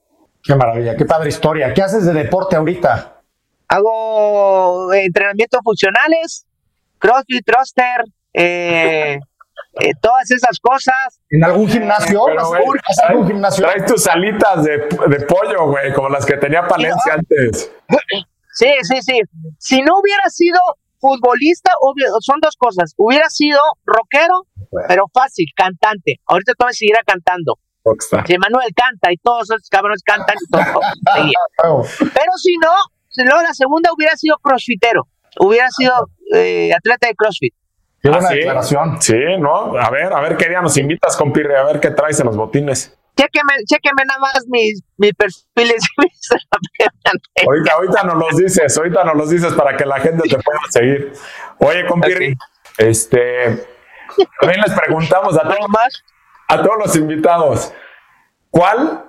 Qué 0.42 0.54
maravilla, 0.54 0.96
qué 0.96 1.04
padre 1.04 1.28
historia. 1.28 1.72
¿Qué 1.72 1.82
haces 1.82 2.04
de 2.04 2.12
deporte 2.12 2.56
ahorita? 2.56 3.20
Hago 3.68 4.92
entrenamientos 4.92 5.60
funcionales, 5.62 6.46
crossfit, 6.98 7.44
thruster, 7.46 8.04
eh, 8.34 9.18
eh, 9.80 9.92
todas 10.00 10.30
esas 10.30 10.58
cosas. 10.60 11.20
¿En 11.30 11.44
algún 11.44 11.68
gimnasio? 11.68 12.24
Pero, 12.26 12.52
¿Has 12.88 12.98
algún 13.08 13.26
gimnasio? 13.26 13.64
Traes 13.64 13.86
tus 13.86 14.06
alitas 14.08 14.64
de, 14.64 14.78
de 14.78 15.26
pollo, 15.26 15.68
güey, 15.68 15.92
como 15.92 16.08
las 16.08 16.26
que 16.26 16.36
tenía 16.36 16.66
Palencia 16.66 17.14
antes. 17.14 17.70
Sí, 18.52 18.68
sí, 18.82 19.00
sí. 19.00 19.20
Si 19.58 19.80
no 19.80 19.98
hubiera 20.00 20.28
sido 20.28 20.58
futbolista, 21.02 21.72
obvio, 21.80 22.06
son 22.20 22.38
dos 22.40 22.54
cosas. 22.56 22.94
Hubiera 22.96 23.28
sido 23.28 23.58
rockero, 23.84 24.46
pero 24.86 25.04
fácil, 25.12 25.46
cantante. 25.56 26.20
Ahorita 26.26 26.52
todavía 26.56 26.74
seguirá 26.74 27.00
cantando. 27.04 27.58
Rockstar. 27.84 28.24
Si 28.26 28.38
Manuel 28.38 28.70
canta 28.74 29.10
y 29.12 29.16
todos 29.16 29.50
esos 29.50 29.68
cabrones 29.68 30.02
cantan, 30.04 30.36
y 30.40 30.50
todo, 30.50 30.80
seguía. 31.14 31.38
Oh, 31.64 31.82
Pero 31.98 32.32
si 32.40 32.54
no, 32.62 32.70
si 33.08 33.24
luego 33.24 33.42
la 33.42 33.52
segunda 33.52 33.90
hubiera 33.92 34.16
sido 34.16 34.36
crossfitero. 34.40 35.08
Hubiera 35.40 35.68
sido 35.70 35.92
eh, 36.34 36.72
atleta 36.72 37.08
de 37.08 37.14
crossfit. 37.14 37.54
Qué 38.00 38.08
buena 38.08 38.28
¿Ah, 38.28 38.30
sí? 38.30 38.36
declaración. 38.36 39.02
Sí, 39.02 39.14
¿no? 39.40 39.76
A 39.76 39.90
ver, 39.90 40.12
a 40.12 40.20
ver 40.20 40.36
qué 40.36 40.48
día 40.48 40.60
nos 40.60 40.76
invitas, 40.76 41.16
compirre, 41.16 41.58
a 41.58 41.64
ver 41.64 41.80
qué 41.80 41.90
traes 41.90 42.20
en 42.20 42.26
los 42.26 42.36
botines. 42.36 42.96
Chéqueme, 43.16 43.52
chéqueme 43.66 44.04
nada 44.06 44.18
más 44.20 44.44
mis, 44.48 44.82
mis 44.96 45.12
perfiles. 45.14 45.82
Ahorita, 47.46 47.72
ahorita 47.74 48.02
nos 48.04 48.14
los 48.16 48.36
dices, 48.36 48.76
ahorita 48.76 49.04
nos 49.04 49.16
los 49.16 49.30
dices 49.30 49.52
para 49.54 49.76
que 49.76 49.84
la 49.84 50.00
gente 50.00 50.28
te 50.28 50.36
pueda 50.38 50.58
seguir. 50.70 51.12
Oye, 51.58 51.86
compirri, 51.86 52.32
Ok. 52.32 52.38
este, 52.78 53.66
también 54.40 54.60
les 54.66 54.72
preguntamos 54.78 55.36
a, 55.36 55.40
¿Algo 55.42 55.54
todos- 55.56 55.68
más? 55.68 56.04
a 56.48 56.56
todos 56.62 56.76
los 56.78 56.96
invitados, 56.96 57.72
¿cuál 58.50 59.04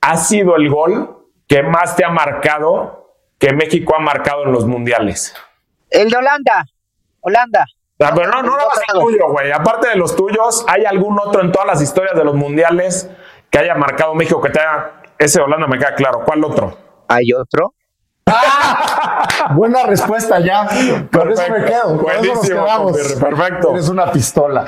ha 0.00 0.16
sido 0.16 0.56
el 0.56 0.68
gol 0.70 1.26
que 1.46 1.62
más 1.62 1.94
te 1.96 2.04
ha 2.04 2.10
marcado, 2.10 3.14
que 3.38 3.52
México 3.52 3.94
ha 3.96 4.00
marcado 4.00 4.44
en 4.44 4.52
los 4.52 4.66
mundiales? 4.66 5.34
El 5.90 6.08
de 6.10 6.16
Holanda. 6.16 6.64
Holanda. 7.20 7.66
Ah, 8.00 8.10
pero 8.14 8.28
no, 8.28 8.42
no 8.42 8.56
nada 8.56 8.68
más 8.68 8.82
el 8.94 9.00
tuyo, 9.00 9.28
güey. 9.28 9.52
Aparte 9.52 9.88
de 9.88 9.94
los 9.96 10.16
tuyos, 10.16 10.64
¿hay 10.68 10.84
algún 10.84 11.20
otro 11.20 11.40
en 11.42 11.52
todas 11.52 11.68
las 11.68 11.80
historias 11.82 12.16
de 12.16 12.24
los 12.24 12.34
mundiales 12.34 13.08
que 13.52 13.58
haya 13.58 13.74
marcado 13.74 14.14
México 14.14 14.40
que 14.40 14.48
te 14.50 14.58
haya... 14.58 14.92
Ese 15.18 15.38
de 15.38 15.44
Holanda 15.44 15.66
me 15.68 15.78
queda 15.78 15.94
claro. 15.94 16.22
¿Cuál 16.24 16.42
otro? 16.42 16.76
Hay 17.06 17.32
otro. 17.32 17.74
Buena 19.54 19.84
respuesta 19.84 20.40
ya. 20.40 20.66
Con 21.12 21.30
eso 21.30 21.42
me 21.42 21.60
Perfecto. 21.60 21.66
quedo. 21.66 22.02
Con 22.02 22.12
eso 22.12 22.34
nos 22.34 22.48
quedamos. 22.48 22.92
perfecto. 23.20 23.70
Eres 23.72 23.88
una 23.88 24.10
pistola. 24.10 24.64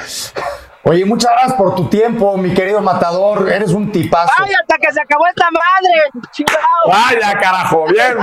Oye, 0.84 1.04
muchas 1.06 1.32
gracias 1.32 1.54
por 1.54 1.74
tu 1.74 1.88
tiempo, 1.88 2.36
mi 2.36 2.52
querido 2.52 2.82
matador. 2.82 3.50
Eres 3.50 3.70
un 3.70 3.90
tipazo. 3.90 4.30
¡Ay, 4.38 4.52
hasta 4.60 4.76
que 4.76 4.92
se 4.92 5.00
acabó 5.00 5.26
esta 5.28 5.46
madre! 5.50 6.28
¡Chingado! 6.30 6.58
Vaya, 6.86 7.38
carajo, 7.40 7.86
bien. 7.86 8.18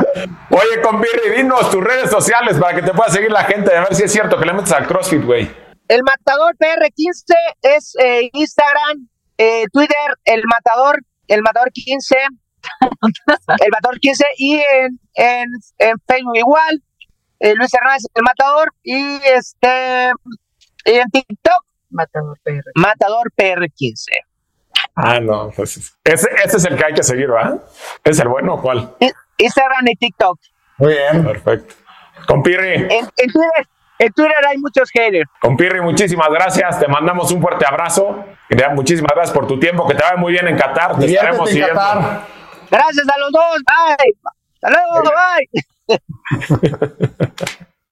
Oye, 0.51 0.81
compirri, 0.83 1.37
dinos 1.37 1.71
tus 1.71 1.83
redes 1.83 2.11
sociales 2.11 2.59
para 2.59 2.75
que 2.75 2.83
te 2.83 2.93
pueda 2.93 3.09
seguir 3.09 3.31
la 3.31 3.43
gente 3.45 3.71
y 3.73 3.77
a 3.77 3.81
ver 3.81 3.95
si 3.95 4.03
es 4.03 4.11
cierto 4.11 4.37
que 4.37 4.45
le 4.45 4.53
metes 4.53 4.71
al 4.73 4.85
CrossFit, 4.85 5.25
güey. 5.25 5.51
El 5.87 6.03
Matador 6.03 6.55
PR15 6.57 7.35
es 7.63 7.95
eh, 7.99 8.29
Instagram, 8.31 9.09
eh, 9.41 9.65
Twitter, 9.73 10.09
El 10.23 10.43
Matador, 10.45 10.99
El 11.27 11.41
Matador 11.41 11.71
15, 11.71 12.15
El 12.15 13.69
Matador 13.71 13.99
15 13.99 14.25
y 14.37 14.59
en, 14.59 14.99
en, 15.15 15.47
en 15.79 15.95
Facebook 16.07 16.37
igual, 16.37 16.83
eh, 17.39 17.55
Luis 17.55 17.73
Hernández, 17.73 18.03
El 18.13 18.23
Matador 18.23 18.71
y 18.83 19.19
este 19.25 20.11
y 20.85 20.91
en 20.91 21.09
TikTok, 21.09 21.65
Matador 21.89 22.37
PR. 22.43 22.63
Matador 22.75 23.31
PR15. 23.35 24.05
Ah, 24.95 25.19
no, 25.19 25.49
pues 25.55 25.77
ese, 26.03 26.27
ese 26.43 26.57
es 26.57 26.65
el 26.65 26.77
que 26.77 26.85
hay 26.85 26.93
que 26.93 27.03
seguir, 27.03 27.27
¿verdad? 27.29 27.63
¿Es 28.03 28.19
el 28.19 28.27
bueno 28.27 28.55
o 28.55 28.61
cuál? 28.61 28.95
Instagram 29.37 29.87
y 29.87 29.95
TikTok. 29.95 30.39
Muy 30.77 30.93
bien. 30.93 31.23
Perfecto. 31.23 31.73
Compirri, 32.27 32.73
En, 32.73 32.91
en 32.91 33.07
Twitter, 33.15 33.67
en 34.01 34.11
Twitter 34.13 34.35
hay 34.49 34.57
muchos 34.57 34.89
haters. 34.89 35.29
compirri, 35.39 35.79
muchísimas 35.79 36.29
gracias. 36.29 36.79
Te 36.79 36.87
mandamos 36.87 37.31
un 37.31 37.41
fuerte 37.41 37.65
abrazo. 37.67 38.25
Muchísimas 38.73 39.11
gracias 39.13 39.35
por 39.35 39.47
tu 39.47 39.59
tiempo. 39.59 39.87
Que 39.87 39.93
te 39.93 40.01
vaya 40.01 40.15
muy 40.15 40.33
bien 40.33 40.47
en 40.47 40.57
Qatar. 40.57 40.97
Te 40.97 41.05
estaremos 41.05 41.49
siguiendo. 41.49 41.75
Qatar. 41.75 42.21
Gracias 42.71 43.07
a 43.07 43.19
los 43.19 43.31
dos. 43.31 43.61
Bye. 43.67 44.17
Hasta 44.61 44.69
luego. 44.69 45.11
Bye. 45.15 45.99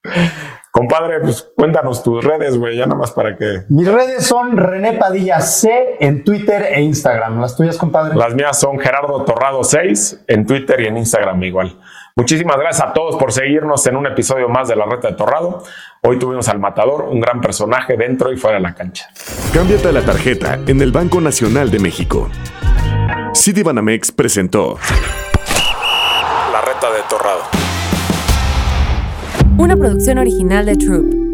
Compadre, 0.72 1.20
pues 1.20 1.48
cuéntanos 1.56 2.02
tus 2.02 2.24
redes, 2.24 2.56
güey, 2.56 2.76
ya 2.76 2.86
nada 2.86 2.98
más 2.98 3.10
para 3.10 3.36
que. 3.36 3.64
Mis 3.68 3.86
redes 3.86 4.24
son 4.24 4.56
René 4.56 4.94
Padilla 4.94 5.40
C 5.40 5.96
en 6.00 6.24
Twitter 6.24 6.68
e 6.70 6.80
Instagram. 6.80 7.40
Las 7.40 7.56
tuyas, 7.56 7.76
compadre. 7.76 8.16
Las 8.16 8.34
mías 8.34 8.58
son 8.58 8.78
Gerardo 8.78 9.24
Torrado 9.24 9.62
6 9.62 10.24
en 10.26 10.46
Twitter 10.46 10.80
y 10.80 10.86
en 10.86 10.96
Instagram 10.96 11.42
igual. 11.42 11.78
Muchísimas 12.20 12.58
gracias 12.58 12.86
a 12.86 12.92
todos 12.92 13.16
por 13.16 13.32
seguirnos 13.32 13.86
en 13.86 13.96
un 13.96 14.06
episodio 14.06 14.46
más 14.50 14.68
de 14.68 14.76
La 14.76 14.84
Reta 14.84 15.08
de 15.08 15.14
Torrado. 15.14 15.64
Hoy 16.02 16.18
tuvimos 16.18 16.50
al 16.50 16.58
Matador, 16.58 17.04
un 17.04 17.18
gran 17.18 17.40
personaje 17.40 17.96
dentro 17.96 18.30
y 18.30 18.36
fuera 18.36 18.58
de 18.58 18.62
la 18.62 18.74
cancha. 18.74 19.08
Cámbiate 19.54 19.90
la 19.90 20.02
tarjeta 20.02 20.58
en 20.66 20.82
el 20.82 20.92
Banco 20.92 21.22
Nacional 21.22 21.70
de 21.70 21.78
México. 21.78 22.28
Citibanamex 23.34 24.12
presentó 24.12 24.76
La 26.52 26.60
Reta 26.60 26.92
de 26.92 27.00
Torrado. 27.08 27.40
Una 29.56 29.74
producción 29.76 30.18
original 30.18 30.66
de 30.66 30.76
Troop. 30.76 31.29